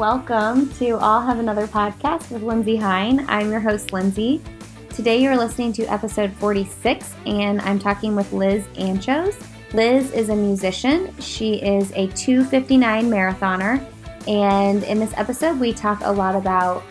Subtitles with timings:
[0.00, 3.26] welcome to I'll Have Another podcast with Lindsey Hein.
[3.28, 4.40] I'm your host, Lindsey.
[4.88, 9.36] Today you're listening to episode 46, and I'm talking with Liz Anjos.
[9.74, 11.14] Liz is a musician.
[11.20, 13.86] She is a 259 marathoner,
[14.26, 16.82] and in this episode, we talk a lot about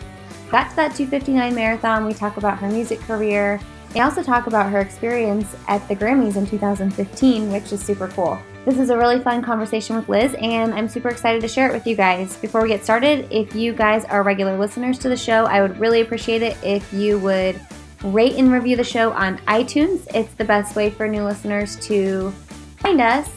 [0.52, 2.06] got to that 259 marathon.
[2.06, 3.58] We talk about her music career.
[3.92, 8.40] We also talk about her experience at the Grammys in 2015, which is super cool.
[8.66, 11.72] This is a really fun conversation with Liz, and I'm super excited to share it
[11.72, 12.36] with you guys.
[12.36, 15.80] Before we get started, if you guys are regular listeners to the show, I would
[15.80, 17.58] really appreciate it if you would
[18.04, 20.06] rate and review the show on iTunes.
[20.14, 22.32] It's the best way for new listeners to
[22.76, 23.30] find us.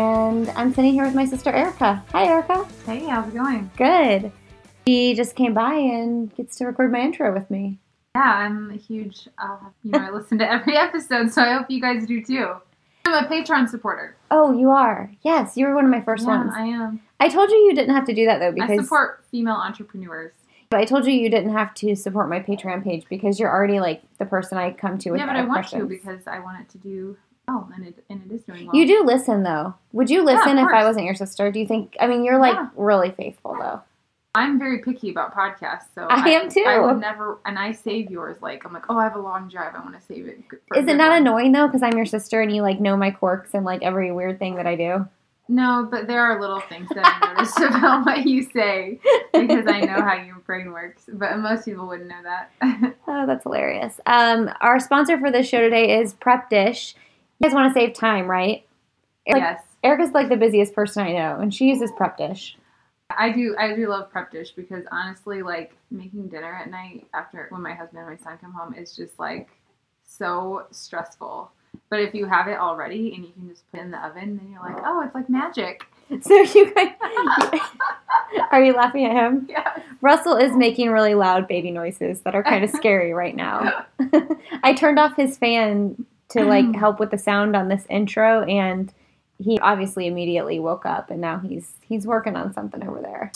[0.00, 2.02] And I'm sitting here with my sister Erica.
[2.10, 2.66] Hi, Erica.
[2.84, 3.70] Hey, how's it going?
[3.76, 4.32] Good.
[4.88, 7.78] She just came by and gets to record my intro with me.
[8.16, 9.28] Yeah, I'm a huge.
[9.38, 12.56] I'll you know, I listen to every episode, so I hope you guys do too.
[13.06, 14.16] I'm a Patreon supporter.
[14.36, 15.12] Oh, you are?
[15.22, 16.52] Yes, you were one of my first yeah, ones.
[16.56, 17.00] I am.
[17.20, 20.32] I told you you didn't have to do that though because I support female entrepreneurs.
[20.70, 23.78] but I told you you didn't have to support my Patreon page because you're already
[23.78, 26.60] like the person I come to with Yeah, but I want to because I want
[26.60, 28.74] it to do well, and it and it is doing well.
[28.74, 29.74] You do listen though.
[29.92, 31.52] Would you listen if I wasn't your sister?
[31.52, 31.96] Do you think?
[32.00, 32.70] I mean, you're like Yeah.
[32.74, 33.82] really faithful though.
[34.36, 36.64] I'm very picky about podcasts, so I am too.
[36.66, 38.36] I would never, and I save yours.
[38.42, 39.74] Like I'm like, oh, I have a long drive.
[39.76, 40.40] I want to save it.
[40.74, 41.22] Is it not one.
[41.22, 41.68] annoying though?
[41.68, 44.56] Because I'm your sister and you like know my quirks and like every weird thing
[44.56, 45.06] that I do.
[45.46, 48.98] No, but there are little things that I noticed about what you say
[49.32, 51.04] because I know how your brain works.
[51.12, 52.94] But most people wouldn't know that.
[53.06, 54.00] Oh, that's hilarious.
[54.06, 56.94] Um, our sponsor for this show today is Prep Dish.
[57.38, 58.66] You guys want to save time, right?
[59.28, 59.62] Like, yes.
[59.84, 62.56] Erica's like the busiest person I know, and she uses Prep Dish.
[63.18, 67.46] I do I do love prep dish because honestly, like making dinner at night after
[67.50, 69.48] when my husband and my son come home is just like
[70.04, 71.50] so stressful.
[71.90, 74.36] But if you have it already and you can just put it in the oven,
[74.36, 75.84] then you're like, oh, it's like magic.
[76.20, 76.92] So you guys,
[78.50, 79.46] are you laughing at him?
[79.48, 79.82] yeah.
[80.02, 83.86] Russell is making really loud baby noises that are kind of scary right now.
[84.62, 86.76] I turned off his fan to like mm.
[86.76, 88.92] help with the sound on this intro, and
[89.38, 93.32] he obviously immediately woke up, and now he's he's working on something over there.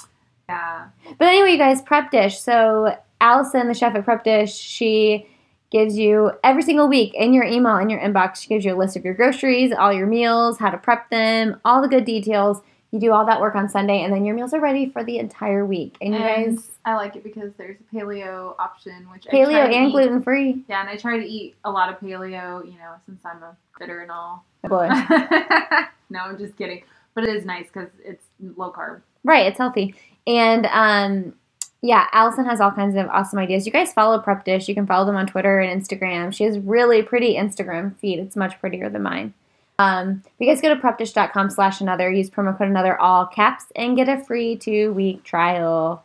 [0.48, 0.88] Yeah.
[1.18, 2.38] But anyway, you guys, Prep Dish.
[2.38, 5.26] So Allison, the chef at Prep Dish, she
[5.70, 8.78] gives you every single week in your email, in your inbox, she gives you a
[8.78, 12.62] list of your groceries, all your meals, how to prep them, all the good details.
[12.90, 15.18] You do all that work on Sunday, and then your meals are ready for the
[15.18, 15.98] entire week.
[16.00, 19.92] And you And guys, I like it because there's a paleo option, which paleo and
[19.92, 20.64] gluten free.
[20.68, 23.54] Yeah, and I try to eat a lot of paleo, you know, since I'm a
[23.78, 24.44] bitter and all.
[24.64, 24.88] Boy.
[26.10, 26.82] no, I'm just kidding.
[27.14, 29.02] But it is nice because it's low carb.
[29.24, 29.94] Right, it's healthy.
[30.26, 31.34] And um
[31.80, 33.64] yeah, Allison has all kinds of awesome ideas.
[33.64, 34.68] You guys follow Prep Dish.
[34.68, 36.34] You can follow them on Twitter and Instagram.
[36.34, 38.18] She has really pretty Instagram feed.
[38.18, 39.32] It's much prettier than mine.
[39.78, 43.96] Um, you guys go to prepdish.com slash another, use promo code another all caps, and
[43.96, 46.04] get a free two week trial.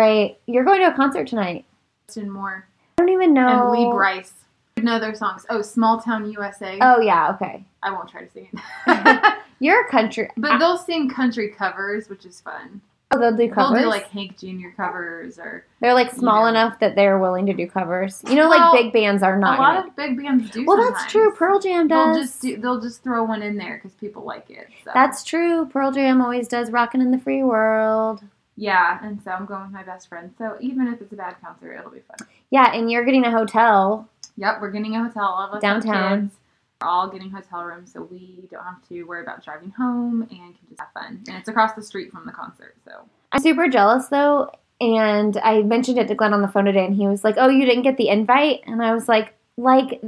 [0.00, 0.38] Right.
[0.46, 1.66] You're going to a concert tonight.
[2.08, 2.66] Justin Moore
[2.98, 3.72] I don't even know.
[3.72, 4.32] and Lee Brice.
[4.82, 5.46] You know their songs.
[5.48, 6.76] Oh, Small Town USA.
[6.80, 7.64] Oh yeah, okay.
[7.84, 8.48] I won't try to sing
[8.88, 9.34] it.
[9.60, 12.80] You're a country but they'll sing country covers, which is fun.
[13.12, 13.74] oh, they'll do covers.
[13.74, 14.70] They'll do like Hank Jr.
[14.76, 16.48] covers or They're like small know.
[16.48, 18.24] enough that they're willing to do covers.
[18.28, 19.56] You know, Well, like big bands are not.
[19.58, 20.64] a lot gonna- of big bands do.
[20.66, 21.30] well, that's true.
[21.32, 22.14] Pearl Jam does.
[22.16, 24.66] They'll just do, they'll just throw one in there because people like it.
[24.84, 24.90] So.
[24.92, 25.66] That's true.
[25.66, 28.20] Pearl Jam always does "Rockin' in the Free World."
[28.56, 30.32] yeah, and so I'm going with my best friend.
[30.38, 32.28] So even if it's a bad concert, it'll be fun.
[32.50, 34.08] Yeah, and you're getting a hotel.
[34.36, 35.24] Yep, we're getting a hotel.
[35.24, 36.28] All of us Downtown.
[36.28, 36.38] kids.
[36.80, 40.30] We're all getting hotel rooms, so we don't have to worry about driving home and
[40.30, 41.22] can just have fun.
[41.28, 44.50] And it's across the street from the concert, so I'm super jealous though,
[44.80, 47.48] and I mentioned it to Glenn on the phone today, and he was like, "Oh,
[47.48, 50.02] you didn't get the invite?" And I was like, "Like,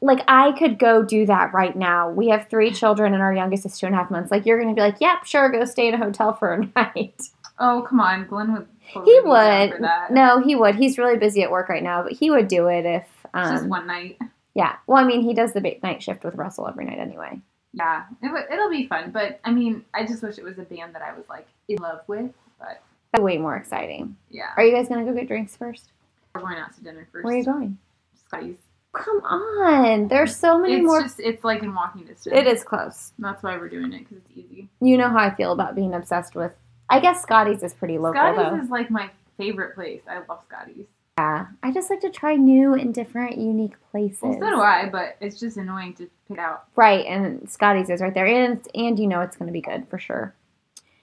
[0.00, 2.10] like I could go do that right now.
[2.10, 4.32] We have three children, and our youngest is two and a half months.
[4.32, 7.22] Like, you're gonna be like, "Yep, sure, go stay in a hotel for a night."
[7.58, 8.66] oh come on, Glenn would.
[8.92, 10.14] Totally He be down For would.
[10.14, 10.74] No, he would.
[10.76, 13.04] He's really busy at work right now, but he would do it if.
[13.34, 14.18] It's just Um, one night.
[14.54, 14.76] yeah.
[14.86, 17.40] Well, I mean, he does the night shift with Russell every night anyway.
[17.74, 19.10] Yeah, it w- it'll be fun.
[19.10, 21.76] But I mean, I just wish it was a band that I was like in
[21.78, 22.30] love with.
[22.58, 22.80] But
[23.12, 24.16] That's way more exciting.
[24.30, 25.90] yeah, Are you guys gonna go get drinks first?
[26.34, 27.24] we're going out to dinner first.
[27.24, 27.78] Where are you going?
[28.26, 28.56] Scotty's.
[28.92, 31.02] Come on, there's so many It's more.
[31.02, 32.34] just it's like in walking distance.
[32.34, 33.12] it is close.
[33.18, 34.68] That's why we're doing it because it's easy.
[34.80, 36.52] You know how I feel about being obsessed with.
[36.88, 38.64] I guess Scotty's is pretty local Scotty's though.
[38.64, 40.02] is like my favorite place.
[40.08, 40.86] I love Scotty's.
[41.18, 44.22] yeah, I just like to try new and different, unique places.
[44.22, 46.64] Well, so do I, but it's just annoying to pick out.
[46.76, 49.88] Right, and Scotty's is right there, and and you know it's going to be good
[49.88, 50.34] for sure.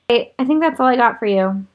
[0.08, 1.66] Hey, I think that's all I got for you.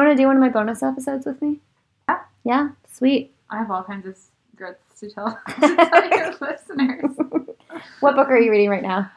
[0.00, 1.60] Want to do one of my bonus episodes with me?
[2.08, 2.20] Yeah.
[2.44, 3.32] Yeah, sweet.
[3.50, 4.16] I have all kinds of
[4.50, 7.16] secrets to tell, to tell your listeners.
[8.00, 9.10] What book are you reading right now?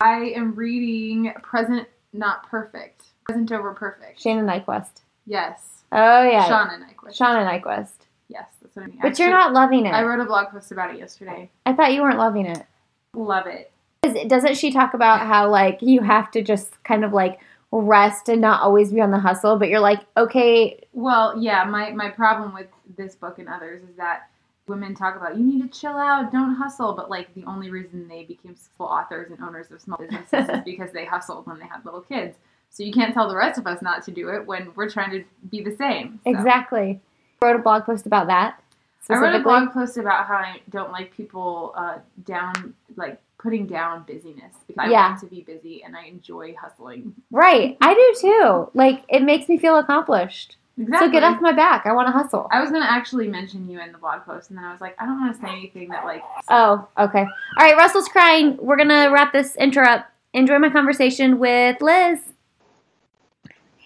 [0.00, 3.04] I am reading Present Not Perfect.
[3.30, 4.20] Present Over Perfect.
[4.20, 5.02] Shannon Niequist.
[5.24, 5.84] Yes.
[5.92, 7.16] Oh yeah, Shauna Niequist.
[7.16, 7.92] Shauna Niequist.
[8.28, 8.98] Yes, that's what I mean.
[9.00, 9.90] But you're not loving it.
[9.90, 11.48] I wrote a blog post about it yesterday.
[11.64, 12.64] I thought you weren't loving it.
[13.14, 13.70] Love it.
[14.02, 17.38] Doesn't she talk about how like you have to just kind of like
[17.70, 21.92] rest and not always be on the hustle, but you're like, okay, Well, yeah, my,
[21.92, 22.66] my problem with
[22.96, 24.28] this book and others is that
[24.66, 28.08] women talk about you need to chill out, don't hustle, but like the only reason
[28.08, 31.66] they became successful authors and owners of small businesses is because they hustled when they
[31.66, 32.36] had little kids.
[32.70, 35.10] So you can't tell the rest of us not to do it when we're trying
[35.10, 36.20] to be the same.
[36.24, 36.30] So.
[36.30, 37.00] exactly.
[37.42, 38.62] Wrote a blog post about that.
[39.08, 43.66] I wrote a blog post about how I don't like people uh, down, like putting
[43.66, 44.54] down busyness.
[44.66, 45.08] Because I Yeah.
[45.08, 47.14] want to be busy and I enjoy hustling.
[47.32, 48.70] Right, I do too.
[48.74, 50.56] Like it makes me feel accomplished.
[50.78, 51.08] Exactly.
[51.08, 51.86] So get off my back.
[51.86, 52.46] I want to hustle.
[52.52, 54.94] I was gonna actually mention you in the blog post, and then I was like,
[55.00, 56.22] I don't want to say anything that like.
[56.48, 57.22] Oh, okay.
[57.22, 58.56] All right, Russell's crying.
[58.58, 60.06] We're gonna wrap this intro up.
[60.32, 62.20] Enjoy my conversation with Liz.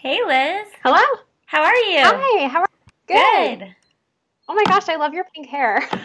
[0.04, 0.68] Hey, Liz.
[0.82, 1.00] Hello.
[1.46, 2.02] How are you?
[2.04, 2.46] Hi.
[2.48, 2.66] How are
[3.08, 3.56] you?
[3.56, 3.74] Good.
[4.46, 5.82] Oh my gosh, I love your pink hair.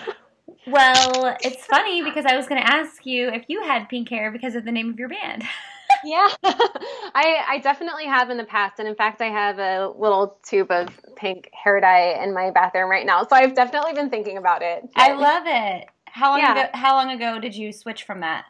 [0.65, 4.31] Well, it's funny because I was going to ask you if you had pink hair
[4.31, 5.43] because of the name of your band.
[6.05, 6.27] yeah.
[6.43, 10.71] I I definitely have in the past and in fact I have a little tube
[10.71, 13.23] of pink hair dye in my bathroom right now.
[13.23, 14.83] So I've definitely been thinking about it.
[14.95, 15.87] I love it.
[16.05, 16.51] How long Yeah.
[16.51, 16.69] ago?
[16.73, 18.45] How long ago did you switch from that?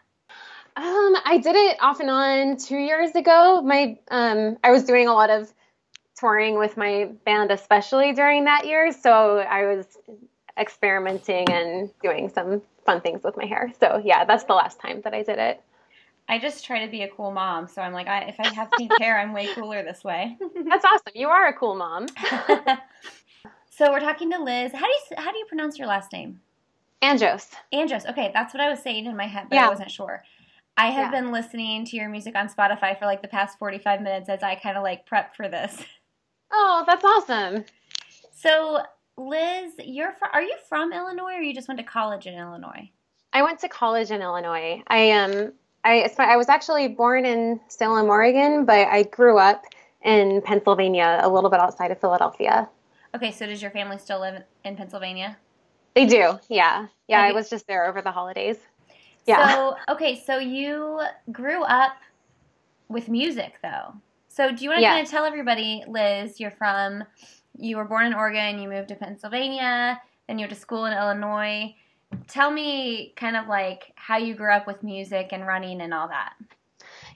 [0.80, 3.62] Um I did it off and on 2 years ago.
[3.62, 5.54] My um I was doing a lot of
[6.18, 9.98] touring with my band especially during that year, so I was
[10.58, 13.74] experimenting and doing some fun things with my hair.
[13.78, 15.62] So yeah, that's the last time that I did it.
[16.30, 18.72] I just try to be a cool mom, so I'm like, I, if I have
[18.78, 20.38] pink hair, I'm way cooler this way.
[20.70, 21.14] That's awesome.
[21.14, 22.06] You are a cool mom.
[23.70, 24.72] so we're talking to Liz.
[24.72, 26.40] How do you how do you pronounce your last name?
[27.02, 27.48] Anjos.
[27.74, 28.06] Andros.
[28.06, 30.24] Okay, that's what I was saying in my head, but I wasn't sure.
[30.80, 31.22] I have Yeah.
[31.22, 34.56] been listening to your music on Spotify for like the past 45 minutes as I
[34.56, 35.84] kind of like prep for this.
[36.52, 37.66] Oh, that's awesome.
[38.32, 38.80] So,
[39.18, 42.90] Liz, you're from, are you from Illinois or you just went to college in Illinois?
[43.34, 44.82] I went to college in Illinois.
[44.88, 45.52] I um
[45.84, 49.66] I I was actually born in Salem, Oregon, but I grew up
[50.02, 52.68] in Pennsylvania, a little bit outside of Philadelphia.
[53.14, 55.38] Okay, so does your family still live in Pennsylvania?
[55.94, 57.22] They do, yeah, yeah.
[57.22, 58.58] I was just there over the holidays.
[59.30, 59.54] Yeah.
[59.54, 61.94] So, okay, so you grew up
[62.88, 63.94] with music though.
[64.28, 64.94] So, do you want to Yeah.
[64.94, 67.04] kind of tell everybody, Liz, you're from,
[67.56, 70.94] you were born in Oregon, you moved to Pennsylvania, then you went to school in
[70.98, 71.76] Illinois.
[72.28, 76.08] Tell me kind of like how you grew up with music and running and all
[76.08, 76.34] that.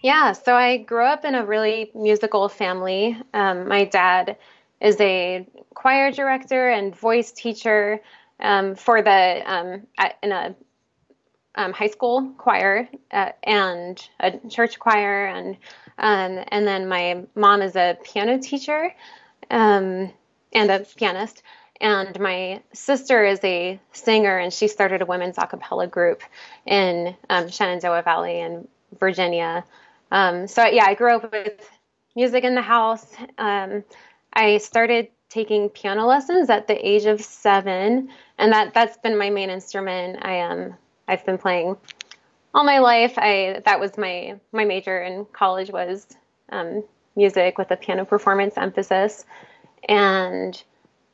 [0.02, 3.18] Yeah, so I grew up in a really musical family.
[3.34, 4.38] Um, my dad
[4.82, 8.02] is a choir director and voice teacher
[8.40, 10.56] um, for the um, at, in a
[11.56, 15.58] um, high school choir uh, and a church choir, and
[15.98, 18.94] um, and then my mom is a piano teacher
[19.50, 20.12] um,
[20.54, 21.44] and a pianist.
[21.82, 26.22] And my sister is a singer, and she started a women's a cappella group
[26.66, 28.68] in um, Shenandoah Valley in
[29.00, 29.66] Virginia.
[30.12, 31.70] Um, so yeah, I grew up with
[32.16, 33.06] music in the house.
[33.38, 33.84] Um,
[34.32, 39.30] I started taking piano lessons at the age of seven, and that that's been my
[39.30, 40.20] main instrument.
[40.22, 40.76] I um
[41.08, 41.78] I've been playing
[42.54, 43.14] all my life.
[43.18, 46.08] I that was my my major in college was
[46.50, 46.84] um,
[47.16, 49.26] music with a piano performance emphasis,
[49.88, 50.62] and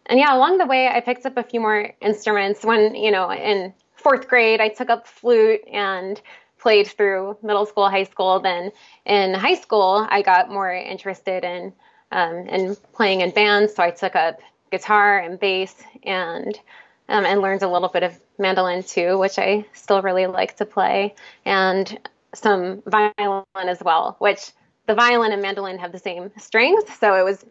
[0.05, 2.63] and yeah, along the way I picked up a few more instruments.
[2.63, 6.21] When you know in fourth grade, I took up flute and
[6.59, 8.39] played through middle school, high school.
[8.39, 8.71] Then
[9.05, 11.73] in high school, I got more interested in
[12.11, 14.39] um, in playing in bands, so I took up
[14.71, 16.59] guitar and bass and
[17.07, 20.65] um, and learned a little bit of mandolin too, which I still really like to
[20.65, 21.15] play,
[21.45, 21.99] and
[22.33, 24.51] some violin as well, which
[24.87, 27.45] the violin and mandolin have the same strings, so it was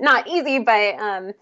[0.00, 1.32] not easy, but um,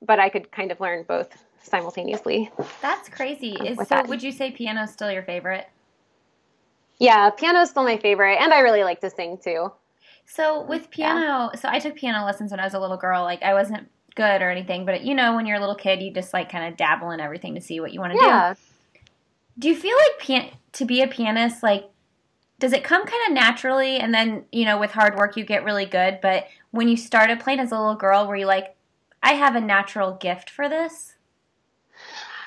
[0.00, 2.50] but I could kind of learn both simultaneously.
[2.80, 3.52] That's crazy.
[3.52, 4.08] Is, so, that.
[4.08, 5.68] would you say piano's still your favorite?
[6.98, 9.72] Yeah, piano's still my favorite, and I really like to sing too.
[10.24, 13.22] So with piano, so I took piano lessons when I was a little girl.
[13.22, 16.12] Like I wasn't good or anything, but you know, when you're a little kid, you
[16.12, 18.54] just like kind of dabble in everything to see what you want to Yeah.
[18.54, 18.60] do.
[19.58, 21.90] Do you feel like pian- to be a pianist, like,
[22.58, 25.64] does it come kind of naturally, and then you know, with hard work, you get
[25.64, 26.20] really good?
[26.22, 28.76] But when you started playing as a little girl, were you like,
[29.22, 31.14] I have a natural gift for this?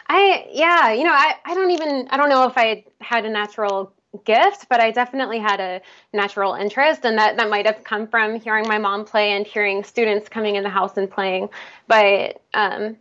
[0.07, 3.29] I yeah, you know, I, I don't even I don't know if I had a
[3.29, 3.93] natural
[4.23, 5.81] gift, but I definitely had a
[6.13, 9.83] natural interest and that that might have come from hearing my mom play and hearing
[9.83, 11.49] students coming in the house and playing.
[11.87, 12.97] But um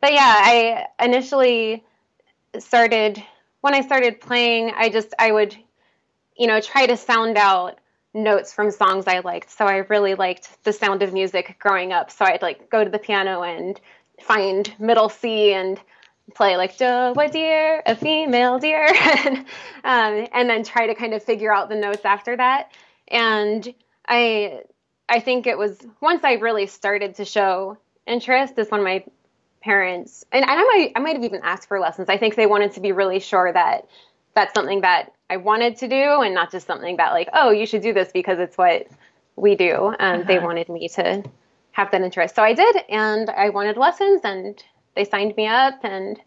[0.00, 1.84] but yeah, I initially
[2.58, 3.22] started
[3.60, 5.56] when I started playing, I just I would
[6.40, 7.78] you know, try to sound out
[8.14, 9.50] notes from songs I liked.
[9.50, 12.10] So I really liked the sound of music growing up.
[12.10, 13.78] So I'd like go to the piano and
[14.22, 15.78] find middle C and
[16.34, 18.86] play like Joe, a deer, a female deer,
[19.24, 19.38] and,
[19.84, 22.72] um, and then try to kind of figure out the notes after that.
[23.08, 23.74] And
[24.06, 24.62] I,
[25.08, 29.04] I think it was once I really started to show interest is when my
[29.62, 32.08] parents and, and I might I might have even asked for lessons.
[32.08, 33.86] I think they wanted to be really sure that
[34.34, 37.66] that's something that I wanted to do and not just something that like oh you
[37.66, 38.86] should do this because it's what
[39.36, 39.74] we do.
[39.74, 40.22] Um, uh-huh.
[40.26, 41.22] They wanted me to
[41.72, 44.62] have that interest, so I did, and I wanted lessons, and
[44.94, 46.20] they signed me up, and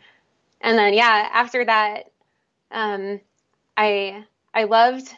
[0.61, 2.11] and then yeah, after that,
[2.71, 3.19] um,
[3.77, 5.13] I I loved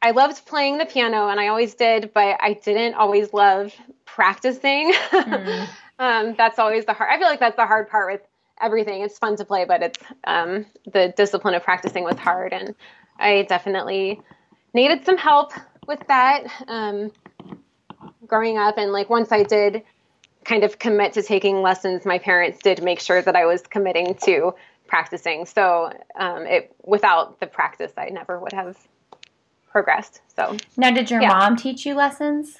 [0.00, 3.74] I loved playing the piano, and I always did, but I didn't always love
[4.04, 4.92] practicing.
[5.10, 5.68] Mm.
[5.98, 7.10] um, that's always the hard.
[7.12, 8.20] I feel like that's the hard part with
[8.60, 9.02] everything.
[9.02, 12.74] It's fun to play, but it's um, the discipline of practicing was hard, and
[13.18, 14.20] I definitely
[14.72, 15.52] needed some help
[15.86, 17.10] with that um,
[18.26, 18.78] growing up.
[18.78, 19.82] And like once I did
[20.48, 24.14] kind of commit to taking lessons, my parents did make sure that I was committing
[24.24, 24.54] to
[24.86, 25.44] practicing.
[25.44, 28.76] So um, it without the practice, I never would have
[29.70, 30.22] progressed.
[30.34, 31.28] So now, did your yeah.
[31.28, 32.56] mom teach you lessons?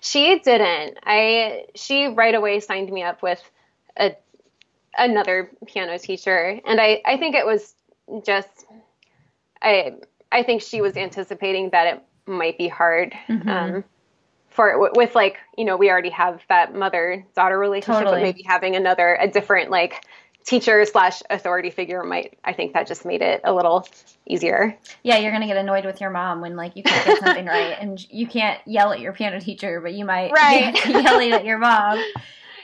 [0.00, 0.98] She didn't.
[1.04, 3.42] I she right away signed me up with
[3.98, 4.14] a
[4.96, 7.74] another piano teacher, and I I think it was
[8.24, 8.66] just
[9.60, 9.96] I
[10.30, 13.14] I think she was anticipating that it might be hard.
[13.28, 13.48] Mm-hmm.
[13.48, 13.84] Um,
[14.50, 18.20] for with like you know we already have that mother daughter relationship totally.
[18.20, 20.04] but maybe having another a different like
[20.44, 23.86] teacher slash authority figure might i think that just made it a little
[24.26, 27.46] easier yeah you're gonna get annoyed with your mom when like you can't get something
[27.46, 30.74] right and you can't yell at your piano teacher but you might right.
[30.86, 31.98] yelling at your mom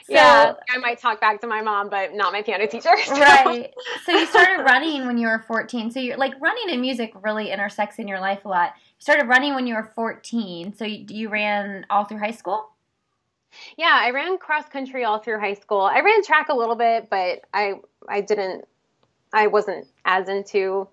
[0.05, 3.13] so, yeah i might talk back to my mom but not my piano teacher so.
[3.13, 3.71] right
[4.05, 7.51] so you started running when you were 14 so you're like running and music really
[7.51, 11.29] intersects in your life a lot started running when you were 14 so you, you
[11.29, 12.71] ran all through high school
[13.77, 15.81] yeah, I ran cross country all through high school.
[15.81, 17.75] I ran track a little bit, but I
[18.07, 18.65] I didn't
[19.33, 20.87] I wasn't as into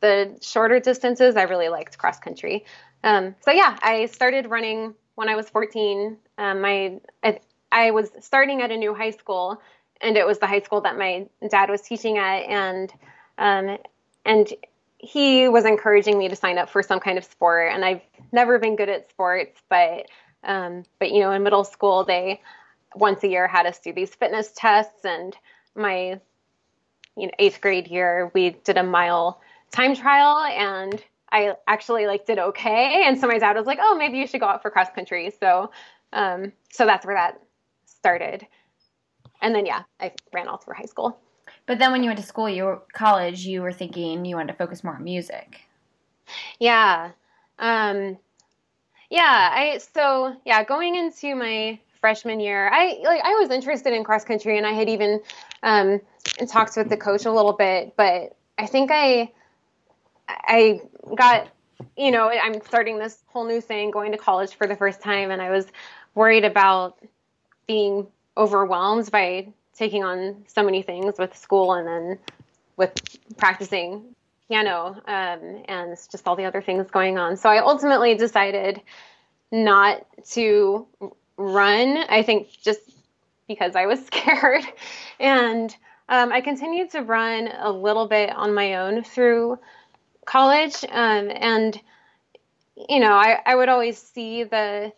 [0.00, 1.36] the shorter distances.
[1.36, 2.64] I really liked cross country.
[3.04, 6.16] Um, so yeah, I started running when I was 14.
[6.38, 7.40] Um, my I,
[7.72, 9.60] I was starting at a new high school,
[10.00, 12.92] and it was the high school that my dad was teaching at, and
[13.38, 13.78] um,
[14.24, 14.52] and
[15.02, 17.72] he was encouraging me to sign up for some kind of sport.
[17.72, 18.02] And I've
[18.32, 20.06] never been good at sports, but
[20.44, 22.40] um, but you know, in middle school, they
[22.94, 25.36] once a year had us do these fitness tests, and
[25.74, 26.20] my
[27.16, 29.40] you know eighth grade year, we did a mile
[29.70, 33.04] time trial, and I actually like did okay.
[33.06, 35.32] And so my dad was like, "Oh, maybe you should go out for cross country."
[35.40, 35.70] So,
[36.12, 37.40] um, so that's where that
[37.84, 38.46] started.
[39.42, 41.18] And then yeah, I ran all through high school.
[41.70, 44.50] But then when you went to school, you were college, you were thinking you wanted
[44.50, 45.60] to focus more on music.
[46.58, 47.12] Yeah.
[47.60, 48.18] Um,
[49.08, 54.02] yeah, I so yeah, going into my freshman year, I like I was interested in
[54.02, 55.20] cross country, and I had even
[55.62, 56.00] um,
[56.48, 59.30] talked with the coach a little bit, but I think I
[60.28, 60.80] I
[61.14, 61.50] got
[61.96, 65.30] you know I'm starting this whole new thing, going to college for the first time,
[65.30, 65.68] and I was
[66.16, 66.98] worried about
[67.68, 72.18] being overwhelmed by taking on so many things with school and then
[72.76, 72.92] with
[73.38, 74.14] practicing
[74.46, 77.34] piano um, and just all the other things going on.
[77.38, 78.82] So I ultimately decided
[79.50, 80.86] not to
[81.38, 81.96] run.
[82.10, 82.80] I think just
[83.48, 84.64] because I was scared.
[85.18, 85.74] And
[86.10, 89.58] um, I continued to run a little bit on my own through
[90.26, 90.84] college.
[90.90, 91.80] Um, and,
[92.86, 94.92] you know, I, I would always see the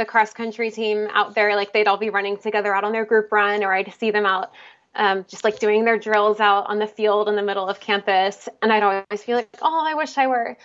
[0.00, 3.04] the cross country team out there, like they'd all be running together out on their
[3.04, 4.50] group run, or I'd see them out
[4.94, 8.48] um, just like doing their drills out on the field in the middle of campus.
[8.62, 10.56] And I'd always feel like, oh, I wish I were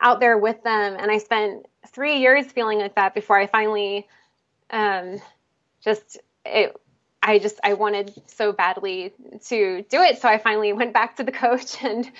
[0.00, 0.96] out there with them.
[0.98, 4.08] And I spent three years feeling like that before I finally
[4.70, 5.20] um,
[5.82, 6.76] just it.
[7.22, 9.12] I just I wanted so badly
[9.48, 12.10] to do it, so I finally went back to the coach, and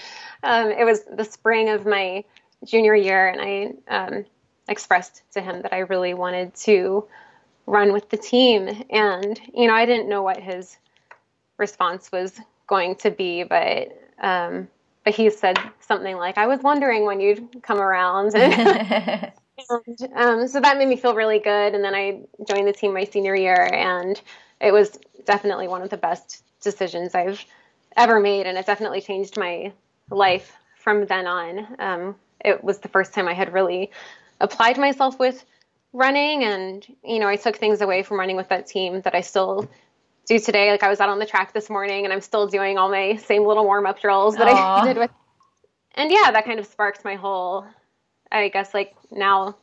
[0.43, 2.25] um, it was the spring of my
[2.65, 4.25] junior year, and I um,
[4.71, 7.07] expressed to him that I really wanted to
[7.67, 10.79] run with the team, and you know I didn't know what his
[11.59, 13.89] response was going to be, but
[14.23, 14.69] um,
[15.05, 19.33] but he said something like, "I was wondering when you'd come around." and,
[20.15, 21.75] um, so that made me feel really good.
[21.75, 24.21] And then I joined the team my senior year, and
[24.61, 27.45] it was definitely one of the best decisions I've
[27.97, 29.73] ever made, and it definitely changed my
[30.11, 31.67] life from then on.
[31.79, 33.91] Um, it was the first time I had really
[34.41, 35.45] applied myself with
[35.93, 39.21] running, and you know, I took things away from running with that team that I
[39.21, 39.69] still
[40.27, 40.71] do today.
[40.71, 43.17] Like I was out on the track this morning and I'm still doing all my
[43.17, 44.83] same little warm up drills that Aww.
[44.83, 45.11] I did with.
[45.97, 47.67] And yeah, that kind of sparked my whole
[48.33, 49.57] I guess like now,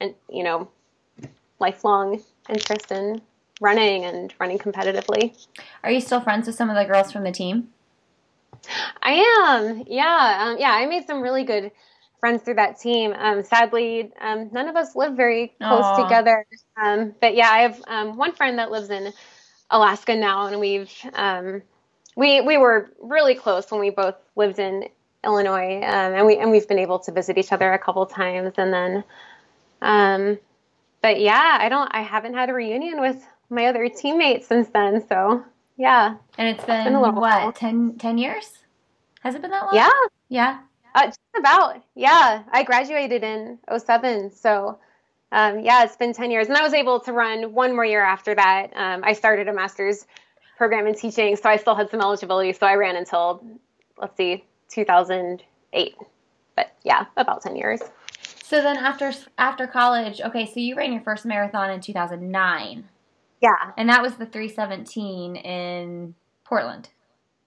[0.00, 0.68] and you know,
[1.58, 3.22] lifelong interest in
[3.60, 5.36] running and running competitively.
[5.84, 7.68] Are you still friends with some of the girls from the team?
[9.02, 9.84] I am.
[9.86, 10.48] Yeah.
[10.48, 10.72] Um, yeah.
[10.72, 11.70] I made some really good
[12.20, 13.14] friends through that team.
[13.18, 16.02] Um, sadly, um, none of us live very close Aww.
[16.04, 16.46] together.
[16.80, 19.12] Um, but yeah, I have um, one friend that lives in
[19.70, 21.62] Alaska now, and we've um,
[22.16, 24.88] we we were really close when we both lived in
[25.24, 28.54] Illinois, um, and we and we've been able to visit each other a couple times,
[28.56, 29.04] and then,
[29.82, 30.38] um,
[31.02, 35.06] but yeah, I don't, I haven't had a reunion with my other teammates since then,
[35.08, 35.44] so
[35.76, 36.16] yeah.
[36.36, 38.58] And it's been, it's been a little what 10, 10 years?
[39.20, 39.74] Has it been that long?
[39.74, 39.90] Yeah,
[40.28, 40.58] yeah,
[40.94, 41.82] uh, just about.
[41.94, 44.78] Yeah, I graduated in 07, so.
[45.32, 46.48] Um, yeah, it's been 10 years.
[46.48, 48.72] And I was able to run one more year after that.
[48.74, 50.04] Um, I started a master's
[50.58, 52.52] program in teaching, so I still had some eligibility.
[52.52, 53.42] So I ran until,
[53.96, 55.94] let's see, 2008.
[56.56, 57.80] But yeah, about 10 years.
[58.42, 62.84] So then after after college, okay, so you ran your first marathon in 2009.
[63.40, 63.50] Yeah.
[63.76, 66.88] And that was the 317 in Portland.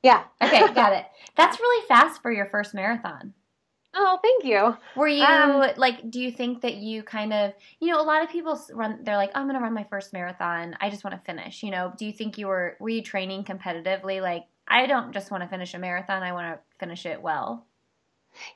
[0.04, 0.24] Yeah.
[0.44, 1.06] okay, got it.
[1.36, 3.34] That's really fast for your first marathon.
[3.96, 4.76] Oh, thank you.
[4.96, 6.10] Were you um, like?
[6.10, 9.00] Do you think that you kind of, you know, a lot of people run.
[9.04, 10.76] They're like, I'm going to run my first marathon.
[10.82, 11.62] I just want to finish.
[11.62, 14.20] You know, do you think you were were you training competitively?
[14.20, 16.24] Like, I don't just want to finish a marathon.
[16.24, 17.68] I want to finish it well.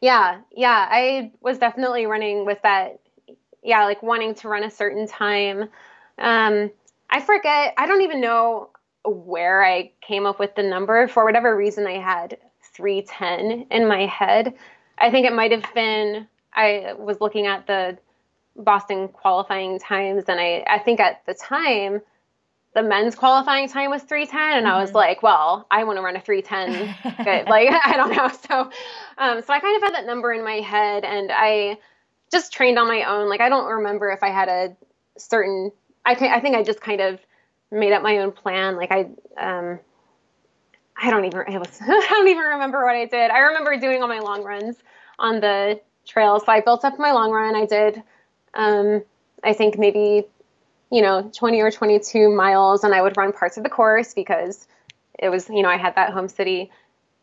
[0.02, 0.88] Yeah, yeah.
[0.90, 3.00] I was definitely running with that.
[3.64, 5.70] Yeah, like wanting to run a certain time.
[6.18, 6.72] Um,
[7.12, 7.76] I forget.
[7.78, 8.72] I don't even know
[9.08, 11.08] where I came up with the number.
[11.08, 12.38] For whatever reason, I had
[12.74, 14.54] 310 in my head.
[14.98, 16.28] I think it might have been.
[16.54, 17.98] I was looking at the
[18.56, 22.02] Boston qualifying times, and I, I think at the time
[22.78, 24.76] the men's qualifying time was 310 and mm-hmm.
[24.76, 24.98] i was mm-hmm.
[24.98, 26.96] like well i want to run a 310
[27.26, 28.70] but like i don't know so
[29.18, 31.76] um, so i kind of had that number in my head and i
[32.32, 34.78] just trained on my own like i don't remember if i had a
[35.18, 35.72] certain
[36.06, 37.20] i, th- I think i just kind of
[37.72, 39.02] made up my own plan like i
[39.38, 39.80] um,
[41.02, 44.02] i don't even it was i don't even remember what i did i remember doing
[44.02, 44.78] all my long runs
[45.20, 48.02] on the trail so i built up my long run i did
[48.54, 49.04] um,
[49.44, 50.26] i think maybe
[50.92, 54.68] you know, 20 or 22 miles and I would run parts of the course because
[55.20, 56.72] it was, you know, I had that home city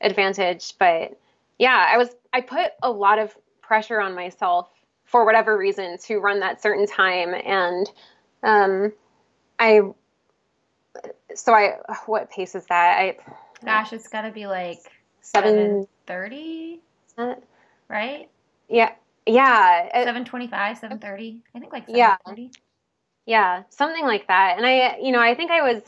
[0.01, 0.75] advantage.
[0.79, 1.19] But
[1.59, 4.69] yeah, I was, I put a lot of pressure on myself
[5.05, 7.35] for whatever reason to run that certain time.
[7.35, 7.91] And
[8.43, 8.93] um,
[9.59, 9.81] I,
[11.35, 11.77] so I,
[12.07, 12.99] what pace is that?
[12.99, 13.17] I,
[13.65, 14.79] gosh, it's got to be like
[15.21, 16.81] 730,
[17.89, 18.29] right?
[18.69, 18.93] Yeah.
[19.27, 19.89] Yeah.
[19.93, 21.43] 725, 730.
[21.55, 22.43] I think like 730.
[22.43, 22.49] Yeah.
[23.27, 24.59] Yeah, something like that.
[24.59, 25.83] And I, you know, I think I was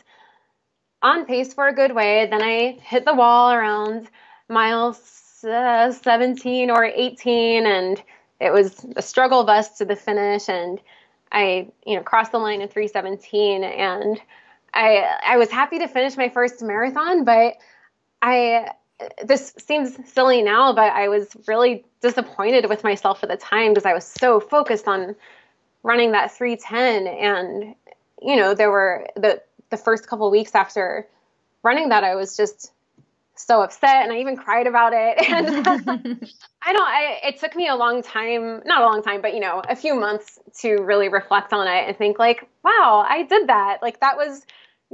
[1.02, 2.26] on pace for a good way.
[2.30, 4.08] Then I hit the wall around
[4.48, 8.02] miles uh, 17 or 18, and
[8.40, 10.48] it was a struggle bus to the finish.
[10.48, 10.80] And
[11.30, 14.18] I, you know, crossed the line in 317, and
[14.76, 17.54] I, I was happy to finish my first marathon, but
[18.22, 18.70] I,
[19.24, 23.86] this seems silly now, but I was really disappointed with myself at the time because
[23.86, 25.16] I was so focused on
[25.82, 27.74] running that 310 and
[28.20, 31.06] you know there were the the first couple weeks after
[31.62, 32.72] running that I was just
[33.36, 35.18] so upset and I even cried about it.
[35.28, 36.26] And
[36.62, 39.40] I don't I it took me a long time not a long time but you
[39.40, 43.48] know a few months to really reflect on it and think like wow I did
[43.48, 43.78] that.
[43.82, 44.44] Like that was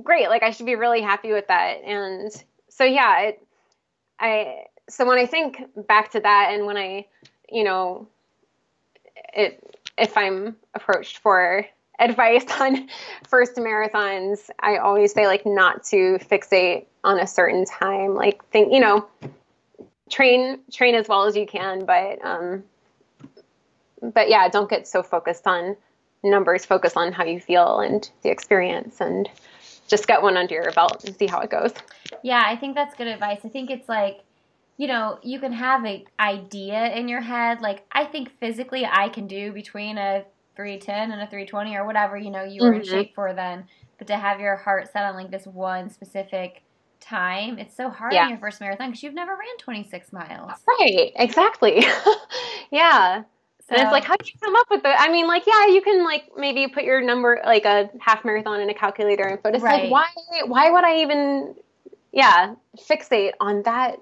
[0.02, 2.30] great like I should be really happy with that and
[2.68, 3.46] so yeah it
[4.18, 7.06] I so when I think back to that and when I
[7.50, 8.08] you know
[9.34, 9.62] it
[9.98, 11.66] if I'm approached for
[11.98, 12.88] advice on
[13.26, 18.14] first marathons, I always say like not to fixate on a certain time.
[18.14, 19.06] Like think, you know,
[20.10, 22.64] train train as well as you can, but um
[24.02, 25.76] but yeah, don't get so focused on
[26.24, 29.28] numbers, focus on how you feel and the experience and
[29.92, 31.72] just get one under your belt and see how it goes.
[32.24, 33.40] Yeah, I think that's good advice.
[33.44, 34.24] I think it's like
[34.78, 37.60] you know, you can have an idea in your head.
[37.60, 40.24] Like, I think physically I can do between a
[40.56, 42.80] 310 and a 320 or whatever, you know, you were mm-hmm.
[42.80, 43.66] in shape for then.
[43.98, 46.62] But to have your heart set on like this one specific
[47.00, 48.24] time, it's so hard yeah.
[48.24, 50.50] in your first marathon because you've never ran 26 miles.
[50.66, 51.84] Right, exactly.
[52.72, 53.22] yeah.
[53.72, 54.94] And it's like, how do you come up with it?
[54.98, 58.60] I mean, like, yeah, you can like maybe put your number, like a half marathon
[58.60, 59.84] in a calculator, and but it's right.
[59.84, 60.06] like, why,
[60.46, 61.54] why would I even,
[62.12, 63.98] yeah, fixate on that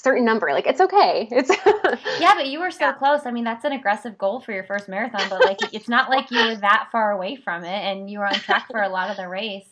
[0.00, 0.50] certain number.
[0.52, 1.28] Like it's okay.
[1.30, 1.50] It's
[2.20, 2.92] yeah, but you were so yeah.
[2.92, 3.20] close.
[3.26, 6.30] I mean, that's an aggressive goal for your first marathon, but like it's not like
[6.30, 9.10] you were that far away from it, and you were on track for a lot
[9.10, 9.68] of the race.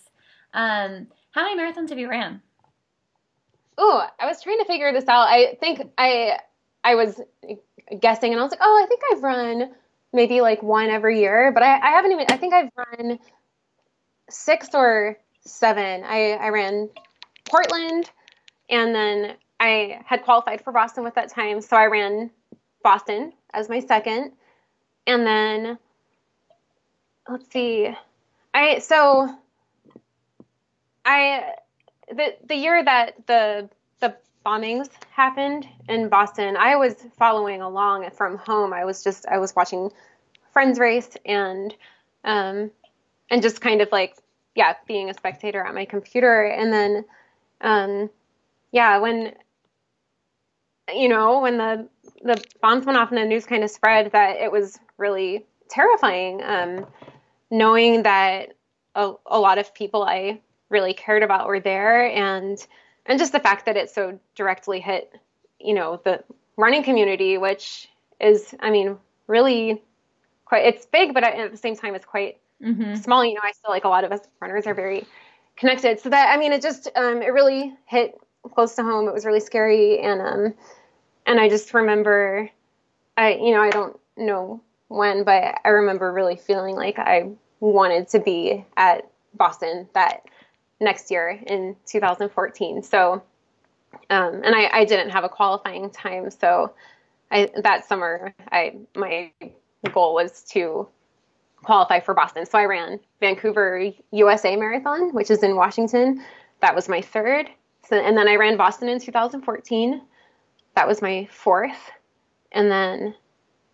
[0.55, 2.43] Um, how many marathons have you ran?
[3.77, 5.29] Oh, I was trying to figure this out.
[5.29, 6.39] I think I
[6.85, 7.21] I was
[8.01, 9.71] guessing, and I was like, oh, I think I've run
[10.13, 12.27] maybe like one every year, but I, I haven't even.
[12.31, 13.19] I think I've run
[14.31, 16.05] six or seven.
[16.05, 16.91] I, I ran
[17.49, 18.11] Portland,
[18.69, 22.31] and then I had qualified for Boston with that time, so I ran
[22.83, 24.33] Boston as my second,
[25.07, 25.79] and then
[27.29, 27.95] let's see,
[28.55, 29.29] I so
[31.05, 31.53] I
[32.09, 33.69] the the year that the
[34.01, 34.17] the
[34.49, 38.73] bombings happened in Boston, I was following along from home.
[38.73, 39.91] I was just I was watching
[40.53, 41.75] friends race and
[42.25, 42.71] um
[43.31, 44.17] and just kind of like
[44.55, 46.45] yeah being a spectator at my computer.
[46.45, 47.05] And then
[47.61, 48.11] um
[48.73, 49.35] yeah when
[50.95, 51.89] you know when the
[52.23, 56.43] the bombs went off and the news kind of spread that it was really terrifying
[56.43, 56.87] um
[57.51, 58.55] knowing that
[58.95, 62.11] a, a lot of people I really cared about were there.
[62.11, 62.59] And
[63.09, 65.13] and just the fact that it so directly hit
[65.59, 66.23] you know the
[66.57, 67.89] running community which
[68.21, 69.83] is i mean really
[70.45, 72.95] quite it's big but at the same time it's quite mm-hmm.
[72.95, 73.25] small.
[73.25, 75.07] You know i feel like a lot of us runners are very
[75.57, 75.99] connected.
[76.01, 78.19] So that i mean it just um, it really hit
[78.55, 79.09] close to home.
[79.09, 79.99] It was really scary.
[79.99, 80.55] And um
[81.29, 82.51] and i just remember
[83.17, 88.09] i you know i don't know when but i remember really feeling like i wanted
[88.09, 90.23] to be at boston that
[90.81, 92.83] next year in 2014.
[92.83, 93.23] So,
[94.11, 96.31] um, and I, I didn't have a qualifying time.
[96.31, 96.73] So,
[97.31, 99.33] I, that summer, I my
[99.93, 100.89] goal was to
[101.63, 102.47] qualify for Boston.
[102.47, 106.25] So I ran Vancouver USA Marathon, which is in Washington.
[106.61, 107.51] That was my third.
[107.89, 110.01] So, and then I ran Boston in 2014.
[110.75, 111.91] That was my fourth.
[112.53, 113.15] And then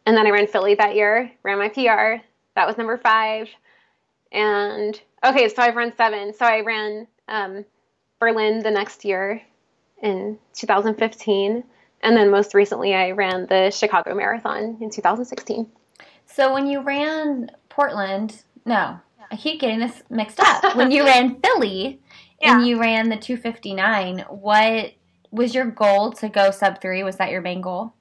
[0.07, 2.23] and then I ran Philly that year, ran my PR.
[2.57, 3.49] That was number five.
[4.33, 6.35] And okay, so I've run seven.
[6.35, 7.65] So I ran um,
[8.21, 9.43] Berlin the next year
[10.03, 11.65] in 2015.
[12.03, 15.67] And then most recently, I ran the Chicago Marathon in 2016.
[16.27, 18.99] So when you ran Portland, no,
[19.31, 20.77] I keep getting this mixed up.
[20.77, 22.01] when you ran Philly
[22.41, 22.57] yeah.
[22.57, 24.93] and you ran the 259, what
[25.31, 27.03] was your goal to go sub three?
[27.03, 27.95] Was that your main goal?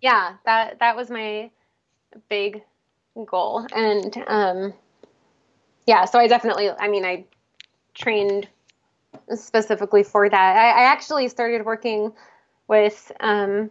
[0.00, 1.50] Yeah, that that was my
[2.28, 2.62] big
[3.26, 4.74] goal, and um,
[5.86, 7.24] yeah, so I definitely, I mean, I
[7.94, 8.48] trained
[9.34, 10.56] specifically for that.
[10.56, 12.12] I, I actually started working
[12.68, 13.70] with, um,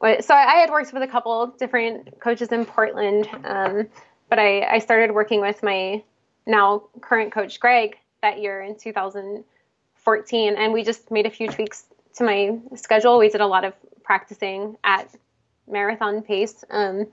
[0.00, 3.88] with, so I had worked with a couple different coaches in Portland, um,
[4.28, 6.02] but I, I started working with my
[6.46, 11.86] now current coach, Greg, that year in 2014, and we just made a few tweaks
[12.14, 13.18] to my schedule.
[13.18, 15.08] We did a lot of practicing at
[15.68, 16.64] marathon pace.
[16.70, 17.06] Um,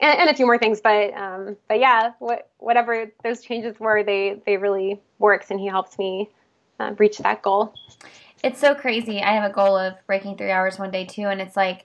[0.00, 0.80] and, and a few more things.
[0.80, 5.66] But um, but yeah, what, whatever those changes were, they they really worked, and he
[5.66, 6.30] helped me
[6.78, 7.74] uh, reach that goal.
[8.42, 9.20] It's so crazy.
[9.20, 11.84] I have a goal of breaking three hours one day too, and it's like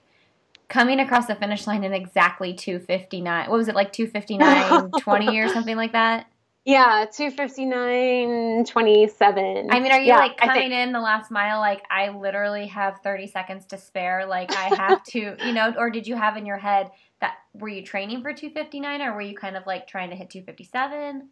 [0.68, 5.48] coming across the finish line in exactly 259 what was it like 259 20 or
[5.48, 6.26] something like that
[6.64, 11.82] yeah 259 27 i mean are you yeah, like coming in the last mile like
[11.90, 16.06] i literally have 30 seconds to spare like i have to you know or did
[16.06, 19.56] you have in your head that were you training for 259 or were you kind
[19.56, 21.28] of like trying to hit 257?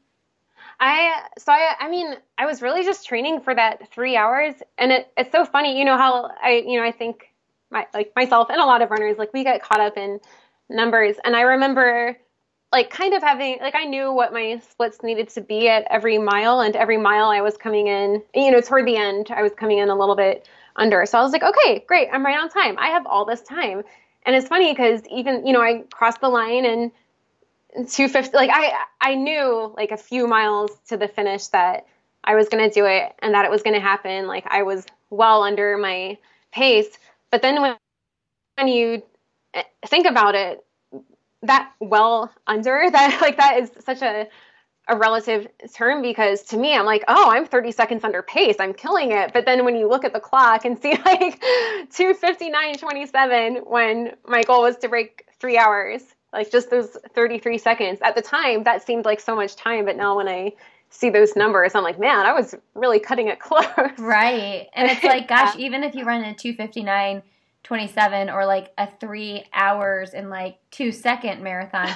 [0.81, 4.93] I so I I mean I was really just training for that three hours and
[4.93, 7.33] it, it's so funny you know how I you know I think
[7.71, 10.21] my like myself and a lot of runners like we get caught up in
[10.69, 12.17] numbers and I remember
[12.73, 16.19] like kind of having like I knew what my splits needed to be at every
[16.19, 19.53] mile and every mile I was coming in you know toward the end I was
[19.53, 22.49] coming in a little bit under so I was like okay great I'm right on
[22.49, 23.83] time I have all this time
[24.25, 26.91] and it's funny because even, you know, I crossed the line and
[27.89, 31.87] 250, like I, I knew like a few miles to the finish that
[32.25, 34.27] I was going to do it and that it was going to happen.
[34.27, 36.17] Like I was well under my
[36.53, 36.99] pace.
[37.31, 37.77] But then when,
[38.57, 39.03] when you
[39.55, 40.65] eh, think about it,
[41.43, 44.27] that well under that, like that is such a,
[44.89, 48.57] a relative term because to me I'm like, oh, I'm 30 seconds under pace.
[48.59, 49.33] I'm killing it.
[49.33, 51.41] But then when you look at the clock and see like
[51.91, 58.01] 259.27 when my goal was to break 3 hours, like just those 33 seconds.
[58.03, 60.53] At the time that seemed like so much time, but now when I
[60.91, 63.65] see those numbers, I'm like, man, I was really cutting it close.
[63.99, 64.69] Right.
[64.75, 65.67] And it's like, gosh, yeah.
[65.67, 67.23] even if you run a 259
[67.63, 71.89] 27 or like a 3 hours in like 2 second marathon,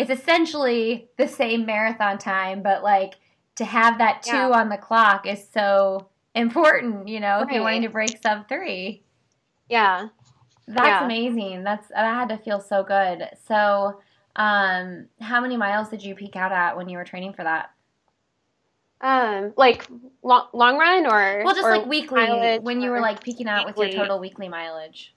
[0.00, 3.18] it's essentially the same marathon time, but like
[3.56, 4.50] to have that two yeah.
[4.50, 7.46] on the clock is so important, you know, right.
[7.46, 9.02] if you're wanting to break sub three.
[9.68, 10.08] Yeah.
[10.66, 11.04] That's yeah.
[11.04, 11.64] amazing.
[11.64, 13.28] That's that had to feel so good.
[13.46, 14.00] So,
[14.36, 17.70] um, how many miles did you peak out at when you were training for that?
[19.02, 19.86] Um, like
[20.22, 23.66] long, long run or well, just or like weekly when you were like peaking out
[23.66, 23.86] weekly.
[23.86, 25.14] with your total weekly mileage.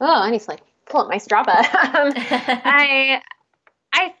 [0.00, 1.56] Oh, I need to like pull up my Strava.
[1.94, 3.20] um, I,
[3.96, 4.14] I,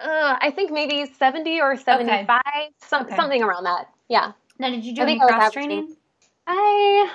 [0.00, 2.68] uh, I think maybe 70 or 75, okay.
[2.78, 3.16] some, okay.
[3.16, 3.88] something around that.
[4.08, 4.32] Yeah.
[4.58, 5.96] Now, did you do any cross training?
[6.46, 7.10] I,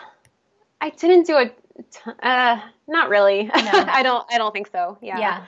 [0.81, 3.43] I didn't do a, uh, not really.
[3.43, 3.51] No.
[3.55, 4.97] I don't, I don't think so.
[5.01, 5.19] Yeah.
[5.19, 5.45] Yeah.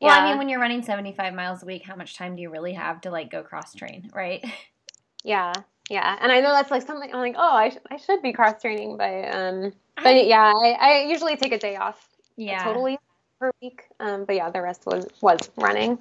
[0.00, 0.22] Well, yeah.
[0.22, 2.74] I mean, when you're running 75 miles a week, how much time do you really
[2.74, 4.44] have to like go cross train, right?
[5.24, 5.52] Yeah.
[5.90, 6.16] Yeah.
[6.20, 8.60] And I know that's like something I'm like, oh, I, sh- I should be cross
[8.60, 12.08] training, but, um, but I, yeah, I, I usually take a day off.
[12.36, 12.62] Yeah.
[12.62, 12.98] Totally
[13.38, 13.84] per week.
[14.00, 15.98] Um, but yeah, the rest was, was running.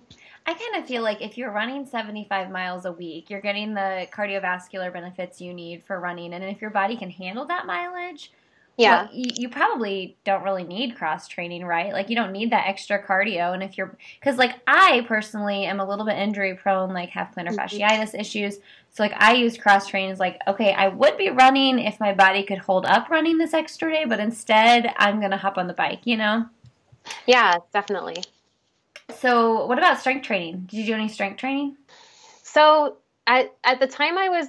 [0.47, 4.07] I kind of feel like if you're running 75 miles a week, you're getting the
[4.13, 6.33] cardiovascular benefits you need for running.
[6.33, 8.31] And if your body can handle that mileage,
[8.77, 11.93] yeah, well, you, you, probably don't really need cross training, right?
[11.93, 13.53] Like you don't need that extra cardio.
[13.53, 17.27] And if you're, because like I personally am a little bit injury prone, like have
[17.27, 17.59] plantar mm-hmm.
[17.59, 18.57] fasciitis issues.
[18.91, 22.13] So like I use cross training as like, okay, I would be running if my
[22.13, 25.73] body could hold up running this extra day, but instead I'm gonna hop on the
[25.73, 26.45] bike, you know?
[27.25, 28.23] Yeah, definitely.
[29.17, 30.67] So what about strength training?
[30.69, 31.77] Did you do any strength training?
[32.43, 34.47] So at at the time I was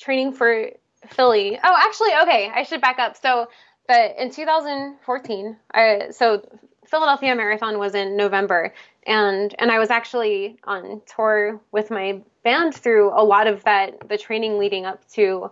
[0.00, 0.70] training for
[1.08, 1.58] Philly.
[1.62, 3.16] Oh, actually, okay, I should back up.
[3.16, 3.48] So
[3.88, 6.46] but in 2014, I, so
[6.86, 8.74] Philadelphia Marathon was in November,
[9.06, 14.08] and and I was actually on tour with my band through a lot of that
[14.08, 15.50] the training leading up to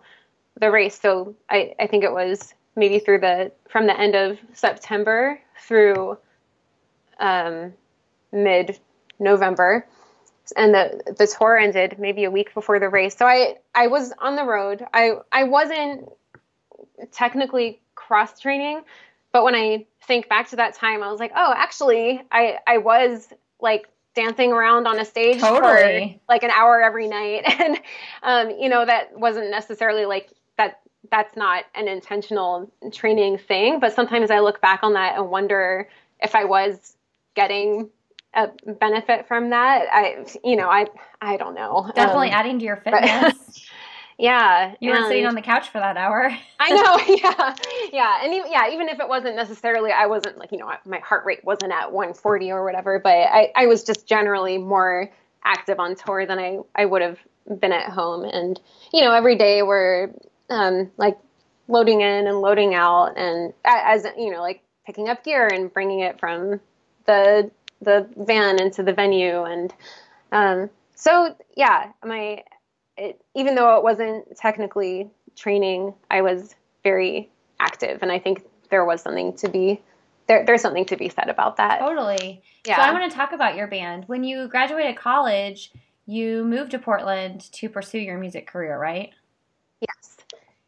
[0.61, 1.01] the race.
[1.01, 6.19] So I I think it was maybe through the from the end of September through
[7.19, 7.73] um,
[8.33, 8.79] mid
[9.19, 9.87] November,
[10.57, 13.17] and the the tour ended maybe a week before the race.
[13.17, 14.87] So I I was on the road.
[14.93, 16.09] I I wasn't
[17.13, 18.83] technically cross training,
[19.33, 22.79] but when I think back to that time, I was like, oh, actually, I I
[22.79, 23.29] was
[23.61, 26.21] like dancing around on a stage totally.
[26.27, 27.81] for like an hour every night, and
[28.23, 30.81] um, you know that wasn't necessarily like that.
[31.11, 35.89] That's not an intentional training thing, but sometimes I look back on that and wonder
[36.21, 36.97] if I was
[37.37, 37.91] getting
[38.35, 38.49] a
[38.81, 39.87] benefit from that.
[39.93, 40.87] I, you know, I,
[41.21, 41.91] I don't know.
[41.95, 43.35] Definitely um, adding to your fitness.
[44.19, 44.75] Yeah.
[44.81, 46.35] You were sitting on the couch for that hour.
[46.61, 47.17] I know.
[47.23, 47.55] Yeah.
[47.93, 48.25] Yeah.
[48.25, 51.25] And even, yeah, even if it wasn't necessarily, I wasn't like, you know, my heart
[51.27, 55.11] rate wasn't at 140 or whatever, but I, I was just generally more
[55.45, 57.19] active on tour than I, I would have
[57.61, 58.25] been at home.
[58.25, 58.59] And,
[58.93, 60.11] you know, every day we're
[60.51, 61.19] um, like
[61.69, 66.01] loading in and loading out and as, you know, like picking up gear and bringing
[66.01, 66.61] it from
[67.07, 69.43] the, the van into the venue.
[69.43, 69.75] And
[70.33, 72.43] um, so, yeah, my,
[72.97, 78.85] it, even though it wasn't technically training, I was very active, and I think there
[78.85, 79.81] was something to be
[80.27, 81.79] there, there's something to be said about that.
[81.79, 82.43] Totally.
[82.67, 82.77] Yeah.
[82.77, 84.05] So I want to talk about your band.
[84.09, 85.71] When you graduated college,
[86.07, 89.11] you moved to Portland to pursue your music career, right?
[89.81, 90.17] Yes.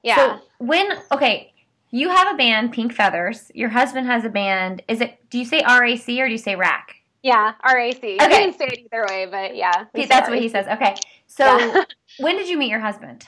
[0.02, 0.16] Yeah.
[0.16, 1.52] So when okay,
[1.90, 3.50] you have a band, Pink Feathers.
[3.54, 4.82] Your husband has a band.
[4.88, 5.18] Is it?
[5.30, 6.96] Do you say RAC or do you say RAC?
[7.22, 7.96] Yeah, RAC.
[7.96, 8.12] Okay.
[8.12, 9.84] You can say it either way, but yeah.
[9.94, 10.66] That's what he says.
[10.66, 10.94] Okay.
[11.26, 11.84] So yeah.
[12.18, 13.26] when did you meet your husband?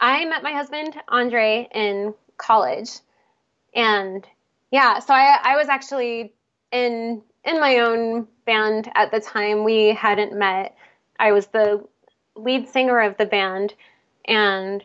[0.00, 2.90] I met my husband, Andre, in college.
[3.74, 4.26] And
[4.70, 6.32] yeah, so I, I was actually
[6.72, 9.64] in in my own band at the time.
[9.64, 10.76] We hadn't met.
[11.18, 11.84] I was the
[12.34, 13.74] lead singer of the band
[14.24, 14.82] and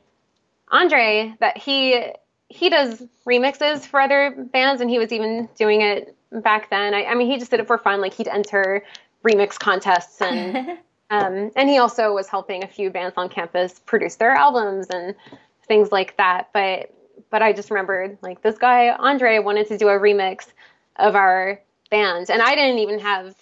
[0.69, 2.11] Andre that he
[2.49, 6.93] he does remixes for other bands and he was even doing it back then.
[6.93, 8.01] I, I mean, he just did it for fun.
[8.01, 8.83] Like he'd enter
[9.23, 10.77] remix contests and
[11.09, 15.15] um, and he also was helping a few bands on campus produce their albums and
[15.67, 16.49] things like that.
[16.53, 16.93] But
[17.29, 20.45] but I just remembered like this guy Andre wanted to do a remix
[20.95, 23.35] of our band, and I didn't even have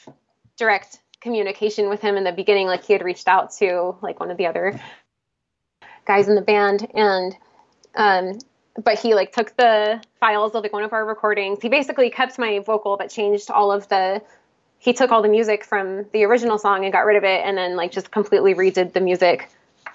[0.57, 2.67] direct communication with him in the beginning.
[2.67, 4.79] Like he had reached out to like one of the other
[6.05, 7.35] guys in the band, and
[7.95, 8.39] um,
[8.83, 11.61] but he like took the files of like one of our recordings.
[11.61, 14.21] He basically kept my vocal but changed all of the
[14.79, 17.57] he took all the music from the original song and got rid of it and
[17.57, 19.49] then like just completely redid the music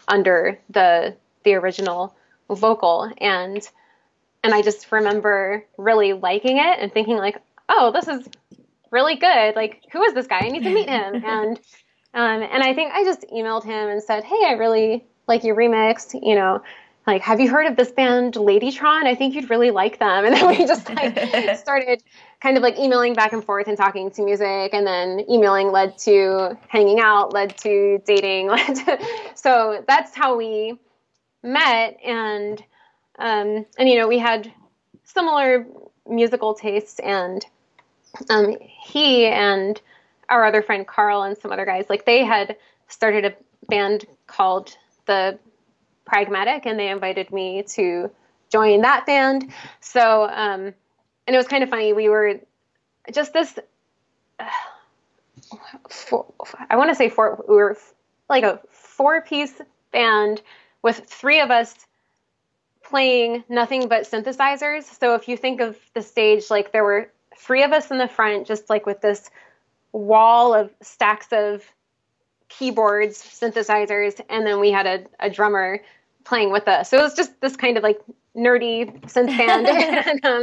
[0.09, 1.15] under the
[1.45, 2.15] the original
[2.49, 3.69] vocal and
[4.43, 7.37] and I just remember really liking it and thinking like,
[7.69, 8.27] "Oh, this is
[8.91, 9.55] really good.
[9.55, 10.39] Like, who is this guy?
[10.39, 11.61] I need to meet him." and
[12.15, 15.55] um and I think I just emailed him and said, "Hey, I really like your
[15.55, 16.63] remix, you know,
[17.11, 19.05] like, have you heard of this band Ladytron?
[19.05, 20.25] I think you'd really like them.
[20.31, 22.03] And then we just like started
[22.41, 25.99] kind of like emailing back and forth and talking to music and then emailing led
[25.99, 28.99] to hanging out, led to dating, led to,
[29.35, 30.79] so that's how we
[31.43, 32.63] met and
[33.19, 34.53] um, and you know, we had
[35.05, 35.67] similar
[36.09, 37.45] musical tastes and
[38.31, 39.81] um, he and
[40.29, 42.57] our other friend Carl and some other guys, like they had
[42.89, 43.35] started a
[43.69, 45.39] band called the
[46.05, 48.11] pragmatic and they invited me to
[48.51, 49.53] join that band.
[49.81, 50.75] So, um,
[51.27, 51.93] and it was kind of funny.
[51.93, 52.41] We were
[53.13, 53.59] just this.
[54.39, 54.45] Uh,
[55.89, 56.27] four,
[56.69, 57.45] I want to say four.
[57.49, 57.79] We were
[58.29, 59.61] like a four-piece
[59.93, 60.43] band
[60.83, 61.75] with three of us
[62.83, 64.85] playing nothing but synthesizers.
[64.85, 68.09] So if you think of the stage, like there were three of us in the
[68.09, 69.31] front, just like with this
[69.93, 71.65] wall of stacks of
[72.51, 75.81] keyboards, synthesizers, and then we had a, a drummer
[76.25, 76.91] playing with us.
[76.91, 78.01] So it was just this kind of like
[78.37, 79.67] nerdy synth band.
[80.25, 80.43] and, um,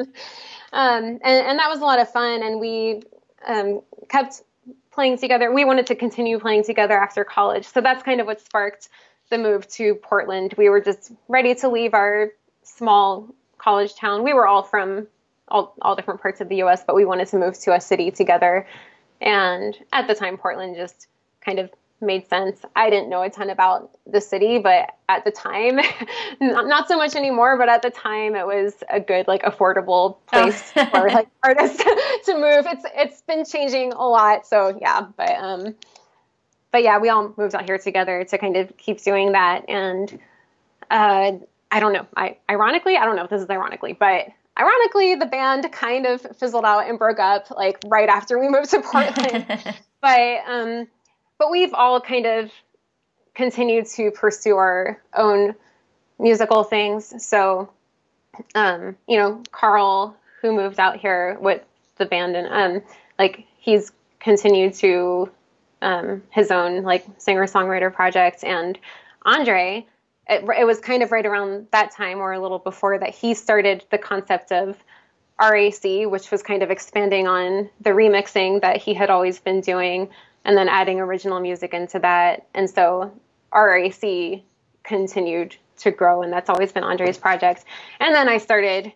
[0.73, 2.41] um, and, and, that was a lot of fun.
[2.41, 3.03] And we
[3.47, 4.41] um, kept
[4.91, 5.53] playing together.
[5.53, 7.65] We wanted to continue playing together after college.
[7.65, 8.89] So that's kind of what sparked
[9.29, 10.55] the move to Portland.
[10.57, 12.31] We were just ready to leave our
[12.63, 14.23] small college town.
[14.23, 15.07] We were all from
[15.49, 18.11] all, all different parts of the US, but we wanted to move to a city
[18.11, 18.67] together.
[19.21, 21.07] And at the time, Portland just
[21.41, 21.69] kind of
[22.01, 22.59] made sense.
[22.75, 25.75] I didn't know a ton about the city, but at the time,
[26.41, 30.17] not, not so much anymore, but at the time it was a good, like affordable
[30.27, 30.85] place oh.
[30.85, 31.77] for like artists
[32.25, 32.65] to move.
[32.67, 34.45] It's, it's been changing a lot.
[34.45, 35.75] So yeah, but, um,
[36.71, 39.67] but yeah, we all moved out here together to kind of keep doing that.
[39.69, 40.19] And,
[40.91, 41.31] uh,
[41.69, 42.07] I don't know.
[42.15, 46.21] I ironically, I don't know if this is ironically, but ironically, the band kind of
[46.37, 49.45] fizzled out and broke up like right after we moved to Portland.
[50.01, 50.87] but um,
[51.37, 52.51] but we've all kind of
[53.35, 55.55] continued to pursue our own
[56.19, 57.25] musical things.
[57.25, 57.69] So,
[58.55, 61.61] um, you know, Carl, who moved out here with
[61.97, 62.83] the band, and um,
[63.19, 65.29] like he's continued to
[65.81, 68.77] um, his own like singer songwriter projects, and
[69.23, 69.85] Andre
[70.29, 73.33] it, it was kind of right around that time or a little before that he
[73.33, 74.77] started the concept of
[75.39, 80.09] RAC, which was kind of expanding on the remixing that he had always been doing
[80.47, 82.47] and then adding original music into that.
[82.55, 83.11] And so
[83.53, 84.41] RAC
[84.83, 87.65] continued to grow, and that's always been Andre's project.
[87.99, 88.93] And then I started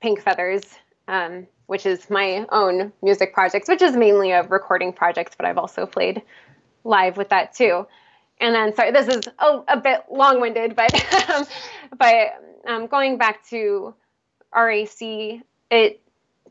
[0.00, 0.62] Pink Feathers,
[1.08, 5.58] um, which is my own music project, which is mainly a recording project, but I've
[5.58, 6.22] also played
[6.84, 7.86] live with that too.
[8.40, 10.94] And then, sorry, this is a, a bit long-winded, but
[11.30, 11.46] um,
[11.98, 13.92] but um, going back to
[14.54, 15.00] RAC,
[15.70, 16.00] it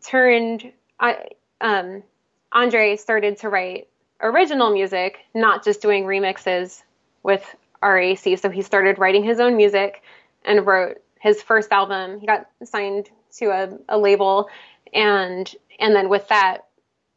[0.06, 0.74] turned.
[1.00, 1.30] I,
[1.62, 2.04] um,
[2.52, 3.88] Andre started to write
[4.22, 6.82] original music, not just doing remixes
[7.24, 8.38] with RAC.
[8.38, 10.02] So he started writing his own music
[10.44, 12.20] and wrote his first album.
[12.20, 14.50] He got signed to a, a label,
[14.94, 16.66] and and then with that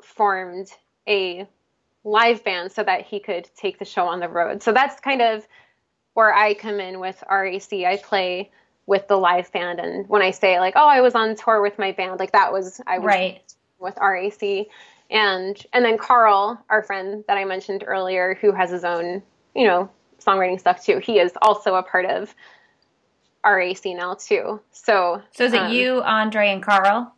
[0.02, 0.70] formed
[1.06, 1.46] a
[2.04, 4.62] live band so that he could take the show on the road.
[4.62, 5.46] So that's kind of
[6.14, 7.72] where I come in with RAC.
[7.72, 8.50] I play
[8.86, 11.78] with the live band, and when I say like, "Oh, I was on tour with
[11.78, 13.54] my band," like that was I was right.
[13.78, 14.66] with RAC,
[15.10, 19.22] and and then Carl, our friend that I mentioned earlier, who has his own
[19.54, 19.90] you know
[20.20, 20.98] songwriting stuff too.
[20.98, 22.34] He is also a part of
[23.44, 24.60] RAC now too.
[24.72, 27.14] So so is it um, you, Andre, and Carl?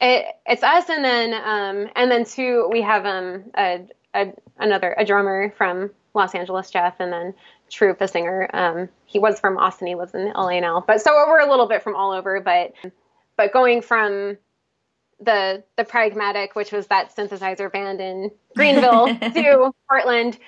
[0.00, 2.68] It, it's us, and then um, and then two.
[2.72, 7.34] We have um, a, a, another a drummer from Los Angeles, Jeff, and then
[7.68, 8.48] Troop, a singer.
[8.52, 9.88] Um, he was from Austin.
[9.88, 12.40] He lives in LA now, but so we're a little bit from all over.
[12.40, 12.72] But
[13.36, 14.38] but going from
[15.20, 20.38] the the pragmatic, which was that synthesizer band in Greenville, to Portland,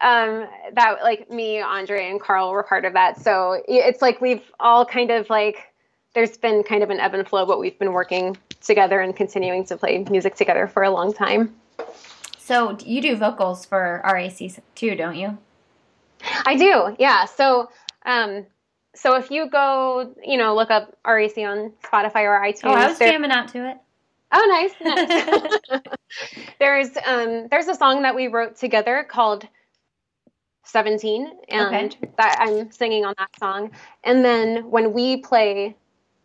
[0.00, 3.20] um, that like me, Andre, and Carl were part of that.
[3.20, 5.72] So it's like we've all kind of like
[6.14, 9.64] there's been kind of an ebb and flow, but we've been working together and continuing
[9.66, 11.54] to play music together for a long time.
[12.38, 14.38] So you do vocals for RAC
[14.74, 15.38] too, don't you?
[16.44, 17.24] I do, yeah.
[17.26, 17.70] So,
[18.04, 18.44] um,
[18.94, 22.64] so if you go, you know, look up RAC on Spotify or iTunes.
[22.64, 23.78] Oh, I was jamming out to it.
[24.32, 25.58] Oh, nice.
[25.70, 25.82] nice.
[26.58, 29.46] there's um, there's a song that we wrote together called
[30.64, 32.10] 17, and okay.
[32.16, 33.72] that I'm singing on that song.
[34.04, 35.76] And then when we play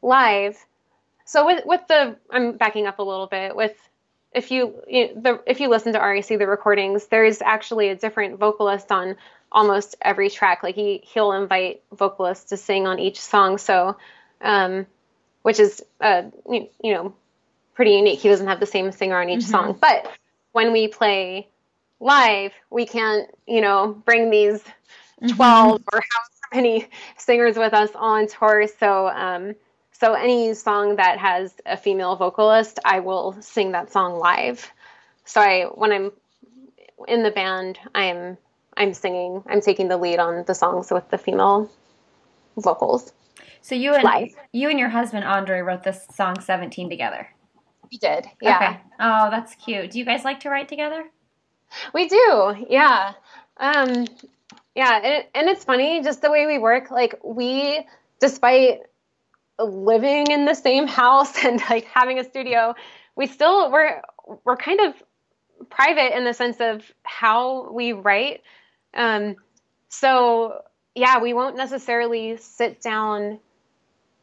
[0.01, 0.57] live,
[1.25, 3.75] so with with the I'm backing up a little bit with
[4.35, 7.95] if you, you know, the if you listen to RAC the recordings, there's actually a
[7.95, 9.15] different vocalist on
[9.51, 10.61] almost every track.
[10.61, 13.57] Like he he'll invite vocalists to sing on each song.
[13.57, 13.97] So,
[14.41, 14.85] um,
[15.41, 17.15] which is uh, you, you, know
[17.75, 18.19] pretty unique.
[18.19, 19.51] He doesn't have the same singer on each mm-hmm.
[19.51, 19.77] song.
[19.79, 20.09] But
[20.53, 21.47] when we play
[21.99, 24.61] live, we can't you know bring these
[25.21, 25.35] mm-hmm.
[25.35, 28.67] 12 or however many singers with us on tour.
[28.79, 29.55] So um,
[29.91, 34.71] so any song that has a female vocalist, I will sing that song live.
[35.25, 36.11] So I when I'm
[37.07, 38.37] in the band, I'm
[38.77, 41.69] I'm singing, I'm taking the lead on the songs with the female
[42.57, 43.13] vocals.
[43.61, 44.29] So you and live.
[44.51, 47.29] you and your husband Andre wrote this song 17 together.
[47.91, 48.27] We did.
[48.41, 48.55] Yeah.
[48.57, 48.81] Okay.
[48.99, 49.91] Oh, that's cute.
[49.91, 51.03] Do you guys like to write together?
[51.93, 52.65] We do.
[52.69, 53.13] Yeah.
[53.57, 54.05] Um
[54.75, 57.85] yeah, and, and it's funny just the way we work like we
[58.19, 58.81] despite
[59.57, 62.75] living in the same house and like having a studio,
[63.15, 64.01] we still we're
[64.43, 64.93] we're kind of
[65.69, 68.41] private in the sense of how we write.
[68.93, 69.35] Um,
[69.89, 70.61] so
[70.93, 73.39] yeah, we won't necessarily sit down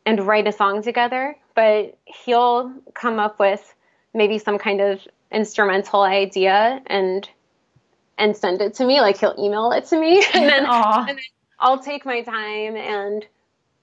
[0.05, 3.75] and write a song together, but he'll come up with
[4.15, 5.01] maybe some kind of
[5.31, 7.29] instrumental idea and
[8.19, 9.01] and send it to me.
[9.01, 11.19] Like he'll email it to me, and then, and then
[11.59, 13.25] I'll take my time and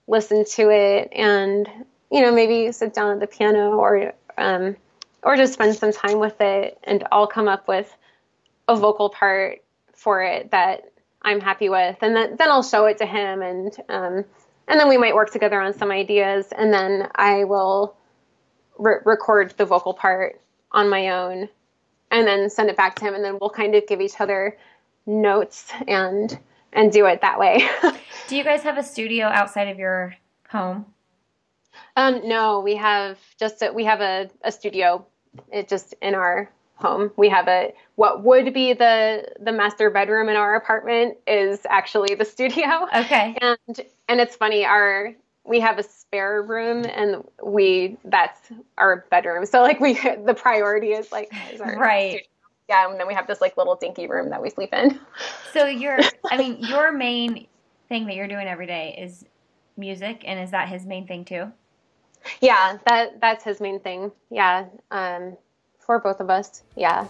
[0.07, 1.67] listen to it, and
[2.11, 4.75] you know maybe sit down at the piano or um,
[5.23, 7.93] or just spend some time with it, and I'll come up with
[8.67, 9.61] a vocal part
[9.93, 10.91] for it that
[11.21, 14.25] I'm happy with, and then then I'll show it to him, and um,
[14.69, 17.97] and then we might work together on some ideas, and then I will
[18.77, 20.39] re- record the vocal part
[20.71, 21.49] on my own,
[22.11, 24.57] and then send it back to him, and then we'll kind of give each other
[25.05, 26.39] notes and
[26.71, 27.67] and do it that way.
[28.27, 30.15] do you guys have a studio outside of your
[30.49, 30.85] home?
[31.95, 35.05] Um, no, we have just a, we have a, a studio.
[35.51, 37.11] It just in our home.
[37.17, 42.15] We have a what would be the the master bedroom in our apartment is actually
[42.15, 42.87] the studio.
[42.95, 43.37] Okay.
[43.41, 45.13] And and it's funny our
[45.43, 48.39] we have a spare room and we that's
[48.77, 49.45] our bedroom.
[49.45, 49.93] So like we
[50.25, 52.11] the priority is like is right.
[52.11, 52.25] Studio.
[52.69, 54.99] Yeah, and then we have this like little dinky room that we sleep in.
[55.53, 55.97] So your
[56.29, 57.47] I mean your main
[57.87, 59.25] thing that you're doing every day is
[59.77, 61.51] music and is that his main thing too?
[62.39, 64.11] Yeah, that that's his main thing.
[64.29, 64.65] Yeah.
[64.91, 65.37] Um
[65.89, 66.61] for both of us.
[66.75, 67.07] Yeah.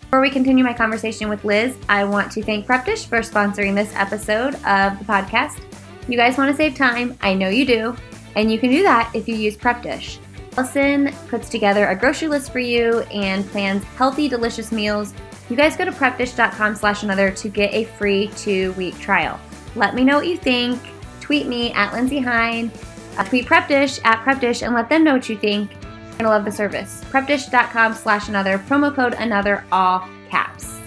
[0.00, 3.74] Before we continue my conversation with Liz, I want to thank Prep Dish for sponsoring
[3.74, 5.60] this episode of the podcast.
[6.08, 7.18] You guys want to save time?
[7.20, 7.94] I know you do.
[8.36, 10.18] And you can do that if you use Prep Dish.
[10.56, 15.12] Allison puts together a grocery list for you and plans healthy, delicious meals.
[15.50, 19.38] You guys go to prepdish.com slash another to get a free two-week trial.
[19.76, 20.80] Let me know what you think.
[21.20, 22.72] Tweet me at Lindsey Hein.
[23.18, 25.70] Uh, tweet PrepDish at PrepDish and let them know what you think
[26.20, 27.02] gonna love the service.
[27.10, 30.78] Prepdish.com slash another, promo code another, all caps.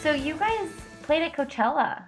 [0.00, 0.68] So you guys
[1.02, 2.02] played at Coachella.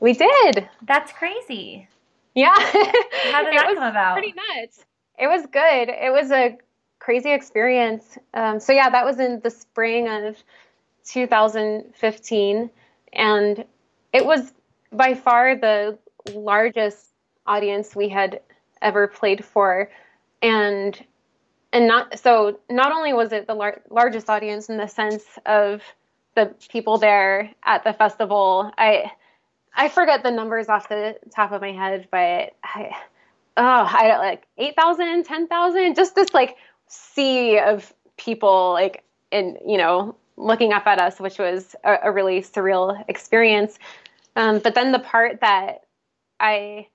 [0.00, 0.68] We did.
[0.86, 1.86] That's crazy.
[2.34, 2.54] Yeah.
[2.56, 4.14] How did that come about?
[4.14, 4.86] Pretty nuts.
[5.18, 5.90] It was good.
[5.90, 6.56] It was a
[6.98, 8.16] crazy experience.
[8.32, 10.42] Um, so yeah, that was in the spring of
[11.04, 12.70] 2015,
[13.12, 13.64] and
[14.14, 14.54] it was
[14.92, 15.98] by far the
[16.32, 17.08] largest
[17.46, 18.40] audience we had
[18.80, 19.90] ever played for,
[20.40, 20.98] and
[21.72, 25.82] and not so not only was it the lar- largest audience in the sense of
[26.34, 29.10] the people there at the festival i
[29.74, 32.90] i forget the numbers off the top of my head but i
[33.56, 36.56] oh i don't like 8000 10000 just this like
[36.86, 39.02] sea of people like
[39.32, 43.78] and you know looking up at us which was a, a really surreal experience.
[44.36, 45.84] Um, but then the part that
[46.38, 46.86] i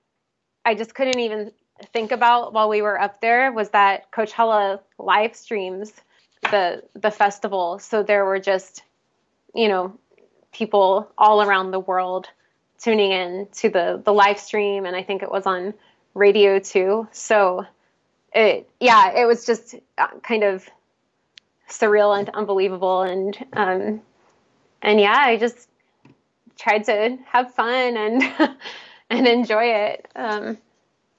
[0.64, 1.52] i just couldn't even
[1.92, 5.92] think about while we were up there was that Coachella live streams
[6.50, 7.78] the the festival.
[7.78, 8.82] So there were just,
[9.54, 9.98] you know,
[10.52, 12.28] people all around the world
[12.78, 15.74] tuning in to the the live stream, and I think it was on
[16.14, 17.08] radio too.
[17.12, 17.66] So
[18.32, 20.68] it yeah, it was just uh, kind of
[21.68, 24.00] surreal and unbelievable, and um,
[24.82, 25.68] and yeah, I just
[26.58, 28.22] tried to have fun and
[29.10, 30.08] and enjoy it.
[30.14, 30.58] Um,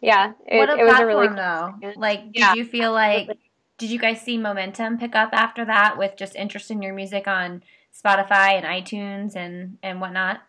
[0.01, 1.91] yeah, it, what a it was platform, a really though.
[1.97, 3.29] Like, did yeah, you feel like
[3.77, 7.27] did you guys see momentum pick up after that with just interest in your music
[7.27, 10.41] on Spotify and iTunes and and whatnot?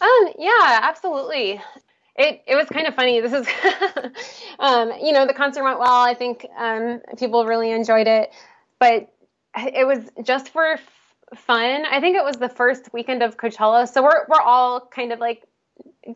[0.00, 1.60] Um, yeah, absolutely.
[2.16, 3.20] It it was kind of funny.
[3.20, 3.46] This is,
[4.58, 6.04] um, you know, the concert went well.
[6.04, 8.30] I think um, people really enjoyed it,
[8.78, 9.08] but
[9.56, 10.80] it was just for f-
[11.36, 11.84] fun.
[11.90, 15.18] I think it was the first weekend of Coachella, so we're we're all kind of
[15.18, 15.42] like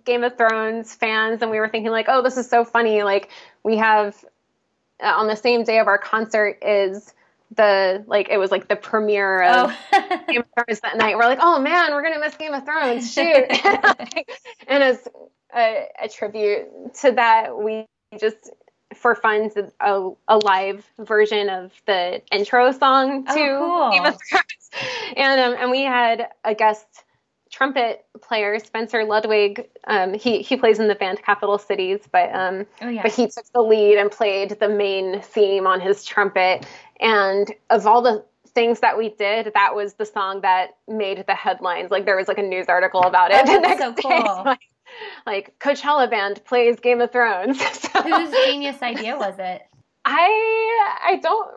[0.05, 3.03] Game of Thrones fans, and we were thinking like, oh, this is so funny.
[3.03, 3.31] Like
[3.63, 4.17] we have
[5.03, 7.13] uh, on the same day of our concert is
[7.55, 10.23] the like it was like the premiere of oh.
[10.29, 11.17] Game of Thrones that night.
[11.17, 13.13] We're like, oh man, we're gonna miss Game of Thrones.
[13.13, 13.45] Shoot!
[14.69, 15.07] and as
[15.55, 17.87] a, a, tribute to that, we
[18.19, 18.51] just
[18.95, 23.91] for fun did a, a live version of the intro song oh, to oh, cool.
[23.93, 26.87] Game of Thrones, and um, and we had a guest
[27.57, 29.67] trumpet player Spencer Ludwig.
[29.87, 33.03] Um, he he plays in the band Capital Cities, but um, oh, yeah.
[33.03, 36.67] but he took the lead and played the main theme on his trumpet.
[37.01, 41.35] And of all the things that we did, that was the song that made the
[41.35, 41.91] headlines.
[41.91, 43.43] Like there was like a news article about it.
[43.47, 44.45] Oh, that's so cool.
[44.57, 44.61] Like,
[45.27, 47.61] like, Coachella band plays Game of Thrones.
[47.73, 49.63] so, Whose genius idea was it?
[50.05, 51.51] I I don't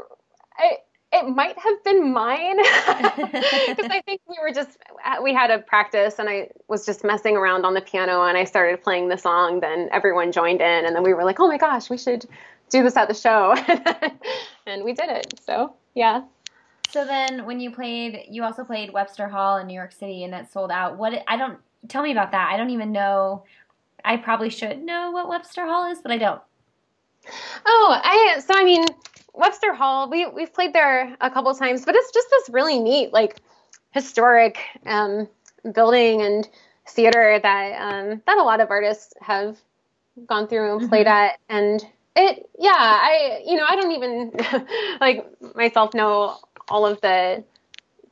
[0.58, 0.78] I
[1.12, 5.60] it might have been mine because I think we were just uh, we had a
[5.60, 9.18] practice and I was just messing around on the piano and I started playing the
[9.18, 9.60] song.
[9.60, 12.26] Then everyone joined in and then we were like, oh my gosh, we should
[12.70, 13.54] do this at the show,
[14.68, 15.40] and we did it.
[15.46, 16.22] So yeah.
[16.90, 20.34] So then, when you played, you also played Webster Hall in New York City, and
[20.34, 20.98] that sold out.
[20.98, 22.50] What I don't tell me about that.
[22.52, 23.44] I don't even know.
[24.04, 26.42] I probably should know what Webster Hall is, but I don't.
[27.66, 28.86] Oh, I so I mean
[29.34, 30.10] Webster Hall.
[30.10, 33.38] We we've played there a couple times, but it's just this really neat, like
[33.92, 35.28] historic um,
[35.74, 36.48] building and
[36.88, 39.58] theater that um, that a lot of artists have
[40.28, 41.32] gone through and played mm-hmm.
[41.32, 44.32] at, and it yeah I you know I don't even
[45.02, 45.26] like
[45.56, 46.38] myself know
[46.70, 47.44] all of the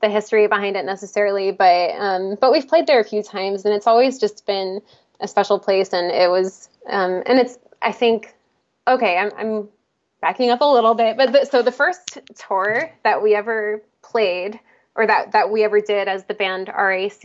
[0.01, 3.73] the history behind it necessarily, but um, but we've played there a few times, and
[3.73, 4.81] it's always just been
[5.19, 8.35] a special place, and it was um, and it's I think
[8.87, 9.69] okay I'm I'm
[10.21, 14.59] backing up a little bit, but the, so the first tour that we ever played
[14.95, 17.21] or that that we ever did as the band RAC,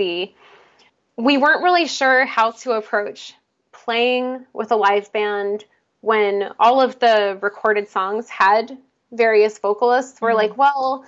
[1.17, 3.35] we weren't really sure how to approach
[3.73, 5.65] playing with a live band
[6.01, 8.77] when all of the recorded songs had
[9.11, 10.21] various vocalists.
[10.21, 10.37] We're mm-hmm.
[10.37, 11.05] like, well,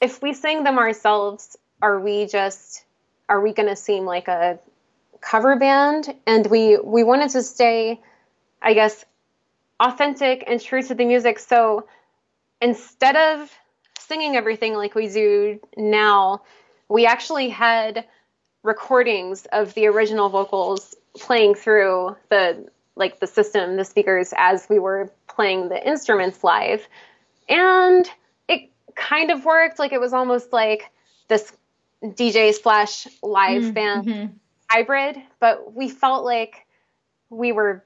[0.00, 2.84] if we sing them ourselves, are we just
[3.28, 4.58] are we going to seem like a
[5.20, 6.14] cover band?
[6.26, 8.00] And we we wanted to stay,
[8.60, 9.04] I guess,
[9.82, 11.38] authentic and true to the music.
[11.38, 11.86] So
[12.60, 13.50] instead of
[13.98, 16.42] singing everything like we do now,
[16.88, 18.06] we actually had
[18.62, 24.78] recordings of the original vocals playing through the like the system, the speakers as we
[24.78, 26.86] were playing the instruments live.
[27.48, 28.08] And
[28.48, 30.90] it kind of worked like it was almost like
[31.28, 31.50] this
[32.04, 34.32] DJ slash live mm, band mm-hmm.
[34.68, 36.66] hybrid, but we felt like
[37.30, 37.82] we were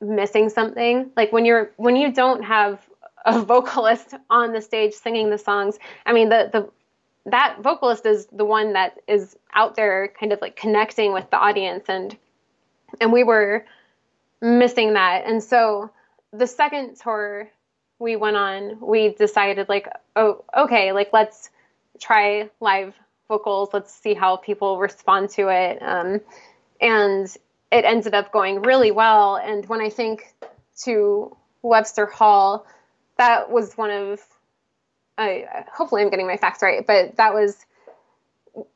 [0.00, 1.10] missing something.
[1.16, 2.80] Like when you're when you don't have
[3.24, 5.78] a vocalist on the stage singing the songs.
[6.06, 6.70] I mean, the the
[7.30, 11.36] that vocalist is the one that is out there kind of like connecting with the
[11.36, 12.16] audience and
[13.00, 13.64] and we were
[14.40, 15.24] missing that.
[15.26, 15.90] And so
[16.32, 17.50] the second tour
[17.98, 21.50] we went on, we decided like, oh, okay, like let's
[22.00, 22.94] try live
[23.26, 23.70] vocals.
[23.72, 25.82] Let's see how people respond to it.
[25.82, 26.20] Um,
[26.80, 27.34] and
[27.70, 29.36] it ended up going really well.
[29.36, 30.34] And when I think
[30.82, 32.66] to Webster Hall,
[33.16, 34.20] that was one of,
[35.18, 37.64] I hopefully I'm getting my facts right, but that was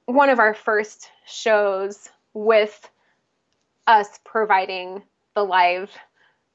[0.07, 2.91] one of our first shows with
[3.87, 5.03] us providing
[5.35, 5.91] the live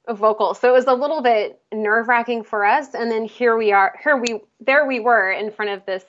[0.10, 0.54] vocal.
[0.54, 2.94] So it was a little bit nerve wracking for us.
[2.94, 6.06] And then here we are, here we, there we were in front of this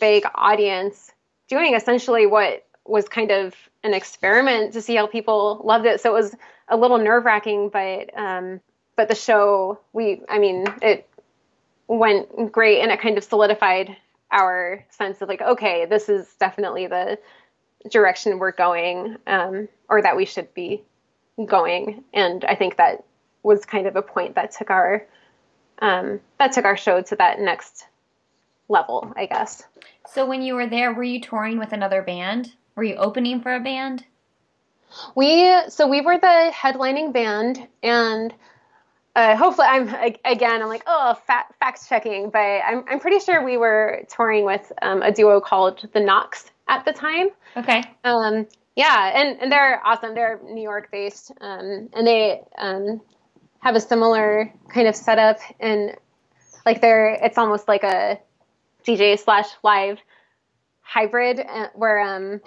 [0.00, 1.12] big audience
[1.48, 6.00] doing essentially what was kind of an experiment to see how people loved it.
[6.00, 6.34] So it was
[6.68, 8.60] a little nerve wracking, but um,
[8.96, 11.08] but the show we I mean it
[11.88, 13.96] went great and it kind of solidified
[14.30, 17.18] our sense of like okay this is definitely the
[17.90, 20.82] direction we're going um, or that we should be
[21.44, 23.04] going and I think that
[23.42, 25.06] was kind of a point that took our
[25.80, 27.86] um, that took our show to that next
[28.68, 29.64] level I guess.
[30.06, 32.52] So when you were there, were you touring with another band?
[32.76, 34.04] Were you opening for a band?
[35.14, 38.34] We so we were the headlining band, and
[39.16, 39.88] uh, hopefully I'm
[40.24, 44.44] again I'm like oh fact, fact checking, but I'm I'm pretty sure we were touring
[44.44, 47.28] with um, a duo called the Knocks at the time.
[47.56, 47.82] Okay.
[48.02, 48.46] Um,
[48.76, 50.14] yeah, and and they're awesome.
[50.14, 53.00] They're New York based, um, and they um,
[53.60, 55.96] have a similar kind of setup, and
[56.66, 58.18] like they're it's almost like a
[58.86, 59.98] DJ slash live
[60.80, 62.40] hybrid uh, where um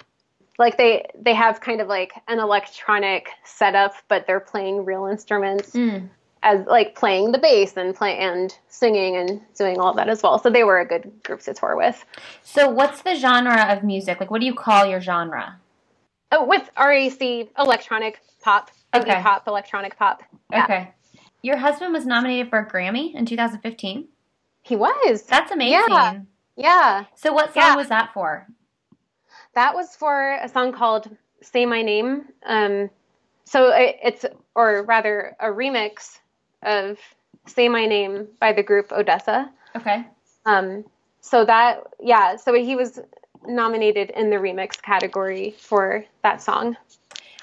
[0.58, 5.70] like they they have kind of like an electronic setup, but they're playing real instruments
[5.70, 6.08] mm.
[6.42, 10.38] as like playing the bass and play and singing and doing all that as well.
[10.38, 12.04] So they were a good group to tour with.
[12.42, 14.18] So what's the genre of music?
[14.20, 15.58] Like, what do you call your genre?
[16.30, 19.22] Oh, with RAC, electronic pop, okay.
[19.22, 20.22] pop, electronic pop.
[20.50, 20.64] Yeah.
[20.64, 20.90] Okay.
[21.40, 24.08] Your husband was nominated for a Grammy in 2015.
[24.62, 25.22] He was.
[25.22, 25.84] That's amazing.
[25.88, 26.20] Yeah.
[26.56, 27.04] Yeah.
[27.14, 27.76] So what song yeah.
[27.76, 28.48] was that for?
[29.58, 31.10] That was for a song called
[31.42, 32.90] "Say My Name." Um,
[33.44, 36.20] so it, it's, or rather, a remix
[36.62, 36.96] of
[37.46, 39.48] "Say My Name" by the group ODESZA.
[39.74, 40.06] Okay.
[40.46, 40.84] Um,
[41.22, 42.36] so that, yeah.
[42.36, 43.00] So he was
[43.48, 46.76] nominated in the remix category for that song.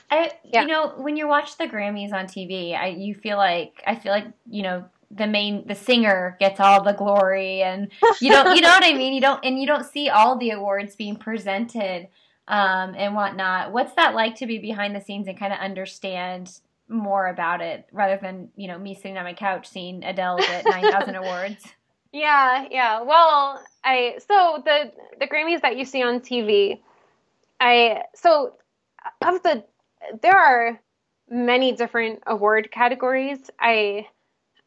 [0.09, 0.61] I, yeah.
[0.61, 4.13] you know, when you watch the Grammys on TV, I, you feel like, I feel
[4.13, 8.61] like, you know, the main the singer gets all the glory and you don't you
[8.61, 12.07] know what I mean you don't and you don't see all the awards being presented
[12.47, 13.71] um, and whatnot.
[13.71, 17.87] What's that like to be behind the scenes and kind of understand more about it
[17.91, 21.63] rather than you know me sitting on my couch seeing Adele get nine thousand awards?
[22.11, 23.01] Yeah, yeah.
[23.01, 26.79] Well, I so the the Grammys that you see on TV,
[27.59, 28.53] I so
[29.25, 29.63] of the
[30.21, 30.79] there are
[31.29, 33.49] many different award categories.
[33.59, 34.07] I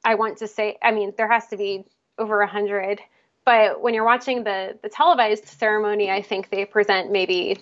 [0.04, 1.84] I want to say, I mean, there has to be
[2.18, 3.00] over a hundred,
[3.44, 7.58] but when you're watching the the televised ceremony, I think they present maybe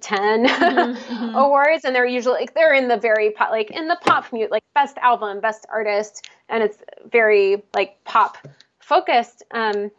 [0.00, 1.34] 10 mm-hmm.
[1.36, 4.50] awards and they're usually like they're in the very pop like in the pop mute
[4.50, 6.78] like best album best artist and it's
[7.10, 8.38] very like pop
[8.80, 9.90] focused um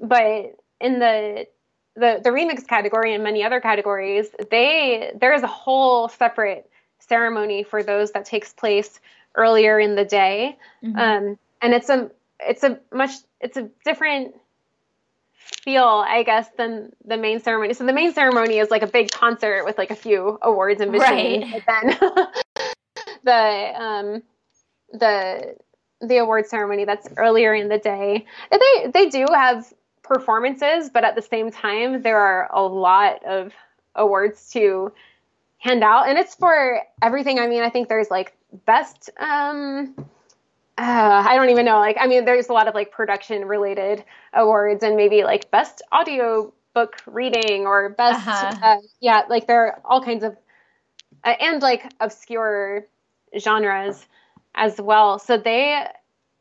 [0.00, 1.46] but in the
[1.94, 6.68] the the remix category and many other categories they there is a whole separate
[6.98, 8.98] ceremony for those that takes place
[9.38, 10.98] earlier in the day mm-hmm.
[10.98, 12.10] um and it's a
[12.40, 14.34] it's a much it's a different
[15.62, 17.74] feel, I guess, than the main ceremony.
[17.74, 20.90] So the main ceremony is like a big concert with like a few awards in
[20.90, 21.42] between.
[21.42, 21.62] Right.
[21.66, 22.28] But then
[23.24, 24.22] the um
[24.92, 25.56] the
[26.00, 28.26] the award ceremony that's earlier in the day.
[28.50, 29.72] They they do have
[30.02, 33.52] performances, but at the same time there are a lot of
[33.94, 34.92] awards to
[35.58, 37.38] hand out and it's for everything.
[37.38, 39.94] I mean, I think there's like best um
[40.78, 41.80] uh, I don't even know.
[41.80, 45.82] Like, I mean, there's a lot of like production related awards and maybe like best
[45.90, 48.56] audio book reading or best, uh-huh.
[48.62, 50.36] uh, yeah, like there are all kinds of,
[51.24, 52.86] uh, and like obscure
[53.36, 54.06] genres
[54.54, 55.18] as well.
[55.18, 55.84] So they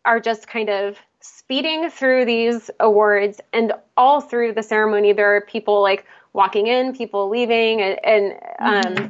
[0.05, 5.41] are just kind of speeding through these awards and all through the ceremony, there are
[5.41, 6.05] people like
[6.38, 9.08] walking in, people leaving, and, and um, mm-hmm.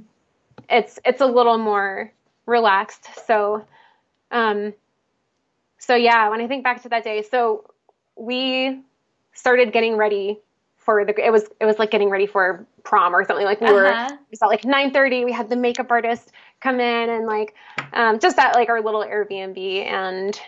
[0.69, 2.11] it's, it's a little more
[2.47, 3.09] relaxed.
[3.27, 3.65] So,
[4.31, 4.73] um,
[5.77, 7.69] so yeah, when I think back to that day, so
[8.15, 8.81] we
[9.33, 10.39] started getting ready
[10.77, 13.67] for the it was it was like getting ready for prom or something like we
[13.67, 13.75] uh-huh.
[13.75, 17.53] were it was at like 9:30 we had the makeup artist come in and like
[17.91, 20.39] um, just at like our little Airbnb and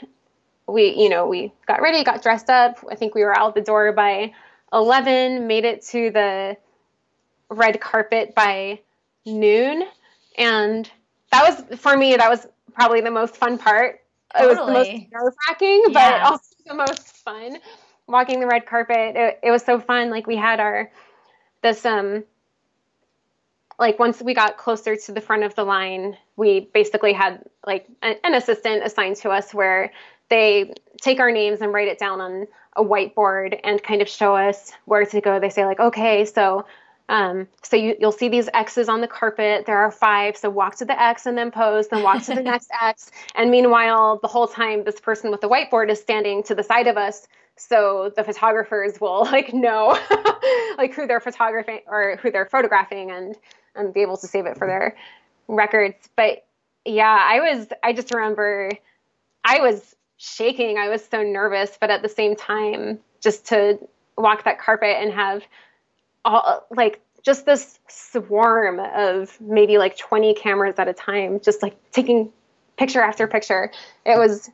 [0.65, 3.61] we you know we got ready got dressed up I think we were out the
[3.61, 4.33] door by
[4.71, 6.55] 11 made it to the
[7.49, 8.79] red carpet by
[9.25, 9.83] noon
[10.37, 10.89] and
[11.31, 14.01] that was for me that was probably the most fun part
[14.37, 14.45] Totally.
[14.45, 16.29] It was the most nerve wracking, but yeah.
[16.29, 17.57] also the most fun.
[18.07, 20.09] Walking the red carpet, it, it was so fun.
[20.09, 20.91] Like we had our
[21.61, 22.23] this um
[23.77, 27.87] like once we got closer to the front of the line, we basically had like
[28.01, 29.91] an, an, assistant assigned to us where
[30.29, 32.45] they take our names and write it down on
[32.75, 35.39] a whiteboard and kind of show us where to go.
[35.39, 36.65] They say like, okay, so
[37.09, 39.65] um, so you, will see these X's on the carpet.
[39.65, 40.37] There are five.
[40.37, 43.09] So walk to the X and then pose, then walk to the next X.
[43.33, 46.85] And meanwhile, the whole time, this person with the whiteboard is standing to the side
[46.85, 47.27] of us.
[47.55, 49.99] So the photographers will like know
[50.77, 53.35] like who they're photographing or who they're photographing and
[53.75, 54.95] and be able to save it for their
[55.47, 55.97] records.
[56.15, 56.45] But
[56.85, 58.69] yeah, I was I just remember
[59.43, 60.77] I was shaking.
[60.77, 63.79] I was so nervous, but at the same time, just to
[64.15, 65.43] walk that carpet and have
[66.25, 71.75] all like just this swarm of maybe like 20 cameras at a time, just like
[71.91, 72.31] taking
[72.77, 73.71] picture after picture.
[74.05, 74.49] It was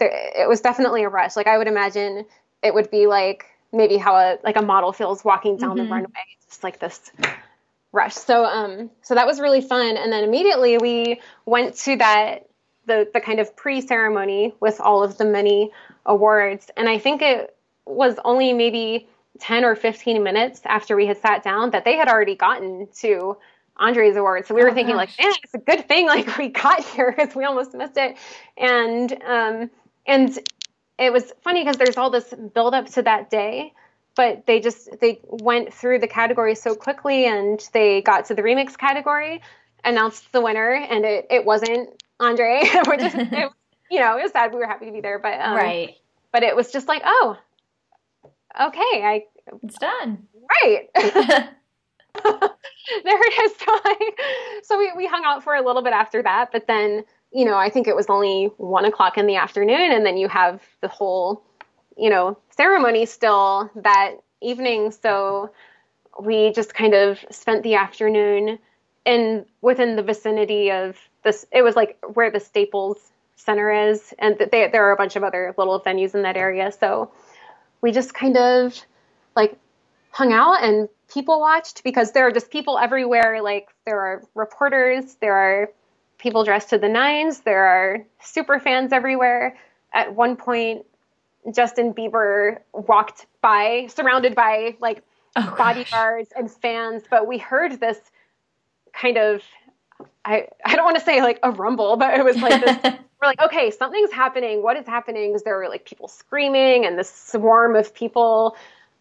[0.00, 1.36] it was definitely a rush.
[1.36, 2.24] Like I would imagine
[2.62, 5.86] it would be like maybe how a like a model feels walking down mm-hmm.
[5.86, 7.10] the runway, just like this
[7.92, 8.14] rush.
[8.14, 9.96] So um so that was really fun.
[9.96, 12.48] And then immediately we went to that
[12.86, 15.72] the the kind of pre-ceremony with all of the many
[16.04, 16.70] awards.
[16.76, 19.08] And I think it was only maybe
[19.40, 23.36] 10 or 15 minutes after we had sat down that they had already gotten to
[23.76, 24.46] Andre's award.
[24.46, 25.16] So we were oh, thinking gosh.
[25.18, 28.16] like, man, it's a good thing like we got here because we almost missed it.
[28.56, 29.70] And um,
[30.06, 30.38] and
[30.98, 33.72] it was funny because there's all this build up to that day,
[34.14, 38.42] but they just they went through the categories so quickly and they got to the
[38.42, 39.42] remix category,
[39.84, 43.14] announced the winner, and it, it wasn't Andre, which is
[43.90, 44.52] you know, it was sad.
[44.52, 45.94] We were happy to be there, but um, right.
[46.32, 47.38] But it was just like, oh,
[48.60, 49.24] okay, I
[49.62, 50.26] it's done.
[50.62, 50.88] Right.
[53.04, 53.52] there it is.
[54.62, 57.56] So, we, we hung out for a little bit after that, but then, you know,
[57.56, 60.88] I think it was only one o'clock in the afternoon, and then you have the
[60.88, 61.44] whole,
[61.96, 64.90] you know, ceremony still that evening.
[64.90, 65.52] So
[66.20, 68.58] we just kind of spent the afternoon
[69.04, 71.46] in within the vicinity of this.
[71.52, 72.98] It was like where the Staples
[73.36, 76.72] Center is, and they, there are a bunch of other little venues in that area.
[76.72, 77.12] So
[77.86, 78.76] we just kind of
[79.36, 79.56] like
[80.10, 83.40] hung out and people watched because there are just people everywhere.
[83.44, 85.70] Like there are reporters, there are
[86.18, 89.56] people dressed to the nines, there are super fans everywhere.
[89.94, 90.84] At one point,
[91.54, 95.04] Justin Bieber walked by, surrounded by like
[95.36, 97.98] oh, bodyguards and fans, but we heard this
[98.92, 99.42] kind of
[100.24, 103.28] I, I don't want to say like a rumble, but it was like this we're
[103.28, 104.62] like, okay, something's happening.
[104.62, 105.34] What is happening?
[105.34, 108.56] Is there like people screaming and this swarm of people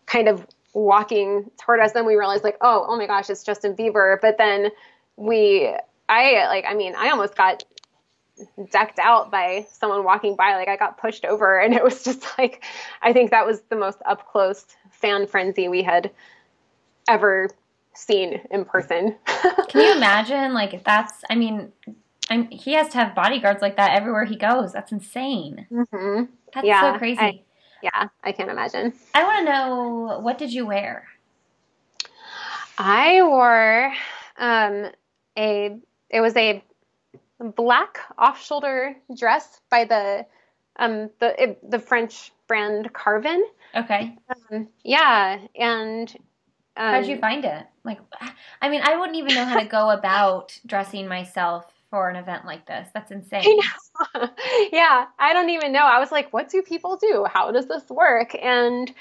[0.06, 1.92] kind of walking toward us?
[1.92, 4.20] Then we realized like, oh, oh my gosh, it's Justin Bieber.
[4.22, 4.72] But then
[5.18, 5.74] we,
[6.08, 7.64] I like, I mean, I almost got
[8.70, 10.56] decked out by someone walking by.
[10.56, 12.64] Like I got pushed over, and it was just like
[13.02, 16.12] I think that was the most up close fan frenzy we had
[17.08, 17.50] ever
[17.94, 19.16] seen in person.
[19.70, 20.54] Can you imagine?
[20.54, 21.72] Like if that's, I mean,
[22.30, 24.74] I'm, he has to have bodyguards like that everywhere he goes.
[24.74, 25.68] That's insane.
[25.72, 26.24] Mm-hmm.
[26.54, 27.20] That's yeah, so crazy.
[27.20, 27.42] I,
[27.84, 28.94] yeah, I can't imagine.
[29.14, 31.08] I want to know what did you wear?
[32.78, 33.94] I wore
[34.38, 34.92] um,
[35.38, 35.78] a.
[36.10, 36.64] It was a
[37.56, 40.26] black off-shoulder dress by the
[40.78, 43.46] um, the it, the French brand Carven.
[43.76, 44.18] Okay.
[44.52, 46.10] Um, yeah, and
[46.78, 47.66] um, how'd you find it?
[47.84, 48.00] Like,
[48.62, 51.66] I mean, I wouldn't even know how to go about dressing myself
[51.96, 52.90] for an event like this.
[52.94, 53.58] That's insane.
[54.14, 54.30] I
[54.74, 55.86] yeah, I don't even know.
[55.86, 57.26] I was like, what do people do?
[57.34, 58.36] How does this work?
[58.36, 58.92] And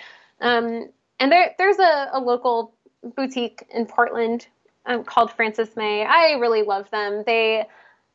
[0.41, 2.73] um, and there there's a, a local
[3.17, 4.47] boutique in Portland
[4.87, 6.05] um, called Frances May.
[6.05, 7.25] I really love them.
[7.27, 7.67] They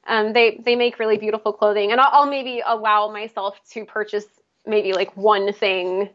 [0.07, 4.27] um, they they make really beautiful clothing, and I'll, I'll maybe allow myself to purchase
[4.65, 6.07] maybe like one thing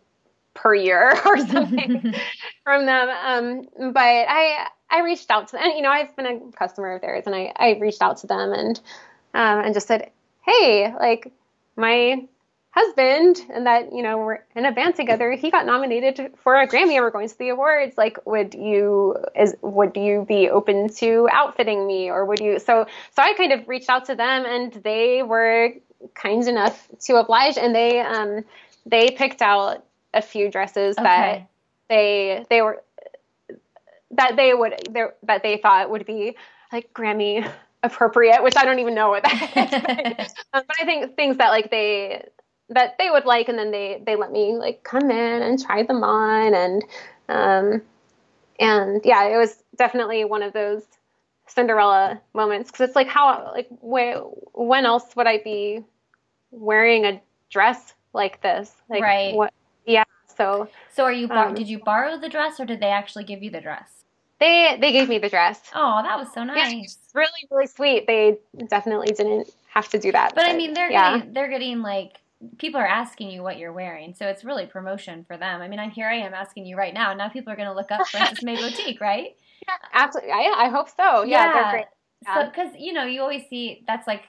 [0.54, 2.14] per year or something
[2.64, 3.08] from them.
[3.10, 6.94] Um, but I I reached out to them, and you know I've been a customer
[6.94, 8.80] of theirs, and I I reached out to them and
[9.34, 10.10] um, and just said,
[10.42, 11.32] hey, like
[11.76, 12.26] my
[12.70, 16.66] husband and that you know we're in a band together he got nominated for a
[16.66, 20.88] grammy and we're going to the awards like would you is would you be open
[20.88, 22.84] to outfitting me or would you so
[23.14, 25.72] so i kind of reached out to them and they were
[26.14, 28.44] kind enough to oblige and they um
[28.86, 31.04] they picked out a few dresses okay.
[31.04, 31.48] that
[31.88, 32.82] they they were
[34.12, 34.74] that they would
[35.22, 36.36] that they thought would be
[36.72, 37.48] like Grammy
[37.82, 39.82] appropriate, which I don't even know what that is.
[39.82, 42.26] but, um, but I think things that like they
[42.70, 45.82] that they would like, and then they they let me like come in and try
[45.84, 46.84] them on, and
[47.28, 47.82] um,
[48.58, 50.82] and yeah, it was definitely one of those
[51.46, 55.84] Cinderella moments because it's like how like wh- when else would I be
[56.50, 58.72] wearing a dress like this?
[58.88, 59.34] Like right.
[59.34, 59.52] what.
[60.36, 63.24] So So are you bar- um, did you borrow the dress or did they actually
[63.24, 64.04] give you the dress?
[64.40, 65.60] They they gave me the dress.
[65.74, 66.56] Oh, that was so nice.
[66.56, 68.06] Yeah, really really sweet.
[68.06, 70.34] They definitely didn't have to do that.
[70.34, 71.18] But, but I mean, they're yeah.
[71.18, 72.20] getting they're getting like
[72.58, 75.62] people are asking you what you're wearing, so it's really promotion for them.
[75.62, 77.14] I mean, I'm here I am asking you right now.
[77.14, 79.36] Now people are going to look up Frances May Boutique, right?
[79.66, 80.30] Yeah, absolutely.
[80.30, 81.22] Yeah, I hope so.
[81.22, 81.52] Yeah, yeah.
[81.52, 81.86] they're great.
[82.22, 82.34] Yeah.
[82.34, 84.22] So, because you know, you always see that's like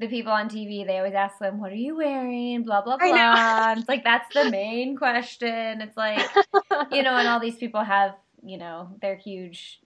[0.00, 3.74] the people on TV, they always ask them, "What are you wearing?" Blah blah blah.
[3.76, 5.82] it's like that's the main question.
[5.82, 6.18] It's like
[6.90, 9.80] you know, and all these people have you know their huge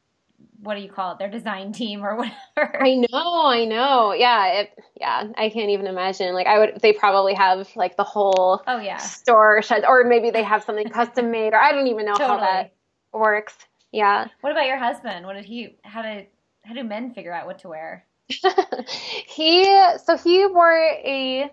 [0.60, 1.18] what do you call it?
[1.18, 2.16] Their design team or
[2.56, 2.82] whatever.
[2.82, 4.12] I know i know.
[4.12, 6.32] Yeah it, yeah i can't even imagine.
[6.32, 8.98] Like i would they probably have like the whole oh yeah.
[8.98, 12.38] store shut or maybe they have something custom made or i don't even know totally.
[12.38, 12.72] how that
[13.12, 13.56] works.
[13.92, 14.28] Yeah.
[14.40, 15.26] What about your husband?
[15.26, 16.28] What did he how did
[16.64, 18.06] how do men figure out what to wear
[19.26, 19.64] he
[20.04, 21.50] so he wore a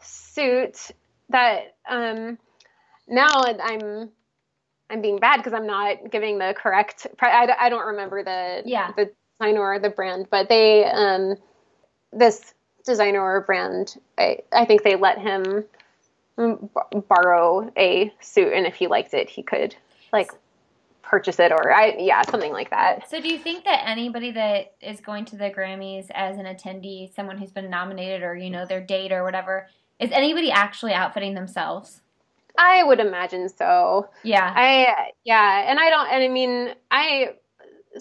[0.00, 0.90] suit
[1.28, 2.38] that um
[3.08, 3.28] now
[3.62, 4.10] i'm
[4.90, 7.06] I'm being bad because I'm not giving the correct.
[7.20, 8.92] I, I don't remember the yeah.
[8.96, 9.10] the
[9.40, 11.36] designer or the brand, but they um
[12.12, 12.54] this
[12.84, 13.96] designer or brand.
[14.18, 15.64] I I think they let him
[16.36, 19.74] borrow a suit, and if he liked it, he could
[20.12, 20.30] like
[21.08, 23.08] purchase it or I yeah something like that.
[23.10, 27.14] So do you think that anybody that is going to the Grammys as an attendee,
[27.14, 31.34] someone who's been nominated or you know their date or whatever, is anybody actually outfitting
[31.34, 32.00] themselves?
[32.56, 34.08] I would imagine so.
[34.22, 34.52] Yeah.
[34.54, 37.34] I yeah, and I don't and I mean I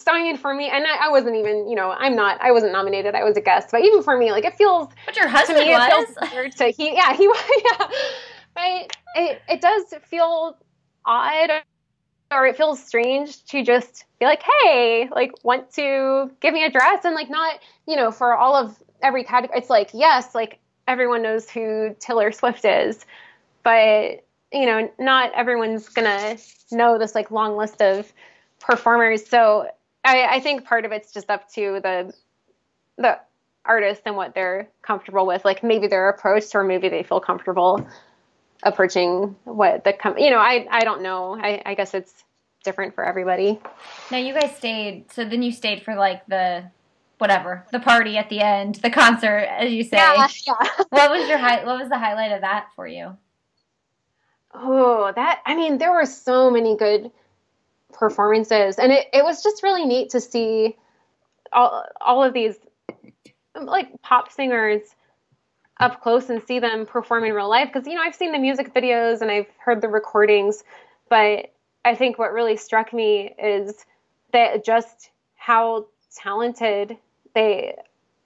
[0.08, 3.14] I for me and I, I, wasn't even, you know, I'm not I wasn't nominated,
[3.14, 5.66] I was a guest, but even for me, like it feels But your husband to
[5.66, 6.10] me, was.
[6.10, 7.24] it feels weird to he yeah, he
[7.64, 7.88] yeah.
[8.56, 10.58] But it it does feel
[11.06, 11.52] odd
[12.34, 16.72] or it feels strange to just be like, hey, like want to give me a
[16.72, 20.60] dress and like not, you know, for all of every category it's like, yes, like
[20.88, 23.06] everyone knows who Taylor Swift is,
[23.64, 26.38] but you know, not everyone's gonna
[26.72, 28.12] know this like long list of
[28.60, 29.26] performers.
[29.26, 29.68] So
[30.04, 32.14] I, I think part of it's just up to the
[32.98, 33.20] the
[33.66, 35.46] artist and what they're comfortable with.
[35.46, 37.88] Like maybe their approach or maybe they feel comfortable
[38.64, 41.38] approaching what the com- you know, I I don't know.
[41.40, 42.24] I, I guess it's
[42.64, 43.60] different for everybody.
[44.12, 46.64] Now you guys stayed so then you stayed for like the
[47.20, 50.54] whatever the party at the end the concert as you say yeah, yeah.
[50.90, 53.16] what was your high what was the highlight of that for you
[54.54, 57.12] Oh, that, I mean, there were so many good
[57.92, 58.78] performances.
[58.78, 60.78] And it, it was just really neat to see
[61.52, 62.56] all, all of these
[63.60, 64.82] like pop singers
[65.80, 67.70] up close and see them perform in real life.
[67.72, 70.64] Because, you know, I've seen the music videos and I've heard the recordings,
[71.10, 71.52] but
[71.86, 73.86] I think what really struck me is
[74.32, 76.98] that just how talented
[77.36, 77.76] they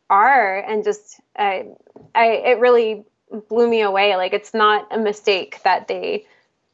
[0.10, 1.66] are and just I,
[2.16, 3.06] I it really
[3.50, 4.16] blew me away.
[4.16, 6.26] Like it's not a mistake that they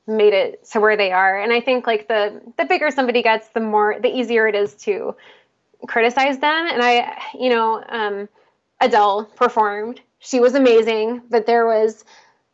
[0.06, 1.40] made it to where they are.
[1.40, 4.74] And i think like the the bigger somebody gets the more the easier it is
[4.76, 5.16] to
[5.88, 6.68] criticize them.
[6.68, 8.30] And i you know um,
[8.82, 12.04] adele performed she was amazing but there was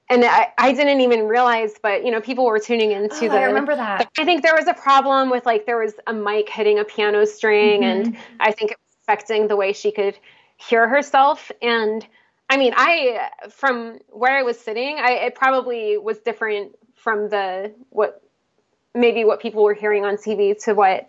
[0.10, 3.38] and I, I didn't even realize but you know people were tuning into oh, the
[3.38, 6.50] i remember that i think there was a problem with like there was a mic
[6.50, 8.08] hitting a piano string mm-hmm.
[8.08, 10.18] and i think it was affecting the way she could
[10.58, 12.06] hear herself and
[12.50, 17.74] i mean i from where i was sitting i it probably was different from the
[17.90, 18.22] what
[18.94, 21.08] maybe what people were hearing on tv to what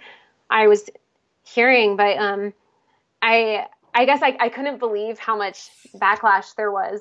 [0.51, 0.89] i was
[1.43, 2.53] hearing but um
[3.23, 7.01] i i guess i, I couldn't believe how much backlash there was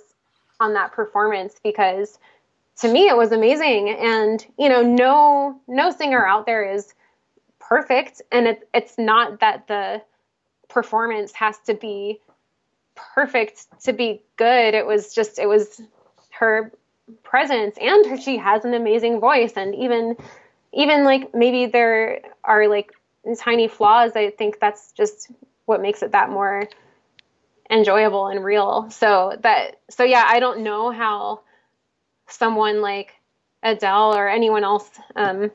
[0.60, 2.20] on that performance because
[2.78, 6.94] to me it was amazing and you know no no singer out there is
[7.60, 10.02] perfect and it, it's not that the
[10.70, 12.20] performance has to be
[12.96, 14.74] perfect to be good.
[14.74, 15.82] It was just, it was
[16.32, 16.72] her
[17.24, 19.54] presence and her, she has an amazing voice.
[19.56, 20.16] And even,
[20.72, 22.94] even like maybe there are like
[23.38, 24.14] tiny flaws.
[24.16, 25.32] I think that's just
[25.70, 26.68] what makes it that more
[27.70, 28.90] enjoyable and real.
[28.90, 31.42] So that, so yeah, I don't know how
[32.28, 33.14] someone like
[33.62, 35.52] Adele or anyone else, um,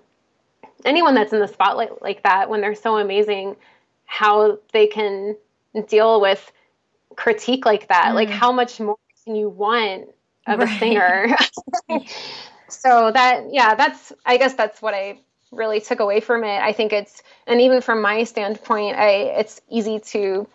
[0.85, 3.57] anyone that's in the spotlight like that, when they're so amazing,
[4.05, 5.37] how they can
[5.89, 6.53] deal with
[7.17, 8.11] critique like that.
[8.11, 8.15] Mm.
[8.15, 10.11] Like, how much more can you want
[10.47, 10.69] of right.
[10.69, 11.37] a singer?
[12.69, 15.19] so that, yeah, that's, I guess that's what I
[15.57, 16.61] really took away from it.
[16.61, 20.46] I think it's, and even from my standpoint, I, it's easy to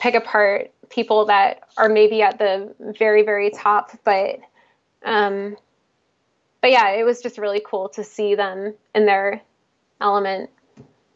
[0.00, 4.40] pick apart people that are maybe at the very, very top, but,
[5.04, 5.56] um,
[6.60, 9.42] but yeah, it was just really cool to see them in their
[10.00, 10.50] element.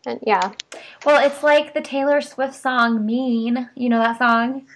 [0.06, 0.52] And yeah.
[1.04, 3.68] Well, it's like the Taylor Swift song Mean.
[3.74, 4.66] You know that song?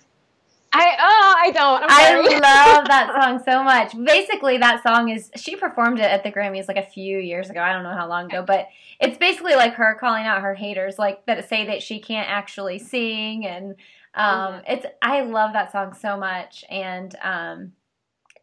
[0.75, 1.85] I oh I don't.
[1.87, 3.93] I love that song so much.
[4.05, 7.61] Basically, that song is she performed it at the Grammys like a few years ago.
[7.61, 8.69] I don't know how long ago, but
[8.99, 12.79] it's basically like her calling out her haters, like that say that she can't actually
[12.79, 13.75] sing, and
[14.15, 14.73] um, mm-hmm.
[14.73, 17.73] it's I love that song so much, and um,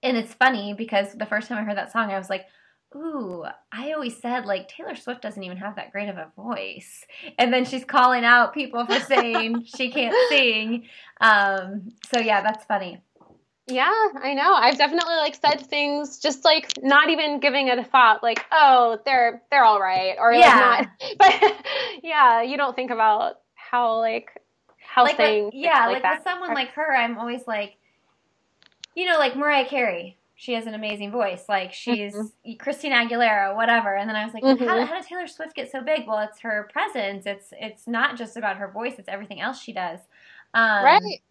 [0.03, 2.45] and it's funny because the first time I heard that song, I was like,
[2.95, 7.05] ooh, I always said like Taylor Swift doesn't even have that great of a voice.
[7.37, 10.87] And then she's calling out people for saying she can't sing.
[11.21, 13.01] Um, so yeah, that's funny.
[13.67, 14.53] Yeah, I know.
[14.53, 18.97] I've definitely like said things just like not even giving it a thought, like, oh,
[19.05, 20.47] they're they're all right, or yeah.
[20.57, 21.17] like not.
[21.19, 21.65] But
[22.03, 24.31] yeah, you don't think about how like
[24.79, 25.51] how like things.
[25.53, 27.75] yeah, like, like with someone like her, I'm always like,
[28.95, 31.43] you know, like Mariah Carey she has an amazing voice.
[31.49, 32.53] Like she's mm-hmm.
[32.59, 33.97] Christina Aguilera, whatever.
[33.97, 34.63] And then I was like, mm-hmm.
[34.63, 36.07] how, how did Taylor Swift get so big?
[36.07, 37.25] Well, it's her presence.
[37.25, 38.93] It's it's not just about her voice.
[38.97, 39.99] It's everything else she does.
[40.53, 41.21] Um, right.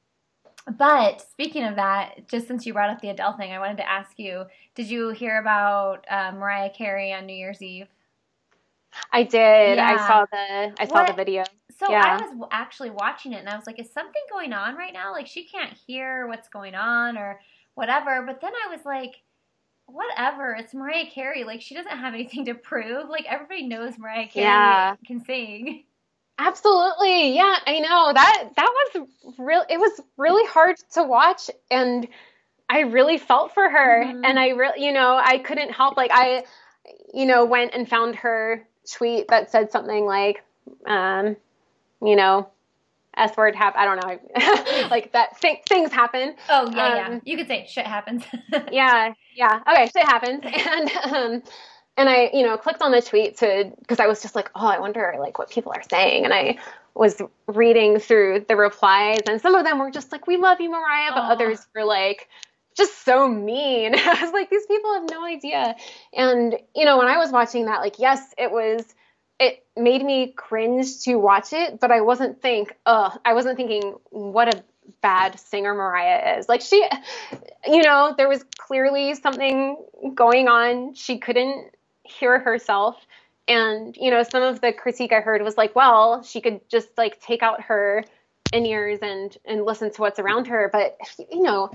[0.76, 3.90] But speaking of that, just since you brought up the Adele thing, I wanted to
[3.90, 4.44] ask you:
[4.74, 7.88] Did you hear about uh, Mariah Carey on New Year's Eve?
[9.10, 9.78] I did.
[9.78, 9.90] Yeah.
[9.90, 11.06] I saw the I saw what?
[11.06, 11.44] the video.
[11.78, 12.18] So yeah.
[12.20, 15.12] I was actually watching it, and I was like, "Is something going on right now?
[15.12, 17.40] Like she can't hear what's going on, or."
[17.78, 18.24] Whatever.
[18.26, 19.14] But then I was like,
[19.86, 20.54] whatever.
[20.58, 21.44] It's Mariah Carey.
[21.44, 23.08] Like she doesn't have anything to prove.
[23.08, 24.96] Like everybody knows Mariah Carey yeah.
[25.06, 25.84] can sing.
[26.40, 27.34] Absolutely.
[27.34, 28.12] Yeah, I know.
[28.12, 29.08] That that was
[29.38, 32.06] real it was really hard to watch and
[32.68, 34.24] I really felt for her mm-hmm.
[34.24, 36.44] and I really you know, I couldn't help like I
[37.14, 40.44] you know, went and found her tweet that said something like
[40.86, 41.36] um
[42.02, 42.50] you know,
[43.18, 43.80] S word happen.
[43.80, 45.40] I don't know, like that.
[45.40, 46.34] Th- things happen.
[46.48, 47.20] Oh yeah, um, yeah.
[47.24, 48.24] You could say shit happens.
[48.72, 49.60] yeah, yeah.
[49.70, 51.42] Okay, shit happens, and um,
[51.96, 54.66] and I, you know, clicked on the tweet to because I was just like, oh,
[54.66, 56.58] I wonder like what people are saying, and I
[56.94, 60.70] was reading through the replies, and some of them were just like, "We love you,
[60.70, 61.30] Mariah," but Aww.
[61.30, 62.28] others were like,
[62.78, 63.94] just so mean.
[63.94, 65.74] I was like, these people have no idea.
[66.14, 68.94] And you know, when I was watching that, like, yes, it was
[69.38, 73.94] it made me cringe to watch it, but I wasn't think, ugh, I wasn't thinking
[74.10, 74.64] what a
[75.00, 76.48] bad singer Mariah is.
[76.48, 76.84] Like she,
[77.66, 79.76] you know, there was clearly something
[80.14, 80.94] going on.
[80.94, 81.70] She couldn't
[82.02, 82.96] hear herself.
[83.46, 86.88] And, you know, some of the critique I heard was like, well, she could just
[86.98, 88.04] like take out her
[88.52, 90.68] in ears and and listen to what's around her.
[90.72, 90.98] But
[91.30, 91.70] you know,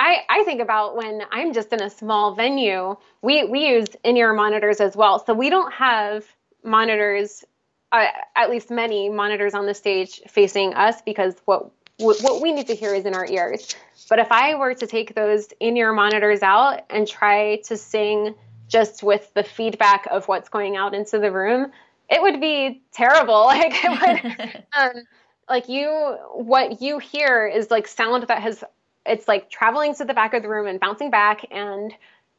[0.00, 4.16] I, I think about when I'm just in a small venue, we, we use in
[4.16, 5.24] ear monitors as well.
[5.24, 6.24] So we don't have
[6.64, 7.44] monitors,
[7.92, 8.06] uh,
[8.36, 12.74] at least many monitors on the stage facing us because what what we need to
[12.74, 13.74] hear is in our ears.
[14.08, 18.34] But if I were to take those in-ear monitors out and try to sing
[18.68, 21.72] just with the feedback of what's going out into the room,
[22.08, 23.44] it would be terrible.
[23.46, 25.02] Like it would, um,
[25.48, 28.62] like you what you hear is like sound that has
[29.06, 31.94] it's like traveling to the back of the room and bouncing back and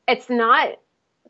[0.08, 0.78] it's not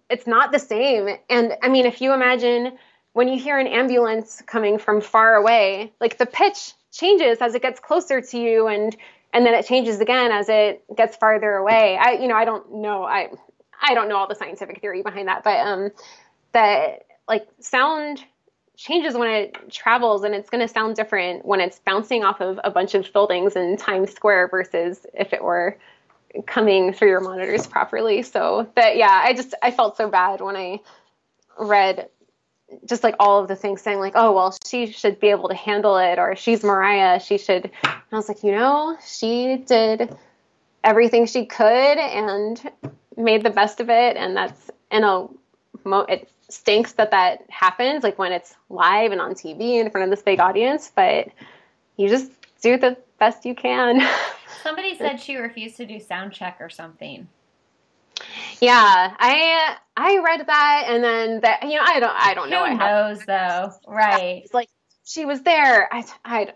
[0.10, 1.10] it's not the same.
[1.30, 2.78] And i mean if you imagine
[3.14, 7.62] when you hear an ambulance coming from far away like the pitch changes as it
[7.62, 8.96] gets closer to you and
[9.34, 11.98] and then it changes again as it gets farther away.
[11.98, 13.04] I you know i don't know.
[13.04, 13.30] I
[13.82, 15.92] i don't know all the scientific theory behind that but um
[16.54, 18.24] that like sound
[18.76, 22.60] changes when it travels and it's going to sound different when it's bouncing off of
[22.64, 25.78] a bunch of buildings in Times Square versus if it were
[26.46, 28.24] coming through your monitors properly.
[28.24, 30.80] So that yeah, I just I felt so bad when I
[31.60, 32.10] read
[32.86, 35.56] just like all of the things saying like, oh well, she should be able to
[35.56, 37.66] handle it, or she's Mariah, she should.
[37.84, 40.16] And I was like, you know, she did
[40.84, 41.66] everything she could
[41.98, 42.72] and
[43.18, 45.28] made the best of it, and that's in a
[45.84, 50.04] mo- it stinks that that happens, like when it's live and on TV in front
[50.06, 51.28] of this big audience, but
[51.98, 54.02] you just do the best you can.
[54.64, 57.28] Somebody said she refused to do sound check or something.
[58.60, 62.66] Yeah, I I read that and then that you know I don't I don't know.
[62.66, 64.42] Who knows though, right?
[64.44, 64.70] It's like
[65.06, 65.94] she was there.
[65.94, 66.54] I I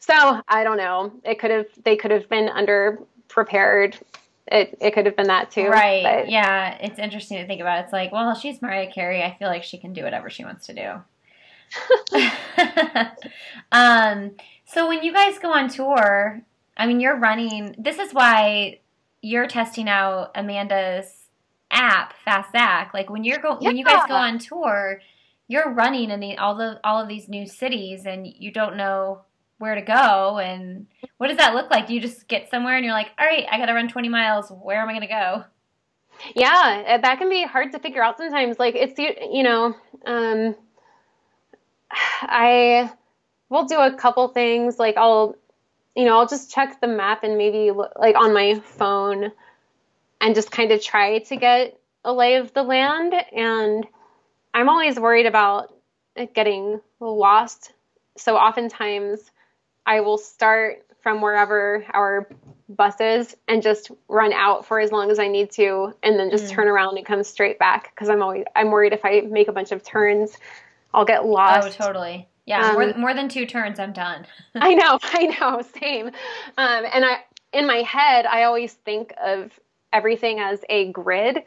[0.00, 1.12] so I don't know.
[1.24, 3.98] It could have they could have been under prepared
[4.48, 5.66] it, it could have been that too.
[5.66, 6.02] Right.
[6.02, 6.30] But.
[6.30, 6.76] Yeah.
[6.80, 7.84] It's interesting to think about.
[7.84, 9.22] It's like, well, she's Mariah Carey.
[9.22, 10.92] I feel like she can do whatever she wants to do.
[13.72, 14.32] um,
[14.66, 16.42] so when you guys go on tour,
[16.76, 18.80] I mean, you're running, this is why
[19.22, 21.28] you're testing out Amanda's
[21.70, 22.92] app, Fast Zach.
[22.92, 23.68] Like when you're go, yeah.
[23.68, 25.00] when you guys go on tour,
[25.48, 29.22] you're running in the, all the, all of these new cities and you don't know
[29.58, 31.86] where to go and what does that look like?
[31.86, 34.08] Do you just get somewhere and you're like, all right, I got to run 20
[34.08, 34.50] miles.
[34.50, 35.44] Where am I going to go?
[36.34, 38.58] Yeah, that can be hard to figure out sometimes.
[38.58, 39.74] Like it's you know,
[40.04, 40.54] um,
[42.22, 42.90] I
[43.48, 44.78] will do a couple things.
[44.78, 45.36] Like I'll,
[45.96, 49.32] you know, I'll just check the map and maybe like on my phone,
[50.20, 53.14] and just kind of try to get a lay of the land.
[53.32, 53.86] And
[54.54, 55.74] I'm always worried about
[56.34, 57.72] getting lost.
[58.16, 59.20] So oftentimes
[59.84, 62.28] I will start from wherever our
[62.68, 66.30] bus is and just run out for as long as I need to and then
[66.30, 66.50] just mm.
[66.50, 69.52] turn around and come straight back because I'm always I'm worried if I make a
[69.52, 70.36] bunch of turns
[70.92, 71.78] I'll get lost.
[71.80, 72.26] Oh, totally.
[72.46, 74.26] Yeah, um, more, more than two turns I'm done.
[74.54, 76.06] I know, I know, same.
[76.06, 77.18] Um, and I
[77.52, 79.58] in my head I always think of
[79.92, 81.44] everything as a grid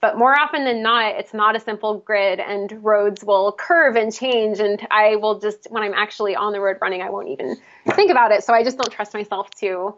[0.00, 4.12] but more often than not, it's not a simple grid and roads will curve and
[4.12, 4.58] change.
[4.58, 7.56] And I will just, when I'm actually on the road running, I won't even
[7.90, 8.42] think about it.
[8.42, 9.94] So I just don't trust myself to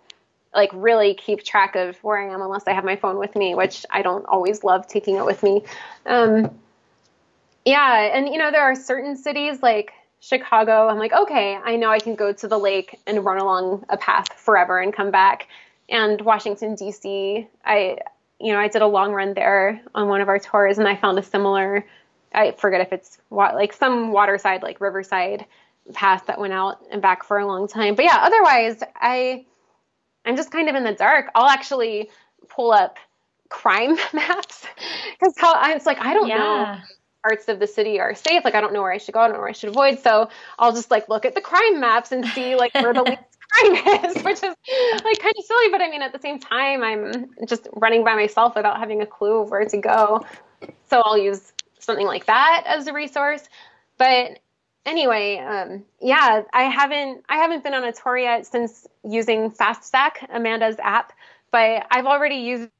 [0.55, 3.55] like really keep track of where I am unless I have my phone with me,
[3.55, 5.63] which I don't always love taking it with me.
[6.05, 6.51] Um,
[7.65, 8.11] yeah.
[8.13, 9.93] And, you know, there are certain cities like
[10.23, 13.85] Chicago, I'm like, okay, I know I can go to the lake and run along
[13.89, 15.49] a path forever and come back.
[15.89, 17.99] And Washington, D.C., I,
[18.39, 20.95] you know, I did a long run there on one of our tours, and I
[20.95, 21.85] found a similar.
[22.33, 25.45] I forget if it's like some waterside, like Riverside
[25.93, 27.97] path that went out and back for a long time.
[27.97, 29.45] But yeah, otherwise, I
[30.25, 31.31] I'm just kind of in the dark.
[31.35, 32.11] I'll actually
[32.49, 32.99] pull up
[33.49, 34.65] crime maps
[35.19, 36.37] because how I was like I don't yeah.
[36.39, 36.77] know
[37.23, 38.45] parts of the city are safe.
[38.45, 39.21] Like I don't know where I should go.
[39.21, 40.01] I don't know where I should avoid.
[40.01, 43.23] So I'll just like look at the crime maps and see like where the least
[43.51, 44.55] crime is, which is
[45.05, 45.71] like kind of silly.
[45.71, 49.07] But I mean, at the same time, I'm just running by myself without having a
[49.07, 50.25] clue of where to go.
[50.91, 53.49] So I'll use something like that as a resource.
[53.99, 54.39] But
[54.85, 60.29] anyway, um, yeah, I haven't I haven't been on a tour yet since using FastZach,
[60.31, 61.13] Amanda's app,
[61.51, 62.71] but I've already used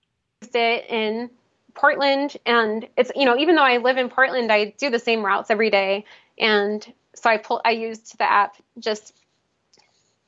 [0.55, 1.31] it in
[1.75, 5.25] Portland, and it's you know even though I live in Portland, I do the same
[5.25, 6.05] routes every day,
[6.39, 9.15] and so I pull I used the app just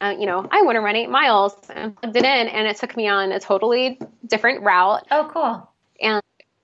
[0.01, 2.77] uh, you know, I want to run eight miles and plugged it in, and it
[2.77, 5.07] took me on a totally different route.
[5.11, 5.71] Oh, cool.
[6.01, 6.21] And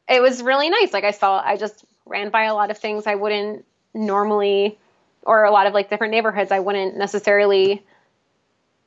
[0.08, 0.92] it was really nice.
[0.92, 3.64] Like I saw, I just ran by a lot of things I wouldn't
[3.94, 4.78] normally,
[5.22, 7.82] or a lot of like different neighborhoods I wouldn't necessarily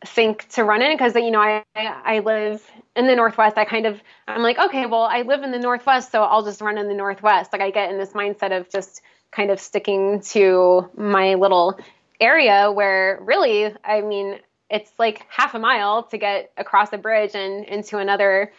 [0.06, 2.64] think to run in because you know I I live
[2.95, 3.58] in the northwest.
[3.58, 6.62] I kind of I'm like okay, well I live in the northwest, so I'll just
[6.62, 7.51] run in the northwest.
[7.54, 9.01] Like I get in this mindset of just
[9.32, 11.80] kind of sticking to my little
[12.20, 14.39] area where really, I mean,
[14.70, 18.51] it's like half a mile to get across a bridge and into another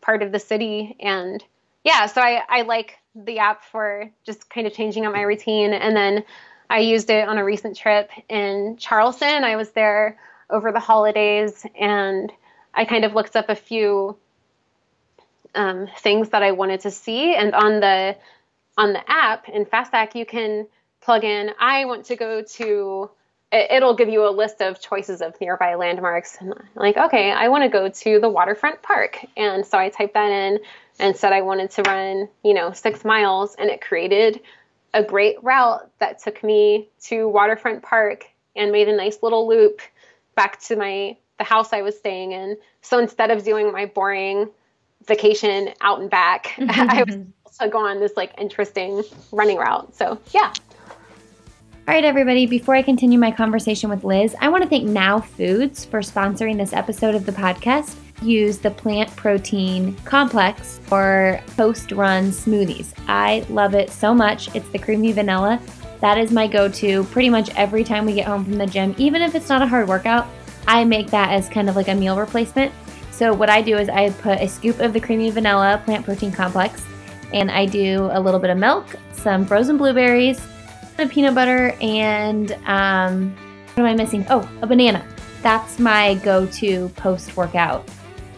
[0.00, 0.96] part of the city.
[1.00, 1.42] And
[1.84, 5.72] yeah, so I, I like the app for just kind of changing up my routine.
[5.72, 6.24] And then
[6.68, 9.44] I used it on a recent trip in Charleston.
[9.44, 10.18] I was there
[10.50, 12.32] over the holidays and
[12.76, 14.16] I kind of looked up a few
[15.54, 17.34] um, things that I wanted to see.
[17.34, 18.16] And on the
[18.76, 20.66] on the app in FastZach, you can
[21.00, 23.10] plug in, I want to go to
[23.52, 26.36] it, will give you a list of choices of nearby landmarks.
[26.40, 29.24] And I'm like, okay, I want to go to the waterfront park.
[29.36, 30.58] And so I typed that in
[30.98, 33.54] and said I wanted to run, you know, six miles.
[33.54, 34.40] And it created
[34.92, 39.80] a great route that took me to waterfront park and made a nice little loop
[40.36, 42.56] back to my the house I was staying in.
[42.80, 44.48] So instead of doing my boring
[45.06, 49.94] vacation out and back, I was able to go on this like interesting running route.
[49.94, 50.52] So yeah.
[51.88, 55.20] All right, everybody, before I continue my conversation with Liz, I want to thank Now
[55.20, 57.94] Foods for sponsoring this episode of the podcast.
[58.22, 62.92] Use the plant protein complex for post run smoothies.
[63.06, 64.52] I love it so much.
[64.52, 65.60] It's the creamy vanilla.
[66.00, 68.94] That is my go to pretty much every time we get home from the gym.
[68.98, 70.26] Even if it's not a hard workout,
[70.66, 72.72] I make that as kind of like a meal replacement.
[73.10, 76.32] So, what I do is I put a scoop of the creamy vanilla plant protein
[76.32, 76.84] complex,
[77.32, 80.40] and I do a little bit of milk, some frozen blueberries,
[80.98, 83.34] a peanut butter, and um,
[83.74, 84.26] what am I missing?
[84.28, 85.06] Oh, a banana.
[85.42, 87.88] That's my go to post workout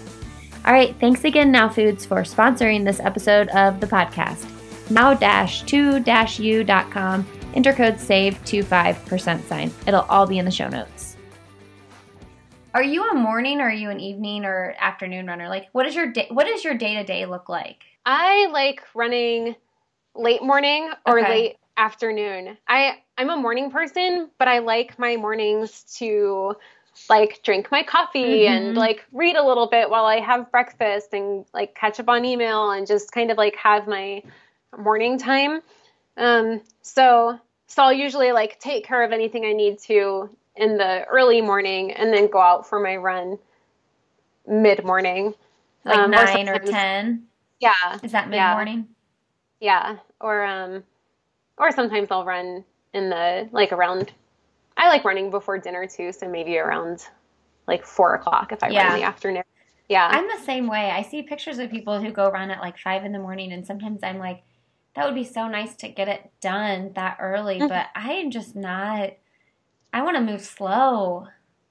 [0.67, 4.47] All right, thanks again, Now Foods, for sponsoring this episode of the podcast.
[4.91, 5.57] Now-2-u.com
[7.55, 9.71] enter code SAVE25% sign.
[9.87, 11.10] It'll all be in the show notes.
[12.73, 15.49] Are you a morning or are you an evening or afternoon runner?
[15.49, 17.83] Like what is your day what does your day to day look like?
[18.07, 19.57] I like running
[20.15, 21.29] late morning or okay.
[21.29, 22.57] late afternoon.
[22.69, 26.55] I I'm a morning person, but I like my mornings to
[27.09, 28.53] like drink my coffee mm-hmm.
[28.53, 32.25] and like read a little bit while I have breakfast and like catch up on
[32.25, 34.23] email and just kind of like have my
[34.79, 35.61] morning time.
[36.17, 40.31] Um, so so I'll usually like take care of anything I need to
[40.61, 43.39] in the early morning and then go out for my run
[44.47, 45.35] mid morning.
[45.85, 47.25] Like um, nine or, or, ten.
[47.59, 47.99] Yeah.
[48.03, 48.87] Is that mid morning?
[49.59, 49.93] Yeah.
[49.93, 49.99] yeah.
[50.21, 50.85] Or um
[51.57, 54.13] or sometimes I'll run in the like around
[54.77, 57.07] I like running before dinner too, so maybe around
[57.67, 58.85] like four o'clock if I yeah.
[58.85, 59.45] run in the afternoon.
[59.89, 60.09] Yeah.
[60.11, 60.91] I'm the same way.
[60.91, 63.67] I see pictures of people who go run at like five in the morning and
[63.67, 64.43] sometimes I'm like,
[64.95, 67.69] that would be so nice to get it done that early, mm-hmm.
[67.69, 69.13] but I am just not
[69.93, 71.27] I want to move slow.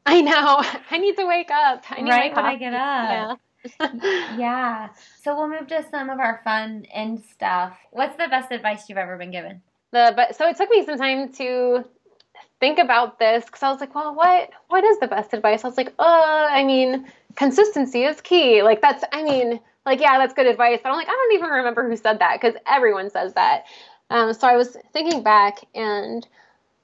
[0.06, 0.64] I know.
[0.92, 1.84] I need to wake up.
[1.90, 3.40] I need right when I get up.
[3.80, 3.92] Yeah.
[4.38, 4.90] yeah.
[5.22, 7.78] So we'll move to some of our fun and stuff.
[7.92, 9.62] What's the best advice you've ever been given?
[9.92, 11.84] The but so it took me some time to
[12.60, 15.64] think about this because I was like, well, what what is the best advice?
[15.64, 18.64] I was like, uh, I mean, consistency is key.
[18.64, 20.80] Like that's, I mean, like yeah, that's good advice.
[20.82, 23.66] But I'm like, I don't even remember who said that because everyone says that.
[24.10, 26.26] Um, so I was thinking back and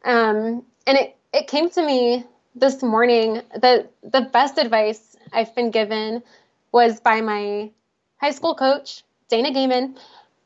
[0.04, 2.24] um, and it it came to me
[2.56, 6.24] this morning that the best advice I've been given
[6.72, 7.72] was by my
[8.18, 9.98] high school coach, Dana Gaiman.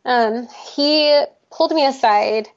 [0.03, 2.49] Um, he pulled me aside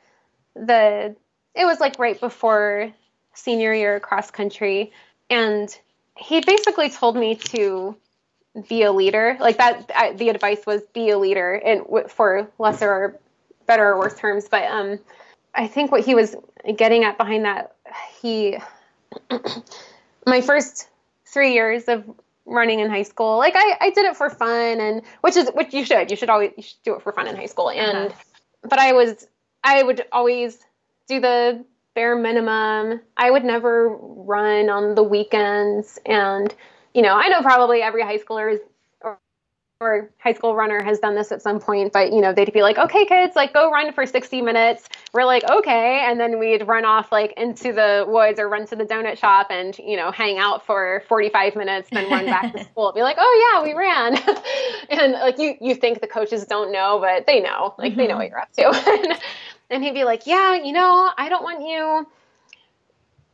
[0.55, 1.15] the
[1.55, 2.93] it was like right before
[3.35, 4.93] senior year cross country
[5.29, 5.79] and
[6.17, 7.97] he basically told me to
[8.69, 12.91] be a leader like that I, the advice was be a leader and for lesser
[12.91, 13.21] or
[13.67, 14.99] better or worse terms but um
[15.55, 16.37] i think what he was
[16.77, 17.77] getting at behind that
[18.21, 18.59] he
[20.27, 20.89] my first
[21.27, 22.05] three years of
[22.45, 25.73] running in high school like I, I did it for fun and which is which
[25.73, 27.71] you should you should always you should do it for fun in high school.
[27.71, 28.23] And uh-huh.
[28.69, 29.27] but i was
[29.63, 30.59] i would always
[31.09, 31.65] do the
[31.95, 33.01] bare minimum.
[33.19, 35.99] I would never run on the weekends.
[36.07, 36.53] And
[36.95, 38.61] you know i know probably every high schooler is
[39.83, 42.63] or high school runner has done this at some point, but you know, they'd be
[42.63, 44.89] like, okay, kids, like go run for 60 minutes.
[45.13, 46.01] We're like, okay.
[46.07, 49.49] And then we'd run off like into the woods or run to the donut shop
[49.51, 52.93] and, you know, hang out for 45 minutes, then run back to school.
[52.93, 54.17] Be like, oh yeah, we ran.
[54.91, 58.01] and like you, you think the coaches don't know, but they know, like mm-hmm.
[58.01, 59.19] they know what you're up to.
[59.71, 62.07] and he'd be like, yeah, you know, I don't want you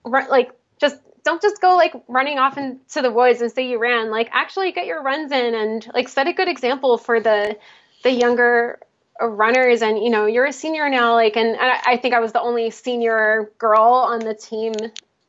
[0.04, 0.96] like just
[1.28, 4.10] don't just go like running off into the woods and say you ran.
[4.10, 7.58] Like actually get your runs in and like set a good example for the
[8.02, 8.78] the younger
[9.20, 9.82] runners.
[9.82, 11.14] And you know, you're a senior now.
[11.14, 14.72] Like, and I, think I was the only senior girl on the team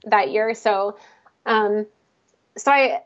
[0.05, 0.53] that year.
[0.53, 0.97] So,
[1.45, 1.85] um,
[2.55, 3.01] so I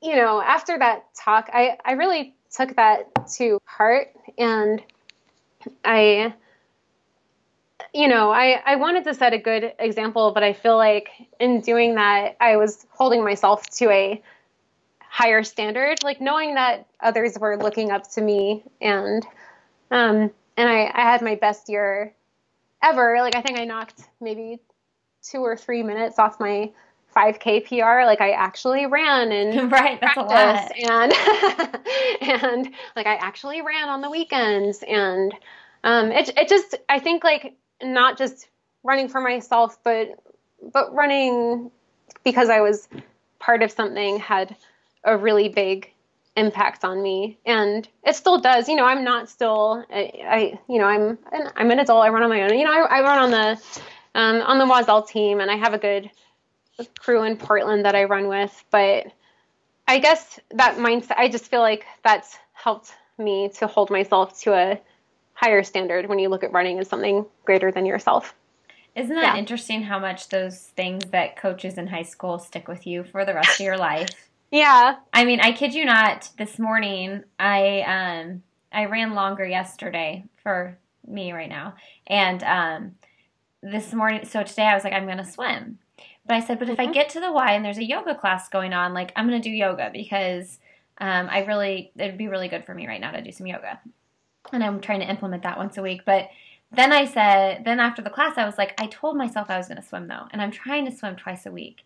[0.00, 4.82] you know, after that talk, I, I really took that to heart and
[5.84, 6.34] I,
[7.92, 11.60] you know, I, I wanted to set a good example, but I feel like in
[11.60, 14.22] doing that, I was holding myself to a
[15.00, 19.26] higher standard, like knowing that others were looking up to me and,
[19.90, 22.14] um, and I, I had my best year
[22.82, 23.18] ever.
[23.20, 24.58] Like, I think I knocked maybe
[25.22, 26.70] two or three minutes off my
[27.14, 28.06] 5k PR.
[28.06, 30.72] Like I actually ran and right, that's a lot.
[30.76, 31.12] And
[32.22, 35.34] and like I actually ran on the weekends and
[35.84, 38.48] um it it just I think like not just
[38.84, 40.08] running for myself but
[40.72, 41.70] but running
[42.24, 42.88] because I was
[43.38, 44.54] part of something had
[45.04, 45.92] a really big
[46.36, 47.38] impact on me.
[47.44, 48.68] And it still does.
[48.68, 52.04] You know i'm not still i, I you know i'm an, i'm an adult.
[52.04, 52.58] I run on my own.
[52.58, 53.62] You know i, I run on the
[54.14, 56.10] um, on the Oiselle team and i have a good
[56.98, 58.64] crew in portland that i run with.
[58.70, 59.06] But
[59.88, 64.52] i guess that mindset i just feel like that's helped me to hold myself to
[64.52, 64.80] a
[65.42, 68.34] higher standard when you look at running as something greater than yourself
[68.94, 69.38] isn't that yeah.
[69.38, 73.34] interesting how much those things that coaches in high school stick with you for the
[73.34, 74.08] rest of your life
[74.52, 74.96] yeah.
[75.12, 80.78] I mean, I kid you not, this morning I um I ran longer yesterday for
[81.06, 81.74] me right now.
[82.06, 82.94] And um
[83.62, 85.78] this morning so today I was like I'm going to swim.
[86.26, 86.90] But I said, but if mm-hmm.
[86.90, 89.40] I get to the Y and there's a yoga class going on, like I'm going
[89.40, 90.58] to do yoga because
[90.98, 93.80] um I really it'd be really good for me right now to do some yoga.
[94.52, 96.28] And I'm trying to implement that once a week, but
[96.70, 99.68] then I said, then after the class, I was like, I told myself I was
[99.68, 101.82] going to swim though, and I'm trying to swim twice a week.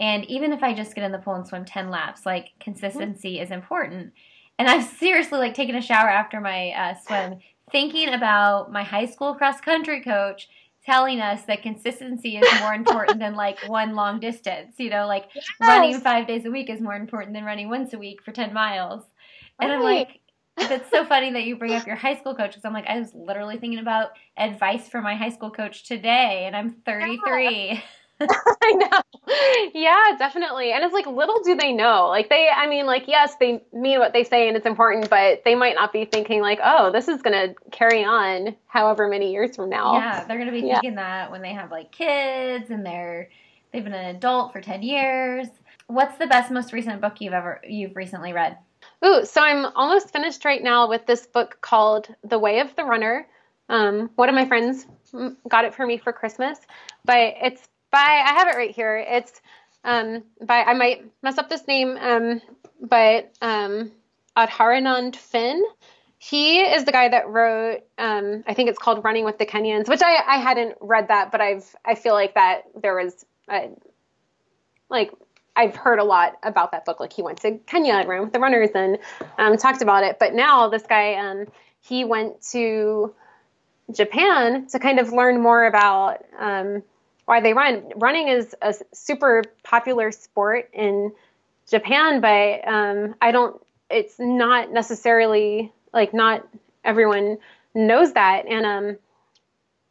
[0.00, 3.34] And even if I just get in the pool and swim 10 laps, like consistency
[3.34, 3.44] mm-hmm.
[3.44, 4.12] is important.
[4.58, 7.40] And I've seriously like taken a shower after my uh, swim,
[7.72, 10.48] thinking about my high school cross country coach
[10.86, 14.74] telling us that consistency is more important than like one long distance.
[14.78, 15.44] You know, like yes.
[15.60, 18.54] running five days a week is more important than running once a week for 10
[18.54, 19.02] miles.
[19.60, 20.20] And I'm like,
[20.58, 22.98] it's so funny that you bring up your high school coach because I'm like, I
[22.98, 27.68] was literally thinking about advice from my high school coach today, and I'm 33.
[27.72, 27.80] Yeah.
[28.62, 29.00] I know.
[29.74, 30.72] Yeah, definitely.
[30.72, 32.08] And it's like little do they know.
[32.08, 35.42] Like they I mean like yes, they mean what they say and it's important, but
[35.44, 39.30] they might not be thinking like, "Oh, this is going to carry on however many
[39.30, 40.80] years from now." Yeah, they're going to be yeah.
[40.80, 43.30] thinking that when they have like kids and they're
[43.72, 45.46] they've been an adult for 10 years.
[45.86, 48.58] What's the best most recent book you've ever you've recently read?
[49.04, 52.84] Ooh, so I'm almost finished right now with this book called The Way of the
[52.84, 53.26] Runner.
[53.68, 54.86] Um, one of my friends
[55.48, 56.58] got it for me for Christmas,
[57.04, 58.96] but it's by I have it right here.
[58.96, 59.40] It's
[59.84, 62.40] um, by I might mess up this name, um,
[62.80, 63.92] but um,
[64.36, 65.62] Adharanand Finn.
[66.20, 67.82] He is the guy that wrote.
[67.96, 71.30] Um, I think it's called Running with the Kenyans, which I, I hadn't read that,
[71.30, 73.70] but I've I feel like that there was a,
[74.90, 75.12] like
[75.58, 77.00] I've heard a lot about that book.
[77.00, 78.96] Like he went to Kenya and ran with the runners and
[79.38, 80.18] um, talked about it.
[80.20, 81.46] But now this guy, um,
[81.80, 83.12] he went to
[83.92, 86.84] Japan to kind of learn more about um,
[87.24, 87.90] why they run.
[87.96, 91.10] Running is a super popular sport in
[91.68, 93.60] Japan, but um, I don't.
[93.90, 96.46] It's not necessarily like not
[96.84, 97.38] everyone
[97.74, 98.98] knows that, and um,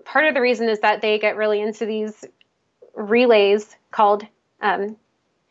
[0.05, 2.23] part of the reason is that they get really into these
[2.95, 4.25] relays called
[4.61, 4.95] um,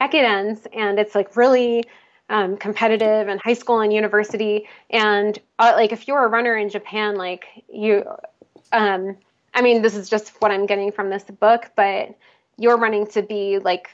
[0.01, 1.85] ekidens, and it's like really
[2.29, 4.69] um, competitive in high school and university.
[4.91, 8.05] And uh, like if you're a runner in Japan, like you,
[8.73, 9.17] um,
[9.55, 12.17] I mean, this is just what I'm getting from this book, but
[12.59, 13.91] you're running to be like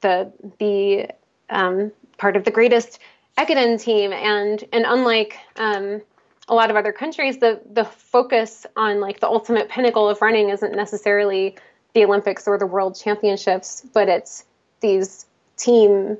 [0.00, 1.08] the the
[1.50, 2.98] um, part of the greatest
[3.38, 6.02] Ekiden team, and and unlike um,
[6.48, 10.50] a lot of other countries, the the focus on like the ultimate pinnacle of running
[10.50, 11.56] isn't necessarily
[11.94, 14.44] the Olympics or the World Championships, but it's
[14.80, 15.26] these
[15.62, 16.18] team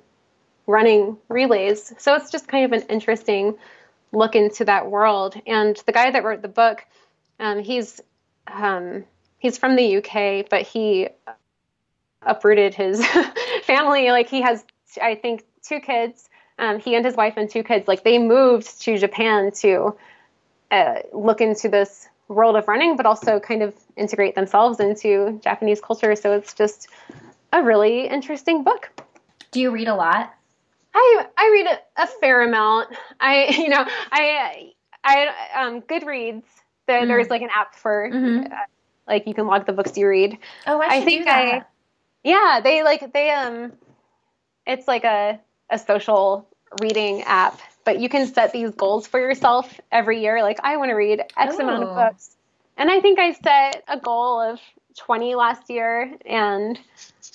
[0.67, 1.93] running relays.
[1.99, 3.57] So it's just kind of an interesting
[4.13, 5.35] look into that world.
[5.47, 6.85] And the guy that wrote the book,
[7.41, 8.01] um, he's
[8.47, 9.05] um,
[9.39, 11.09] he's from the UK, but he
[12.23, 13.05] uprooted his
[13.65, 14.11] family.
[14.11, 14.65] Like he has,
[15.01, 16.29] I think, two kids.
[16.59, 17.89] Um, he and his wife and two kids.
[17.89, 19.97] Like they moved to Japan to
[20.71, 25.81] uh, look into this world of running, but also kind of integrate themselves into Japanese
[25.81, 26.15] culture.
[26.15, 26.89] So it's just
[27.53, 28.91] a really interesting book.
[29.53, 30.35] Do you read a lot?
[30.95, 32.95] I I read a, a fair amount.
[33.21, 34.73] I you know I
[35.05, 36.45] I um Goodreads
[37.01, 37.09] mm-hmm.
[37.09, 38.53] there's like an app for mm-hmm.
[38.53, 38.57] uh,
[39.07, 40.39] like you can log the books you read.
[40.67, 41.65] Oh, I, I think I
[42.23, 43.73] yeah, they like they um
[44.67, 46.49] it's like a a social
[46.81, 50.91] reading app, but you can set these goals for yourself every year like I want
[50.91, 51.63] to read X oh.
[51.63, 51.95] amount of oh.
[51.95, 52.37] books.
[52.77, 54.59] And I think I set a goal of
[54.97, 56.79] 20 last year and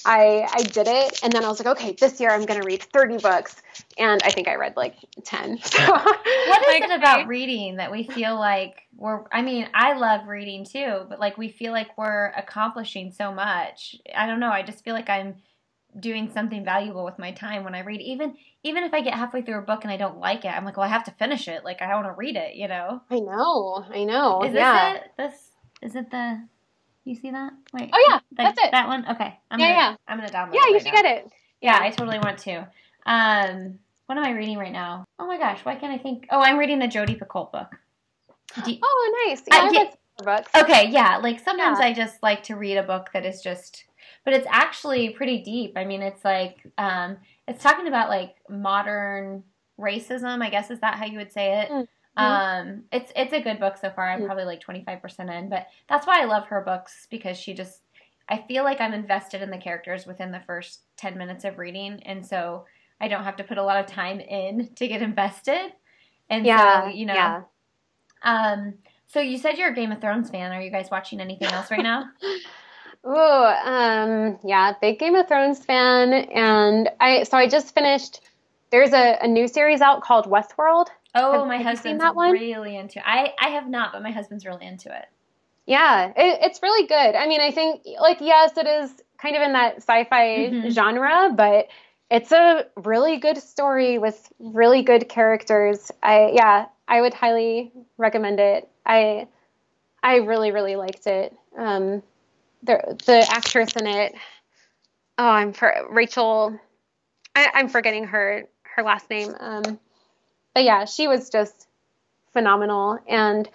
[0.06, 2.84] I I did it and then I was like, okay, this year I'm gonna read
[2.84, 3.62] 30 books.
[3.98, 5.58] And I think I read like 10.
[5.64, 9.94] So, what is like, it about reading that we feel like we're I mean, I
[9.94, 13.96] love reading too, but like we feel like we're accomplishing so much.
[14.16, 15.36] I don't know, I just feel like I'm
[16.00, 18.02] doing something valuable with my time when I read.
[18.02, 20.66] Even even if I get halfway through a book and I don't like it, I'm
[20.66, 21.64] like, well, I have to finish it.
[21.64, 23.02] Like I want to read it, you know.
[23.10, 24.44] I know, I know.
[24.44, 24.94] Is yeah.
[24.94, 25.12] this it?
[25.18, 25.50] This
[25.82, 26.48] is it the
[27.08, 27.54] you see that?
[27.74, 27.90] Wait.
[27.94, 28.72] Oh yeah, that's it.
[28.72, 29.06] That one?
[29.10, 29.38] Okay.
[29.50, 29.96] I'm Yeah, gonna, yeah.
[30.08, 30.56] I'm gonna download it.
[30.56, 31.02] yeah, it you should now.
[31.02, 31.32] get it.
[31.62, 32.68] Yeah, I totally want to.
[33.06, 35.06] Um what am I reading right now?
[35.20, 36.28] Oh my gosh, why can't I think?
[36.32, 37.76] Oh, I'm reading the Jodi Picoult book.
[38.66, 39.42] You- Oh, nice.
[39.52, 40.52] I Yeah, I've get- read some of her books.
[40.64, 41.18] Okay, yeah.
[41.18, 41.86] Like sometimes Yeah.
[41.88, 43.84] I just like to read a book that is just,
[44.24, 45.74] but it's actually pretty deep.
[45.76, 47.18] I mean, it's like, um,
[47.48, 49.44] it's talking about like modern
[49.80, 50.42] racism.
[50.42, 51.90] I guess is that how you would say it?
[52.18, 52.26] Mhm.
[52.70, 54.10] Um, it's it's a good book so far.
[54.10, 54.26] I'm Mhm.
[54.26, 57.82] probably like 25 percent in, but that's why I love her books because she just,
[58.30, 62.02] I feel like I'm invested in the characters within the first 10 minutes of reading,
[62.06, 62.66] and so
[63.00, 65.74] I don't have to put a lot of time in to get invested.
[66.30, 67.42] And Yeah, so, you know, yeah.
[68.24, 68.76] um,
[69.08, 70.52] so you said you're a Game of Thrones fan.
[70.52, 72.10] Are you guys watching anything else right now?
[73.04, 78.22] oh, um, yeah, big Game of Thrones fan, and I so I just finished.
[78.70, 80.88] There's a, a new series out called Westworld.
[81.18, 82.32] Oh, Have- my have husband's that one?
[82.32, 83.06] really into.
[83.08, 85.06] I I have not, but my husband's really into it.
[85.66, 87.16] Yeah, it, it's really good.
[87.16, 88.92] I mean, I think like yes, it is
[89.22, 90.70] kind of in that sci-fi Mhm.
[90.72, 91.68] genre, but
[92.10, 95.92] it's a really good story with really good characters.
[96.02, 98.70] I yeah, I would highly recommend it.
[98.86, 99.28] I
[100.02, 101.36] I really really liked it.
[101.58, 102.02] Um,
[102.64, 104.14] the the actress in it.
[105.18, 106.60] Oh, I'm for Rachel.
[107.36, 109.36] I, I'm forgetting her her last name.
[109.40, 109.80] Um,
[110.58, 111.68] but yeah, she was just
[112.34, 113.48] phenomenal and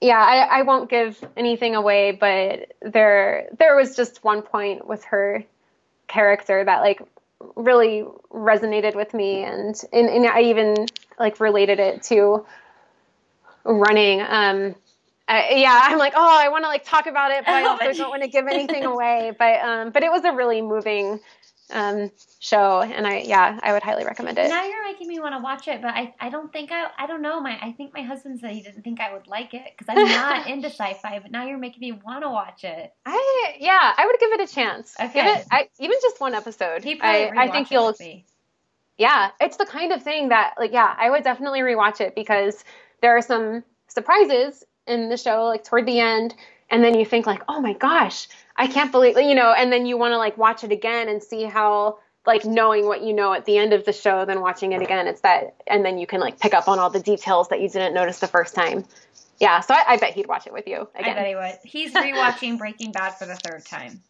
[0.00, 5.04] yeah, I, I won't give anything away, but there there was just one point with
[5.04, 5.44] her
[6.08, 7.00] character that like
[7.54, 10.86] really resonated with me and and, and I even
[11.16, 12.44] like related it to
[13.62, 14.20] running.
[14.22, 14.74] Um
[15.28, 17.92] I, yeah, I'm like, oh, I want to like talk about it, but I also
[17.92, 19.30] don't want to give anything away.
[19.38, 21.20] But um, but it was a really moving
[21.70, 22.10] um
[22.42, 24.48] show, and I yeah, I would highly recommend it.
[24.48, 27.06] Now you're making me want to watch it, but I, I don't think I I
[27.06, 29.72] don't know my I think my husband said he didn't think I would like it
[29.78, 31.20] because I'm not into sci-fi.
[31.20, 32.92] But now you're making me want to watch it.
[33.06, 34.94] I yeah, I would give it a chance.
[34.98, 35.20] Give Okay.
[35.20, 36.84] it I, even just one episode.
[37.00, 37.94] I, I think you'll
[38.98, 42.64] yeah, it's the kind of thing that like yeah, I would definitely rewatch it because
[43.02, 46.34] there are some surprises in the show like toward the end
[46.70, 49.86] and then you think like, "Oh my gosh, I can't believe, you know, and then
[49.86, 53.32] you want to like watch it again and see how like knowing what you know
[53.32, 56.06] at the end of the show then watching it again it's that and then you
[56.06, 58.84] can like pick up on all the details that you didn't notice the first time
[59.40, 61.58] yeah so i, I bet he'd watch it with you I again bet he would.
[61.64, 64.02] He's rewatching Breaking Bad for the third time.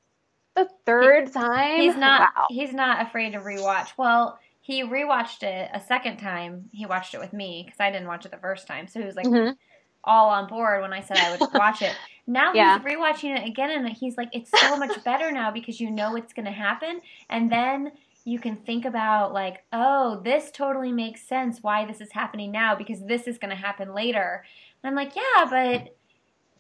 [0.57, 3.93] the third time He's not wow he's not afraid to rewatch.
[3.97, 6.69] Well, he rewatched it a second time.
[6.73, 8.87] He watched it with me because I didn't watch it the first time.
[8.87, 9.57] So he was like Mhm.
[10.05, 11.97] all on board when I said I would watch it.
[12.27, 12.79] Now Yeah.
[12.79, 16.17] he's rewatching it again and he's like, it's so much better now because you know
[16.17, 17.93] it's gonna happen, and then
[18.25, 22.77] you can think about like, oh, this totally makes sense why this is happening now
[22.77, 24.45] because this is gonna happen later.
[24.83, 25.97] And I'm like, yeah, but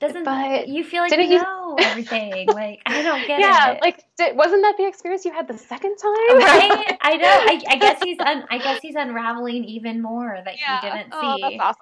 [0.01, 2.49] doesn't But you feel like you you- know everything?
[2.49, 3.75] like I don't get yeah it.
[3.75, 6.99] Yeah, like did, wasn't that the experience you had the second time right?
[7.01, 7.29] I know.
[7.29, 11.13] I, I guess he's un, I guess he's unraveling even more that yeah he didn't
[11.13, 11.59] oh, see.
[11.59, 11.77] that's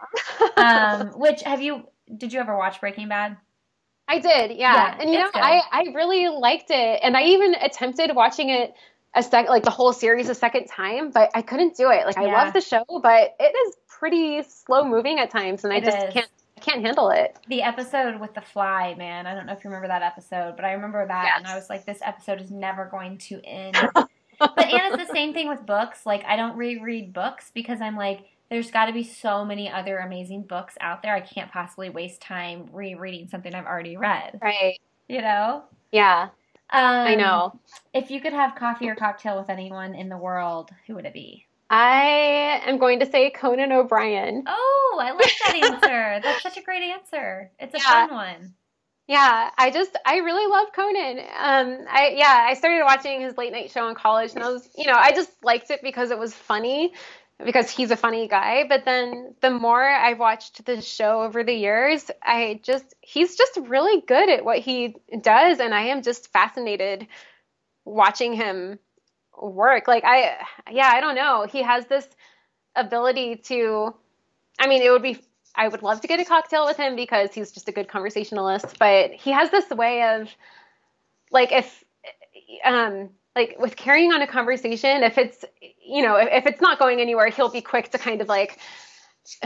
[0.58, 1.84] awesome um, which have you?
[2.14, 3.38] Did you ever watch Breaking Bad?
[4.10, 4.74] I did, yeah.
[4.74, 5.40] Yeah, and you know, good.
[5.40, 7.00] I, I really liked it.
[7.02, 8.74] And I even attempted watching it
[9.14, 12.06] a sec like the whole series a second time, but I couldn't do it.
[12.06, 15.76] Like I love the show, but it is pretty slow moving at times and I
[15.76, 16.12] It just is.
[16.12, 17.38] can't I can't handle it.
[17.48, 19.26] The episode with the fly, man.
[19.26, 21.70] I don't know if you remember that episode, but I remember that, and I was
[21.70, 23.76] like, this episode is never going to end.
[23.94, 26.04] but and it's the same thing with books.
[26.04, 29.98] Like I don't reread books because I'm like, there's got to be so many other
[29.98, 31.14] amazing books out there.
[31.14, 34.38] I can't possibly waste time rereading something I've already read.
[34.42, 34.78] Right.
[35.08, 35.64] You know.
[35.92, 36.28] Yeah,
[36.70, 37.58] Um, I know.
[37.92, 41.12] If you could have coffee or cocktail with anyone in the world, who would it
[41.14, 41.46] be?
[41.68, 44.44] I am going to say Conan O'Brien.
[44.46, 46.20] Oh, I like that answer.
[46.22, 47.50] That's such a great answer.
[47.58, 48.06] It's a Yeah.
[48.06, 48.54] fun one.
[49.06, 51.18] Yeah, I just I really love Conan.
[51.18, 54.68] Um, I yeah, I started watching his late night show in college, and I was
[54.76, 56.92] you know I just liked it because it was funny,
[57.44, 58.64] because he's a funny guy.
[58.68, 63.58] But then the more I've watched the show over the years, I just he's just
[63.62, 67.06] really good at what he does, and I am just fascinated
[67.84, 68.78] watching him
[69.40, 69.88] work.
[69.88, 70.36] Like I
[70.70, 71.46] yeah, I don't know.
[71.50, 72.06] He has this
[72.74, 73.94] ability to.
[74.58, 75.18] I mean, it would be
[75.54, 78.78] I would love to get a cocktail with him because he's just a good conversationalist.
[78.78, 80.28] But he has this way of
[81.30, 81.84] like if
[82.64, 85.44] um like with carrying on a conversation, if it's
[85.84, 88.58] you know if, if it's not going anywhere, he'll be quick to kind of like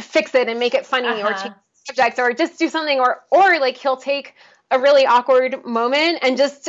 [0.00, 1.28] fix it and make it funny uh-huh.
[1.28, 4.34] or change the subject or just do something or or like he'll take
[4.70, 6.68] a really awkward moment and just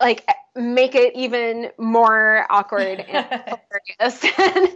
[0.00, 3.26] like make it even more awkward and
[3.98, 4.24] hilarious.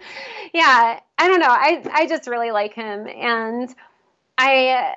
[0.54, 1.46] yeah, I don't know.
[1.48, 3.74] I I just really like him, and
[4.38, 4.94] I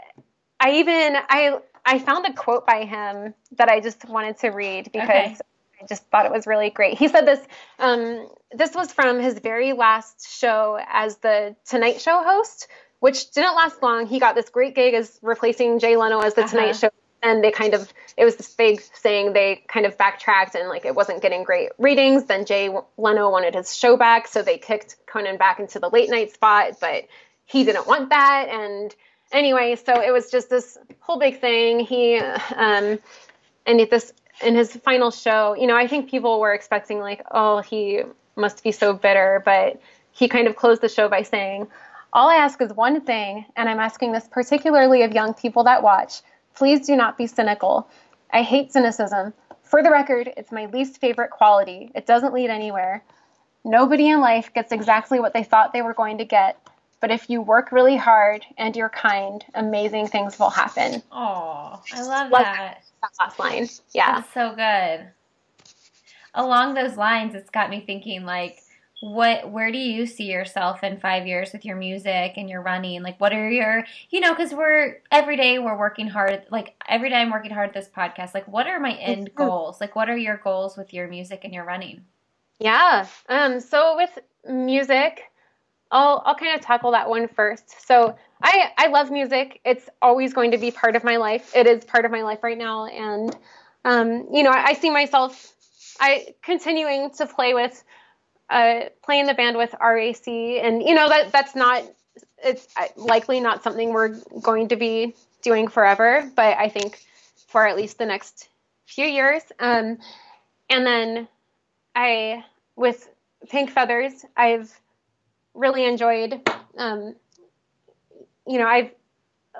[0.59, 4.91] I even I I found a quote by him that I just wanted to read
[4.91, 5.37] because okay.
[5.81, 6.97] I just thought it was really great.
[6.97, 7.39] He said this.
[7.79, 12.67] Um, this was from his very last show as the Tonight Show host,
[12.99, 14.07] which didn't last long.
[14.07, 16.49] He got this great gig as replacing Jay Leno as the uh-huh.
[16.49, 16.89] Tonight Show
[17.23, 20.85] and they kind of it was this big thing they kind of backtracked and like
[20.85, 24.95] it wasn't getting great readings then jay leno wanted his show back so they kicked
[25.07, 27.05] conan back into the late night spot but
[27.45, 28.95] he didn't want that and
[29.31, 32.99] anyway so it was just this whole big thing he um
[33.65, 37.59] and this in his final show you know i think people were expecting like oh
[37.59, 38.01] he
[38.35, 39.81] must be so bitter but
[40.11, 41.67] he kind of closed the show by saying
[42.13, 45.81] all i ask is one thing and i'm asking this particularly of young people that
[45.81, 46.21] watch
[46.57, 47.87] Please do not be cynical.
[48.33, 49.31] I hate cynicism.
[49.61, 51.91] For the record, it's my least favorite quality.
[51.93, 53.03] It doesn't lead anywhere.
[53.63, 56.59] Nobody in life gets exactly what they thought they were going to get,
[56.99, 61.03] but if you work really hard and you're kind, amazing things will happen.
[61.11, 62.83] Oh, I love that.
[63.01, 63.67] That last line.
[63.93, 64.21] Yeah.
[64.21, 65.07] That's so good.
[66.33, 68.59] Along those lines, it's got me thinking like
[69.01, 73.03] what where do you see yourself in five years with your music and your running
[73.03, 77.07] like what are your you know because we're every day we're working hard like every
[77.09, 80.09] day i'm working hard at this podcast like what are my end goals like what
[80.09, 82.03] are your goals with your music and your running
[82.59, 84.17] yeah um so with
[84.49, 85.21] music
[85.91, 87.85] i'll i'll kind of tackle that one first.
[87.87, 89.61] So i i love music.
[89.65, 91.55] It's always going to be part of my life.
[91.55, 92.85] It is part of my life right now.
[92.85, 93.35] And
[93.85, 95.53] um you know i, I see myself
[95.99, 97.83] i continuing to play with
[98.49, 101.83] uh, playing the band with RAC, and you know that that's not
[102.43, 107.03] it's uh, likely not something we're going to be doing forever, but I think
[107.47, 108.49] for at least the next
[108.85, 109.41] few years.
[109.59, 109.97] Um,
[110.69, 111.27] and then
[111.95, 112.45] I
[112.75, 113.09] with
[113.49, 114.71] Pink Feathers, I've
[115.57, 116.41] really enjoyed.
[116.77, 117.15] Um,
[118.45, 118.91] you know, I've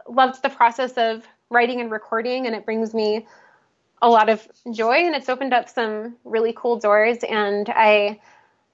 [0.08, 3.26] loved the process of writing and recording, and it brings me
[4.02, 7.18] a lot of joy, and it's opened up some really cool doors.
[7.28, 8.20] And I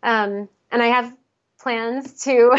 [0.04, 1.16] um, and I have
[1.60, 2.52] plans to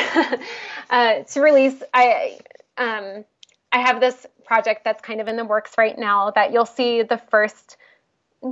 [0.90, 1.82] uh, to release.
[1.92, 2.38] I
[2.78, 3.24] um,
[3.70, 7.02] I have this project that's kind of in the works right now that you'll see
[7.02, 7.76] the first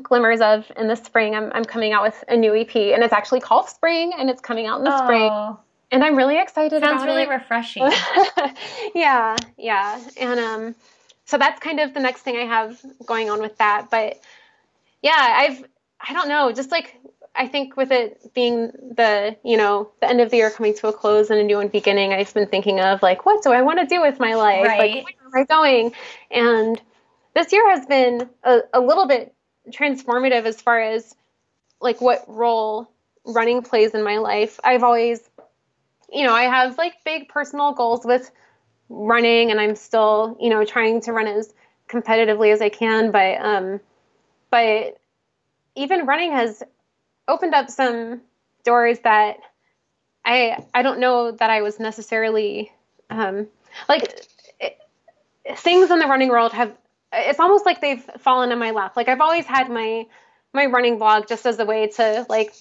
[0.02, 1.34] glimmers of in the spring.
[1.34, 4.40] I'm I'm coming out with a new EP, and it's actually called Spring, and it's
[4.40, 5.04] coming out in the oh.
[5.04, 5.56] spring.
[5.92, 7.28] And I'm really excited Sounds really it.
[7.28, 7.88] refreshing.
[8.94, 10.74] yeah, yeah, and um,
[11.26, 13.88] so that's kind of the next thing I have going on with that.
[13.90, 14.20] But
[15.02, 15.64] yeah, I've
[16.00, 16.98] I don't know, just like
[17.34, 20.88] I think with it being the, you know, the end of the year coming to
[20.88, 23.62] a close and a new one beginning, I've been thinking of like, what do I
[23.62, 24.66] want to do with my life?
[24.66, 25.04] Right.
[25.04, 25.92] Like, where am I going?
[26.30, 26.80] And
[27.34, 29.34] this year has been a, a little bit
[29.70, 31.14] transformative as far as
[31.80, 32.90] like what role
[33.24, 34.60] running plays in my life.
[34.62, 35.20] I've always,
[36.12, 38.30] you know, I have like big personal goals with
[38.88, 41.52] running and I'm still, you know, trying to run as
[41.88, 43.80] competitively as I can, but, um,
[44.50, 44.98] but
[45.74, 46.62] even running has
[47.28, 48.20] opened up some
[48.64, 49.38] doors that
[50.24, 52.72] I I don't know that I was necessarily
[53.10, 53.48] um,
[53.88, 54.26] like
[54.60, 54.78] it,
[55.56, 56.76] things in the running world have.
[57.14, 58.96] It's almost like they've fallen in my lap.
[58.96, 60.06] Like I've always had my
[60.52, 62.54] my running blog just as a way to like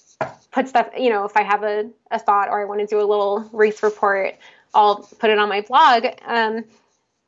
[0.52, 0.90] put stuff.
[0.98, 3.50] You know, if I have a, a thought or I want to do a little
[3.52, 4.36] race report,
[4.74, 6.06] I'll put it on my blog.
[6.26, 6.66] Um,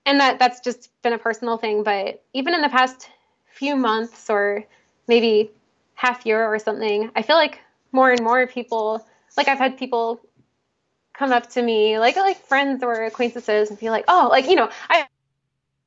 [0.06, 1.84] and that that's just been a personal thing.
[1.84, 3.10] But even in the past
[3.52, 4.65] few months or
[5.07, 5.52] maybe
[5.95, 7.60] half year or something, I feel like
[7.91, 9.06] more and more people,
[9.38, 10.20] like I've had people
[11.14, 14.56] come up to me, like like friends or acquaintances, and be like, oh, like you
[14.56, 15.07] know, I,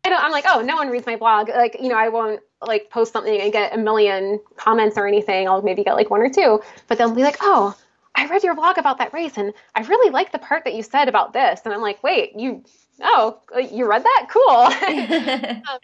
[0.07, 2.41] I don't, I'm like, oh, no one reads my blog, like you know, I won't
[2.65, 5.49] like post something and get a million comments or anything.
[5.49, 7.77] I'll maybe get like one or two, but they'll be like, oh.
[8.19, 10.83] I read your blog about that race and I really like the part that you
[10.83, 11.61] said about this.
[11.67, 12.65] And I'm like, wait, you,
[13.03, 14.29] oh, you read that?
[14.31, 14.49] Cool.
[15.71, 15.81] um,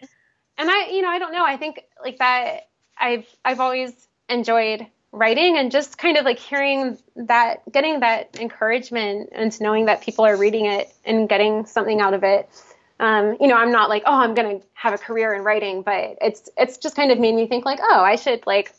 [0.57, 1.45] and I, you know, I don't know.
[1.45, 3.91] I think like that I've, I've always
[4.29, 10.01] enjoyed writing and just kind of like hearing that, getting that encouragement and knowing that
[10.01, 12.49] people are reading it and getting something out of it.
[12.99, 16.17] Um, you know, I'm not like, oh, I'm gonna have a career in writing, but
[16.21, 18.73] it's it's just kind of made me think like, oh, I should like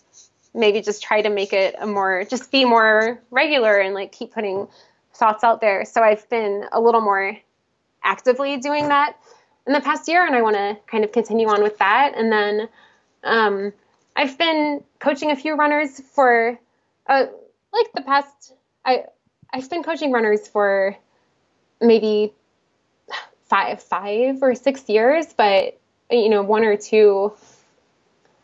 [0.55, 4.32] maybe just try to make it a more just be more regular and like keep
[4.32, 4.69] putting
[5.12, 5.85] thoughts out there.
[5.85, 7.36] So I've been a little more
[8.03, 9.16] actively doing that
[9.66, 12.12] in the past year, and I want to kind of continue on with that.
[12.16, 12.69] And then
[13.24, 13.73] um,
[14.16, 16.59] I've been coaching a few runners for
[17.07, 17.27] uh,
[17.73, 18.53] like the past
[18.85, 19.05] I
[19.53, 20.97] I've been coaching runners for
[21.81, 22.32] maybe
[23.47, 25.79] five five or six years, but
[26.11, 27.33] you know one or two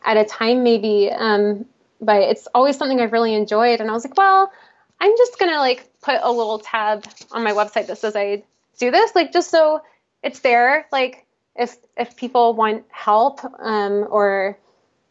[0.03, 1.09] at a time maybe.
[1.11, 1.65] Um,
[1.99, 4.51] but it's always something I've really enjoyed, and I was like, well,
[4.99, 8.43] I'm just gonna like put a little tab on my website that says I
[8.77, 9.81] do this, like just so
[10.23, 11.25] it's there, like
[11.55, 14.57] if if people want help um, or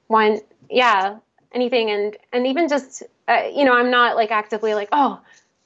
[0.09, 1.17] want yeah
[1.53, 5.21] anything and and even just uh, you know i'm not like actively like oh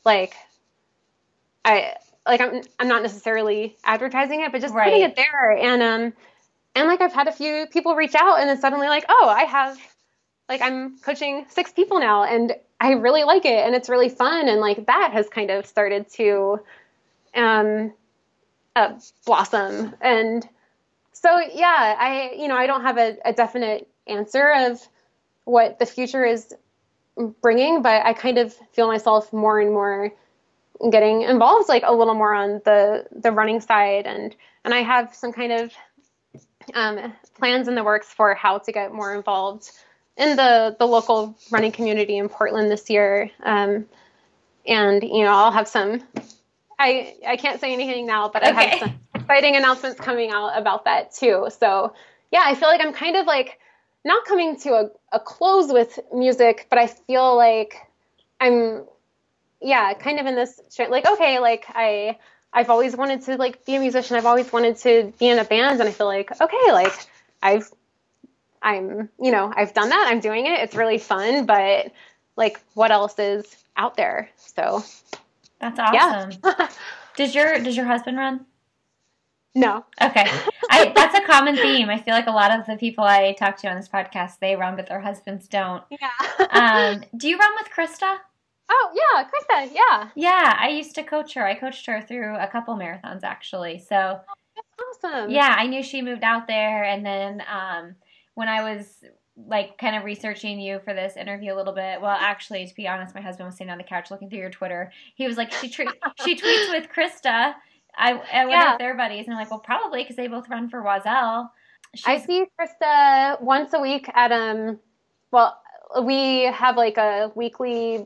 [0.04, 0.34] like
[1.64, 1.94] i
[2.26, 4.92] like i'm i'm not necessarily advertising it but just Right.
[4.92, 5.50] putting it there.
[5.52, 6.12] And um
[6.74, 9.44] and like i've had a few people reach out and then suddenly like oh i
[9.44, 9.78] have
[10.48, 14.48] like i'm coaching six people now and i really like it and it's really fun.
[14.48, 16.60] And like that has kind of started to
[17.34, 17.92] um
[18.76, 19.94] uh, blossom.
[20.00, 20.48] And
[21.12, 24.80] so yeah i you know i don't have a, a definite answer of
[25.44, 26.52] what the future is
[27.40, 30.12] bringing but i kind of feel myself more and more
[30.90, 34.06] getting involved like a little more on the the running side.
[34.06, 34.34] And
[34.64, 35.72] and i have some kind of
[36.72, 39.70] um, plans in the works for how to get more involved
[40.16, 43.30] in the the local running community in portland this year.
[43.42, 43.86] Um,
[44.66, 46.02] and you know i'll have some
[46.78, 50.84] i i can't say anything now but i have some exciting announcements coming out about
[50.86, 51.48] that too.
[51.58, 51.92] So
[52.32, 53.58] yeah i feel like i'm kind of like
[54.04, 57.76] not coming to a, a close with music but i feel like
[58.40, 58.84] i'm
[59.64, 60.60] yeah kind of in this
[60.90, 62.16] like okay like i
[62.52, 65.44] i've always wanted to like be a musician i've always wanted to be in a
[65.44, 66.92] band and i feel like okay like
[67.42, 67.70] i've
[68.62, 71.90] i'm you know i've done that i'm doing it it's really fun but
[72.36, 74.82] like what else is out there so
[75.60, 76.38] That's awesome.
[76.44, 76.68] Yeah.
[77.16, 78.44] Does your does your husband run?
[79.54, 80.26] no Okay.
[80.68, 81.88] I, that's a common theme.
[81.88, 84.56] I feel like a lot of the people I talk to on this podcast, they
[84.56, 85.82] run, but their husbands don't.
[85.90, 86.10] yeah
[86.50, 88.16] Um, do you run with Krista?
[88.70, 91.46] Oh yeah krista yeah Yeah, I used to coach her.
[91.46, 93.78] I coached her through a couple marathons actually.
[93.78, 94.20] So
[95.04, 97.94] awesome yeah, I knew she moved out there, and then um,
[98.34, 99.04] when I was
[99.36, 102.00] like kind of researching you for this interview a little bit.
[102.00, 104.50] Well, actually, to be honest, my husband was sitting on the couch looking through your
[104.50, 104.92] Twitter.
[105.16, 105.88] He was like, "She tre-
[106.24, 107.54] she tweets with Krista."
[107.96, 108.72] I, I wonder Yeah.
[108.74, 111.48] if they're buddies, and I'm like, "Well, probably because they both run for Oiselle."
[112.06, 114.78] I see Krista once a week at um
[115.30, 115.60] well
[116.02, 118.04] we have like a weekly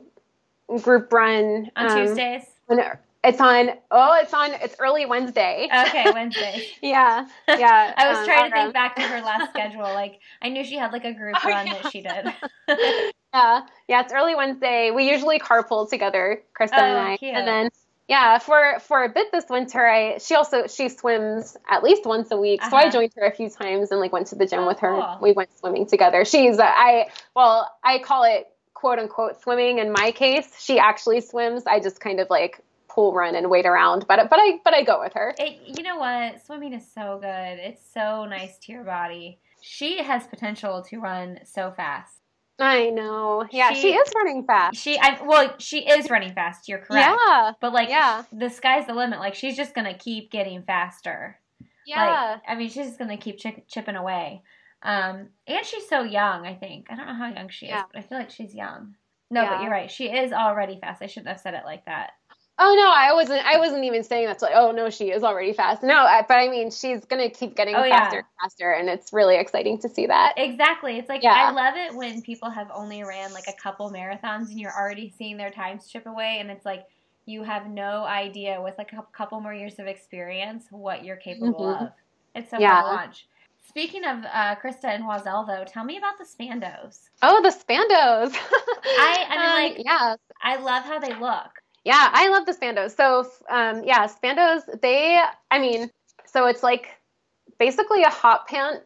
[0.77, 2.43] group run on um, Tuesdays.
[3.23, 5.67] it's on oh it's on it's early Wednesday.
[5.87, 7.27] Okay, wednesday yeah.
[7.47, 7.93] Yeah.
[7.97, 9.81] I was um, trying to think back to her last schedule.
[9.93, 11.73] Like I knew she had like a group Oh, run yeah.
[11.73, 12.25] that she did.
[13.33, 13.61] Yeah.
[13.87, 14.91] Yeah, it's early Wednesday.
[14.91, 17.17] We usually carpool together, Krista and Oh, I.
[17.17, 17.35] cute.
[17.35, 17.69] And then
[18.07, 22.31] yeah, for for a bit this winter I she also she swims at least once
[22.31, 22.63] a week.
[22.63, 22.91] So I Uh-huh.
[22.91, 24.93] joined her a few times and like went to the gym Oh, with her.
[24.95, 25.17] cool.
[25.21, 26.25] We went swimming together.
[26.25, 28.47] She's uh, I well, I call it
[28.79, 30.55] quote unquote swimming in my case.
[30.59, 31.63] She actually swims.
[31.67, 34.83] I just kind of like pool run and wait around, but but I but I
[34.83, 35.35] go with her.
[35.37, 36.45] It, you know what?
[36.45, 37.59] Swimming is so good.
[37.59, 39.39] It's so nice to your body.
[39.61, 42.15] She has potential to run so fast.
[42.61, 43.45] I know.
[43.51, 44.77] Yeah, She- she, is running fast.
[44.77, 46.67] She, I well, she is running fast.
[46.67, 47.17] You're correct.
[47.27, 47.51] Yeah.
[47.61, 48.23] But like, Yeah.
[48.33, 49.19] the sky's the limit.
[49.19, 51.39] Like she's just gonna keep getting faster.
[51.85, 52.05] Yeah.
[52.05, 54.41] Like, I mean, she's just gonna keep chip, chipping away.
[54.81, 56.45] Um, and she's so young.
[56.45, 57.83] I think I don't know how young she is, Yeah.
[57.91, 58.95] but I feel like she's young.
[59.31, 59.91] No, but you're right.
[59.91, 61.01] She is already fast.
[61.01, 62.11] I shouldn't have said it like that.
[62.61, 63.45] Oh no, I wasn't.
[63.45, 64.53] I wasn't even saying that's like.
[64.55, 65.81] Oh no, she is already fast.
[65.81, 67.99] No, I, but I mean, she's gonna keep getting Oh, yeah.
[67.99, 70.33] faster and faster, and it's really exciting to see that.
[70.35, 70.97] Exactly.
[70.97, 71.33] It's like Yeah.
[71.33, 75.13] I love it when people have only ran like a couple marathons and you're already
[75.17, 76.83] seeing their times chip away, and it's like
[77.25, 81.59] you have no idea with like a couple more years of experience what you're capable
[81.65, 81.81] Mhm.
[81.83, 81.91] of.
[82.35, 82.81] It's so Yeah.
[82.81, 83.27] watch.
[83.69, 86.97] Speaking of uh, Krista and Oiselle, though, tell me about the Spandos.
[87.21, 88.35] Oh, the Spandos.
[88.83, 91.51] I- I mean, Um, like- yeah, I love how they look.
[91.85, 92.95] yeah, I love the Spandos.
[92.97, 94.61] So, um, yeah, Spandos.
[94.81, 95.19] They,
[95.51, 95.89] I mean,
[96.25, 96.87] so it's like
[97.59, 98.81] basically a hot pant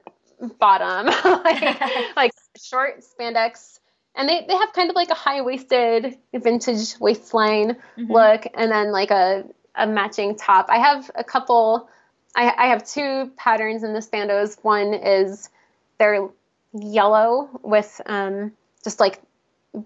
[0.59, 1.05] bottom,
[1.43, 1.61] like
[2.15, 2.31] like
[2.61, 3.79] short spandex,
[4.15, 7.77] and they they have kind of like a high waisted vintage waistline.
[7.97, 8.09] Mhm.
[8.09, 9.45] look and then like a,
[9.75, 10.65] a matching top.
[10.69, 11.87] I have a couple,
[12.35, 14.57] I, I have two patterns in the Spandos.
[14.63, 15.49] One is
[15.99, 16.29] they're
[16.73, 18.51] yellow with um,
[18.83, 19.21] just like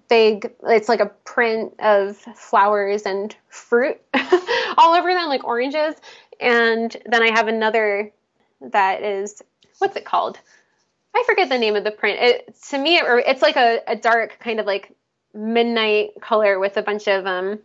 [0.09, 3.99] big, it's like a print of flowers and fruit
[4.77, 5.95] all over them, like oranges.
[6.39, 8.11] And then I have another
[8.61, 9.41] that is,
[9.79, 10.39] what's it called?
[11.15, 12.19] I forget the name of the print.
[12.21, 14.95] It, to me, it, it's like a, a dark kind of like
[15.33, 17.59] midnight color with a bunch of um,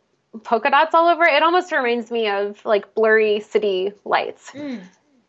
[0.44, 1.42] polka dots all over it.
[1.42, 4.50] Almost reminds me of like blurry city lights.
[4.50, 4.80] Mm.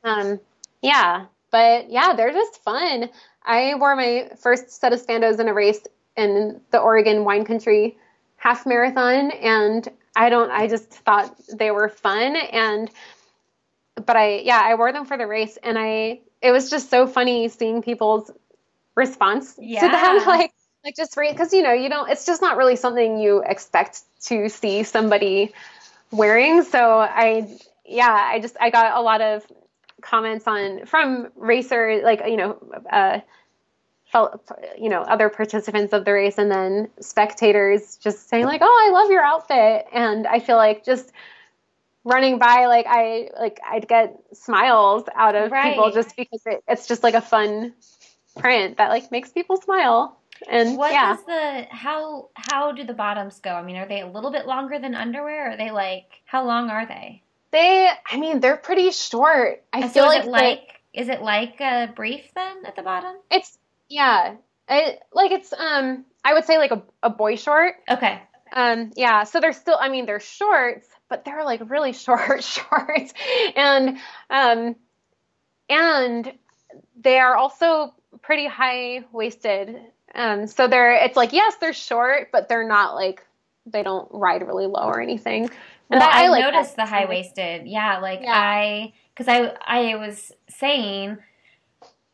[0.03, 0.39] Um,
[0.81, 3.09] yeah, but yeah, they're just fun.
[3.45, 5.81] I wore my first set of Spandos in a race
[6.15, 7.97] in the Oregon wine country
[8.37, 12.89] half marathon and I don't I just thought they were fun and
[14.05, 17.07] but I yeah, I wore them for the race and I it was just so
[17.07, 18.29] funny seeing people's
[18.95, 19.81] response Yeah.
[19.81, 22.75] to them like like just read because you know you don't it's just not really
[22.75, 25.53] something you expect to see somebody
[26.11, 26.63] wearing.
[26.63, 29.45] So i yeah i just i got a lot of
[30.01, 32.57] comments on from racer like you know
[32.91, 33.19] uh
[34.05, 38.87] felt you know other participants of the race and then spectators just saying like oh
[38.87, 39.85] i love your outfit.
[39.91, 41.11] And i feel like just
[42.03, 46.85] running by like i like i'd get smiles out of people just because it, it's
[46.85, 47.73] just like a fun
[48.37, 50.17] print that like makes people smile
[50.49, 53.51] and What yeah is the how how do the bottoms go?
[53.51, 55.47] I mean, are they a little bit longer than underwear?
[55.47, 57.21] Or are they like how long are they?
[57.51, 61.07] they i mean they're pretty short i feel so is like it they- like is
[61.09, 63.15] it like a brief then at the bottom?
[63.29, 63.59] it's
[63.89, 64.33] yeah
[64.67, 68.19] it, like it's um i would say like a, a boy short Okay.
[68.55, 73.11] Um, yeah, so they're still, I mean, they're shorts, but they're like really short shorts.
[73.55, 73.97] And,
[74.29, 74.75] um,
[75.69, 76.31] and
[77.01, 79.75] they are also pretty high waisted.
[80.15, 83.25] Um, so they're, it's like, yes, they're short, but they're not like,
[83.65, 85.49] they don't ride really low or anything.
[85.89, 86.85] And Well, I, like noticed that.
[86.85, 87.67] the high waisted.
[87.67, 88.31] Yeah, like Yeah.
[88.33, 91.17] I, because I, I was saying,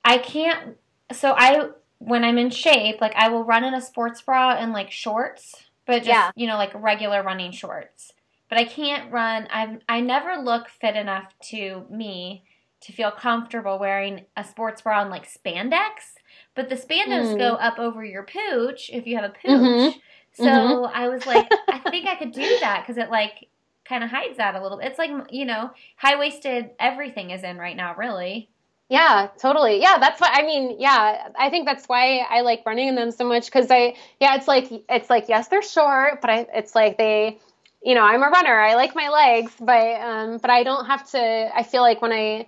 [0.03, 0.77] I can't.
[1.11, 1.69] So I,
[1.99, 5.55] when I'm in shape, like I will run in a sports bra and like shorts,
[5.85, 6.31] but just Yeah.
[6.35, 8.13] you know like regular running shorts.
[8.49, 9.47] But I can't run.
[9.51, 12.43] I I never look fit enough to me
[12.81, 16.13] to feel comfortable wearing a sports bra and like spandex.
[16.59, 17.37] But the spandex Mm.
[17.37, 19.47] go up over your pooch if you have a pooch.
[19.47, 19.93] Mhm.
[20.33, 20.91] So Mhm.
[20.93, 23.47] I was like, I think I could do that because it like
[23.85, 24.77] kind of hides that a little.
[24.77, 24.87] Bit.
[24.87, 28.49] It's like you know, high waisted everything is in right now, really.
[28.89, 29.79] Yeah, totally.
[29.81, 33.11] Yeah, that's why I mean, yeah, I think that's why I like running in them
[33.11, 36.75] so much because I, yeah, it's like it's like yes, they're short, but I, it's
[36.75, 37.37] like they,
[37.81, 38.59] you know, I'm a runner.
[38.59, 41.49] I like my legs, but um, but I don't have to.
[41.55, 42.47] I feel like when I,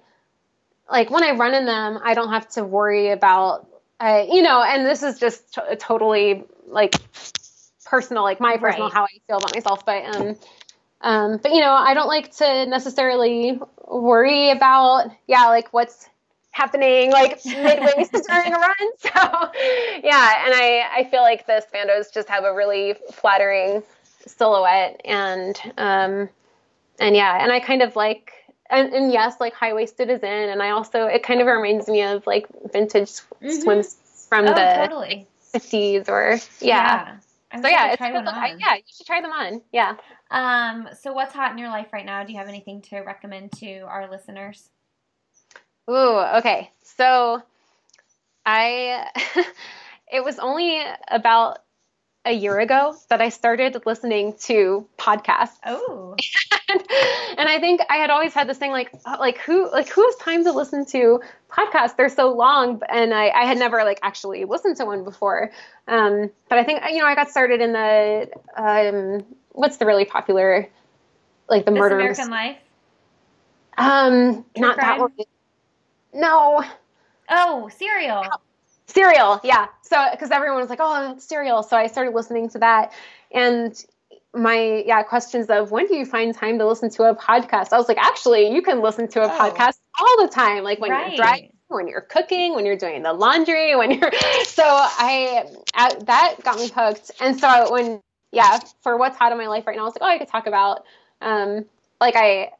[0.91, 3.67] like when I run in them, I don't have to worry about,
[4.01, 6.99] uh, you know, and this is just t- totally like
[7.85, 8.93] personal, like my personal Right.
[8.93, 10.35] how I feel about myself, but um.
[11.03, 16.07] Um, but you know, I don't like to necessarily worry about, yeah, like what's
[16.51, 18.75] happening like midway during a run.
[18.99, 19.09] So
[20.03, 23.83] yeah, and I, I feel like the Spandos just have a really flattering
[24.27, 26.29] silhouette and um
[26.99, 28.31] and yeah, and I kind of like
[28.71, 31.87] and, and yes, like high waisted is in and I also it kind of reminds
[31.87, 33.11] me of like vintage
[33.41, 33.61] Mhm.
[33.61, 33.97] swims
[34.29, 35.27] from oh, the totally.
[35.51, 37.17] fifties or yeah.
[37.51, 38.27] I So yeah, it's good.
[38.27, 39.61] I, yeah, you should try them on.
[39.71, 39.97] Yeah.
[40.31, 40.87] Um.
[41.01, 42.23] So what's hot in your life right now?
[42.23, 44.69] Do you have anything to recommend to our listeners?
[45.89, 46.71] Ooh, okay.
[46.83, 47.43] So
[48.45, 49.07] I
[50.11, 51.59] it was only about
[52.25, 55.57] a year ago that I started listening to podcasts.
[55.65, 56.15] Oh.
[56.69, 56.81] and,
[57.39, 60.03] and I think I had always had this thing like uh, like who like who
[60.05, 61.95] has time to listen to podcasts?
[61.97, 65.51] They're so long, and I, I had never like actually listened to one before.
[65.87, 70.05] Um, but I think you know I got started in the um, what's the really
[70.05, 70.69] popular
[71.49, 72.57] like the This murder American Life.
[73.77, 74.87] um True not crime?
[74.87, 75.11] that one.
[76.13, 76.63] No,
[77.29, 78.25] Oh, Serial.
[78.91, 79.67] Serial, yeah.
[79.81, 82.93] So because everyone was like, "Oh, it's Serial," so I started listening to that,
[83.31, 83.73] and
[84.33, 87.73] my yeah questions of when do you find time to listen to a podcast?
[87.73, 89.29] I was like, actually, you can listen to a Oh.
[89.29, 91.07] podcast all the time, like when Right.
[91.07, 94.11] you're driving, when you're cooking, when you're doing the laundry, when you're.
[94.45, 98.01] So I uh, that got me hooked, and so when
[98.31, 100.27] yeah, for what's hot in my life right now, I was like, oh, I could
[100.29, 100.83] talk about
[101.21, 101.65] um
[101.99, 102.51] like I.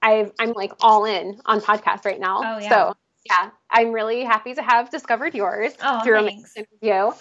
[0.00, 2.40] I, I'm like all in on podcasts right now.
[2.44, 2.68] Oh, yeah.
[2.68, 2.94] So
[3.26, 6.56] yeah, I'm really happy to have discovered yours Oh, through thanks.
[6.56, 7.12] a interview.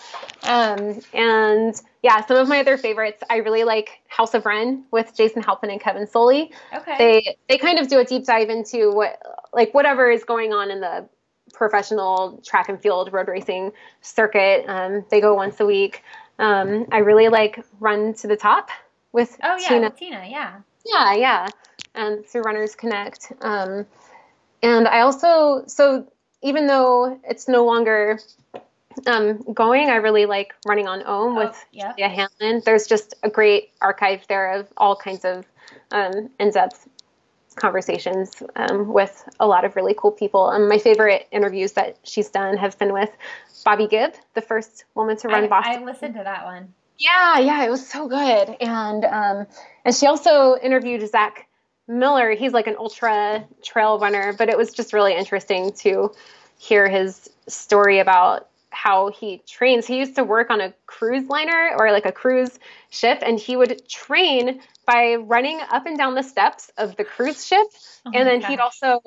[0.43, 5.15] Um, and yeah, some of my other favorites, I really like House of Run with
[5.15, 6.51] Jason Halpin and Kevin Soley.
[6.73, 6.95] Okay.
[6.97, 9.21] They they kind of do a deep dive into what
[9.51, 11.07] like whatever is going on in the
[11.53, 13.71] professional track and field road racing
[14.01, 14.63] circuit.
[14.67, 16.03] Um, they go once a week.
[16.39, 18.69] Um, I really like Run to the Top
[19.11, 20.27] with oh yeah, Tina with Tina.
[20.29, 20.59] Yeah.
[20.85, 21.47] yeah, yeah.
[21.95, 23.31] And through Runners Connect.
[23.41, 23.85] Um,
[24.63, 26.07] and I also, so
[26.41, 28.19] even though it's no longer
[29.05, 31.93] um, going, I really like Running on Om Oh, with yeah.
[31.93, 32.61] Julia Hanlon.
[32.65, 35.45] There's just a great archive there of all kinds of
[35.91, 36.87] um, in depth
[37.55, 40.45] conversations um, with a lot of really cool people.
[40.45, 43.09] Um, my favorite interviews that she's done have been with
[43.65, 45.81] Bobbi Gibb, the first woman to run I, Boston.
[45.81, 46.73] I listened to that one.
[46.99, 48.57] Yeah, yeah, it was so good.
[48.61, 49.47] And um,
[49.85, 51.46] and she also interviewed Zach
[51.87, 52.31] Miller.
[52.31, 56.11] He's like an ultra trail runner, but it was just really interesting to
[56.57, 59.87] hear his story about how he trains.
[59.87, 62.59] He used to work on a cruise liner or like a cruise
[62.89, 67.45] ship, and he would train by running up and down the steps of the cruise
[67.45, 67.67] ship.
[68.05, 68.49] Oh and then gosh.
[68.49, 69.01] he'd also,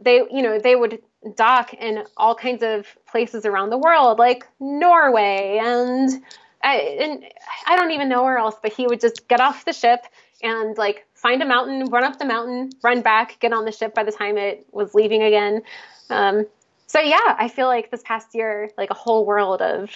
[0.00, 1.02] they, you know, they would
[1.36, 6.22] dock in all kinds of places around the world, like Norway and
[6.62, 7.24] I, and
[7.66, 10.04] I don't even know where else, but he would just get off the ship
[10.42, 13.94] and like find a mountain, run up the mountain, run back, get on the ship
[13.94, 15.62] by the time it was leaving again.
[16.08, 16.46] Um,
[16.86, 19.90] so yeah, I feel like this past year, like a whole world of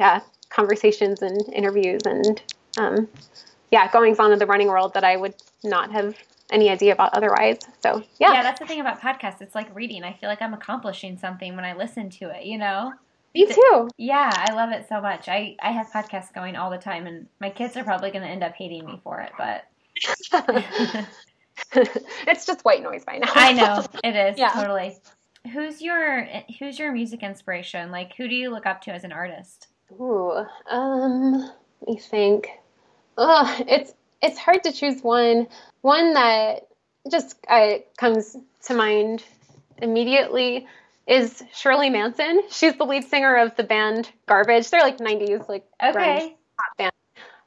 [0.00, 2.42] yeah conversations and interviews and
[2.78, 3.08] um,
[3.70, 6.16] yeah goings on in the running world that I would not have
[6.50, 7.58] any idea about otherwise.
[7.82, 9.42] So yeah, yeah, that's the thing about podcasts.
[9.42, 10.02] It's like reading.
[10.02, 12.46] I feel like I'm accomplishing something when I listen to it.
[12.46, 12.92] You know.
[13.34, 13.88] Me too.
[13.98, 15.28] Yeah, I love it so much.
[15.28, 18.28] I, I have podcasts going all the time, and my kids are probably going to
[18.28, 19.64] end up hating me for it, but.
[22.26, 23.30] it's just white noise by now.
[23.34, 24.50] I know it is yeah.
[24.50, 24.96] totally.
[25.52, 26.26] Who's your
[26.58, 27.90] Who's your music inspiration?
[27.90, 29.68] Like, who do you look up to as an artist?
[29.92, 31.50] Ooh, um,
[31.80, 32.48] let me think.
[33.16, 33.92] Oh, it's
[34.22, 35.46] it's hard to choose one.
[35.82, 36.68] One that
[37.10, 39.22] just uh, comes to mind
[39.78, 40.66] immediately
[41.06, 42.42] is Shirley Manson.
[42.50, 44.70] She's the lead singer of the band Garbage.
[44.70, 46.36] They're like 90s like okay.
[46.56, 46.92] pop band.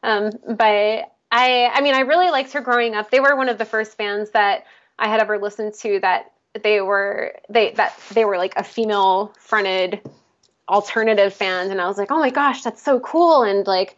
[0.04, 3.12] Um, but I I mean I really liked her growing up.
[3.12, 4.66] They were one of the first bands that
[4.98, 6.32] I had ever listened to that
[6.64, 10.02] they were they that they were like a female fronted
[10.68, 13.98] alternative band and I was like, "Oh my gosh, that's so cool." And like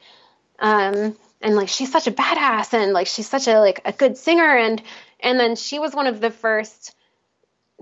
[0.60, 4.18] um and like she's such a badass and like she's such a like a good
[4.18, 4.82] singer and
[5.20, 6.96] and then she was one of the first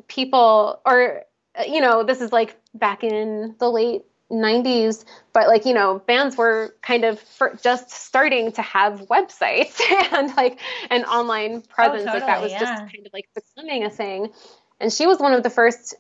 [0.07, 1.23] people or
[1.67, 6.35] you know, this is like back in the late 90s, but like, you know, bands
[6.35, 7.21] were kind of
[7.61, 9.79] just starting to have websites
[10.13, 10.59] and like
[10.89, 12.01] an online oh, presence.
[12.03, 12.59] Oh, totally, like that was yeah.
[12.59, 14.29] just kind of like becoming a thing.
[14.79, 15.95] And she was one of the first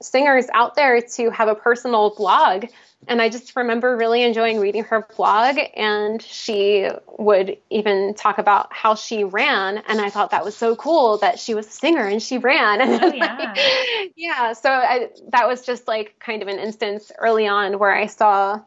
[0.00, 2.66] singers out there to have a personal blog
[3.08, 8.72] and I just remember really enjoying reading her blog, and she would even talk about
[8.72, 12.06] how she ran, and I thought that was so cool that she was a singer
[12.06, 12.80] and she ran.
[12.80, 13.54] And oh, yeah.
[13.56, 17.94] Like, yeah, so I, that was just like kind of an instance early on where
[17.94, 18.60] I saw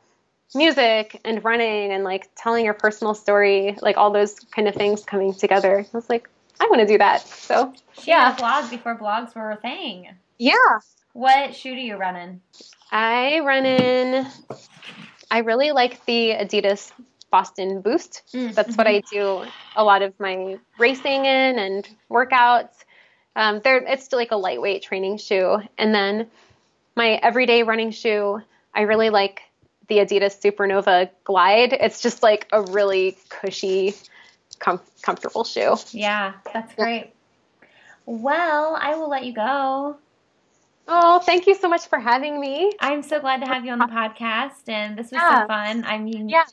[0.56, 5.04] music and running and like telling your personal story, like all those kind of things
[5.04, 5.80] coming together.
[5.80, 6.28] I was like,
[6.60, 7.22] I want to do that.
[7.22, 10.10] So she yeah, blog before blogs were a thing.
[10.40, 10.80] Yeah.
[11.14, 12.42] What shoe do you run in?
[12.92, 14.28] I run in.
[15.30, 16.92] I really like the Adidas
[17.32, 18.22] Boston Boost.
[18.34, 18.78] Mm, That's mm-hmm.
[18.78, 19.46] what I do
[19.76, 22.74] a lot of my racing in and workouts.
[23.36, 25.62] Um, there, it's still like a lightweight training shoe.
[25.78, 26.28] And then
[26.96, 28.42] my everyday running shoe,
[28.74, 29.42] I really like
[29.88, 31.74] the Adidas Supernova Glide.
[31.74, 33.96] It's just like a really cushy,
[34.60, 35.76] com- comfortable shoe.
[35.92, 37.14] Yeah, that's great.
[38.06, 39.98] Well, I will let you go.
[40.88, 42.72] Oh, thank you so much for having me.
[42.80, 45.42] I'm so glad to have you on the podcast, and this was yeah.
[45.42, 45.86] so fun.
[45.86, 46.44] I mean, yeah.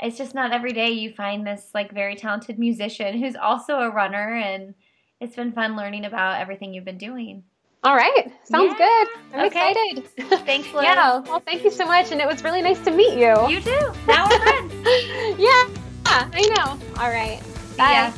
[0.00, 3.90] it's just not every day you find this like very talented musician who's also a
[3.90, 4.74] runner, and
[5.20, 7.44] it's been fun learning about everything you've been doing.
[7.84, 9.04] All right, sounds yeah.
[9.04, 9.08] good.
[9.34, 9.70] I'm okay.
[9.70, 10.06] excited.
[10.46, 10.84] Thanks, Liz.
[10.84, 11.18] yeah.
[11.20, 13.48] Well, thank you so much, and it was really nice to meet you.
[13.48, 13.92] You too.
[14.08, 14.72] Now we're friends.
[15.38, 15.68] yeah,
[16.06, 16.78] I know.
[17.00, 17.40] All right.
[17.76, 17.92] Bye.
[17.92, 18.12] Yeah.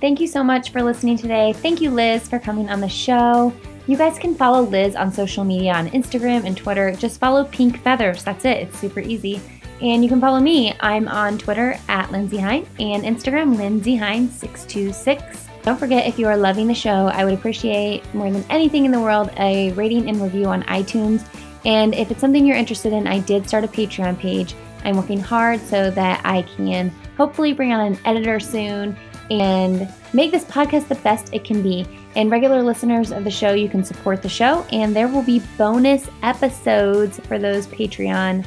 [0.00, 1.52] Thank you so much for listening today.
[1.52, 3.52] Thank you, Liz, for coming on the show.
[3.90, 6.92] You guys can follow Liz on social media on Instagram and Twitter.
[6.92, 8.22] Just follow Pink Feathers.
[8.22, 8.58] That's it.
[8.58, 9.40] It's super easy.
[9.82, 10.72] And you can follow me.
[10.78, 15.64] I'm on Twitter at Lindsey Hein and Instagram Lindsey Hein626.
[15.64, 18.92] Don't forget, if you are loving the show, I would appreciate more than anything in
[18.92, 21.26] the world a rating and review on iTunes.
[21.64, 24.54] And if it's something you're interested in, I did start a Patreon page.
[24.84, 28.96] I'm working hard so that I can hopefully bring on an editor soon
[29.30, 31.86] and make this podcast the best it can be.
[32.16, 35.40] And regular listeners of the show, you can support the show, and there will be
[35.56, 38.44] bonus episodes for those Patreon.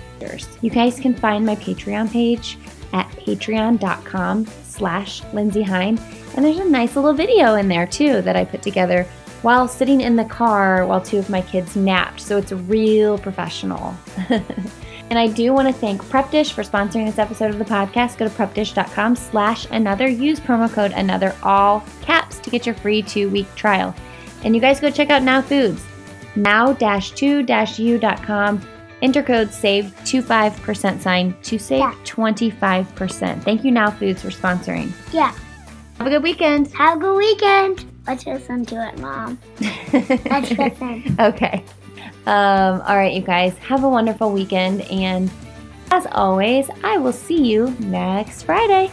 [0.61, 2.57] You guys can find my Patreon page
[2.93, 5.99] at patreon.com slash Lindsey Hein.
[6.35, 9.05] And there's a nice little video in there too that I put together
[9.43, 12.21] while sitting in the car while two of my kids napped.
[12.21, 13.93] So it's real professional.
[15.13, 18.17] And I do want to thank Prep Dish for sponsoring this episode of the podcast.
[18.17, 20.07] Go to prepdish.com slash another.
[20.07, 23.93] Use promo code another all caps to get your free two-week trial.
[24.43, 25.85] And you guys go check out Now Foods.
[26.35, 28.67] Now-2-u.com.
[29.03, 31.93] Enter code SAVE 25% sign to save yeah.
[32.05, 33.43] 25%.
[33.43, 34.91] Thank you, Now Foods, for sponsoring.
[35.13, 35.31] Yeah.
[35.99, 36.73] Have a good weekend.
[36.73, 37.85] Have a good weekend.
[38.07, 39.37] Let's listen to it, Mom.
[39.93, 41.15] Let's listen.
[41.19, 41.63] Okay.
[42.25, 44.81] Um, all right, you guys, have a wonderful weekend.
[44.83, 45.29] And
[45.91, 48.91] as always, I will see you next Friday.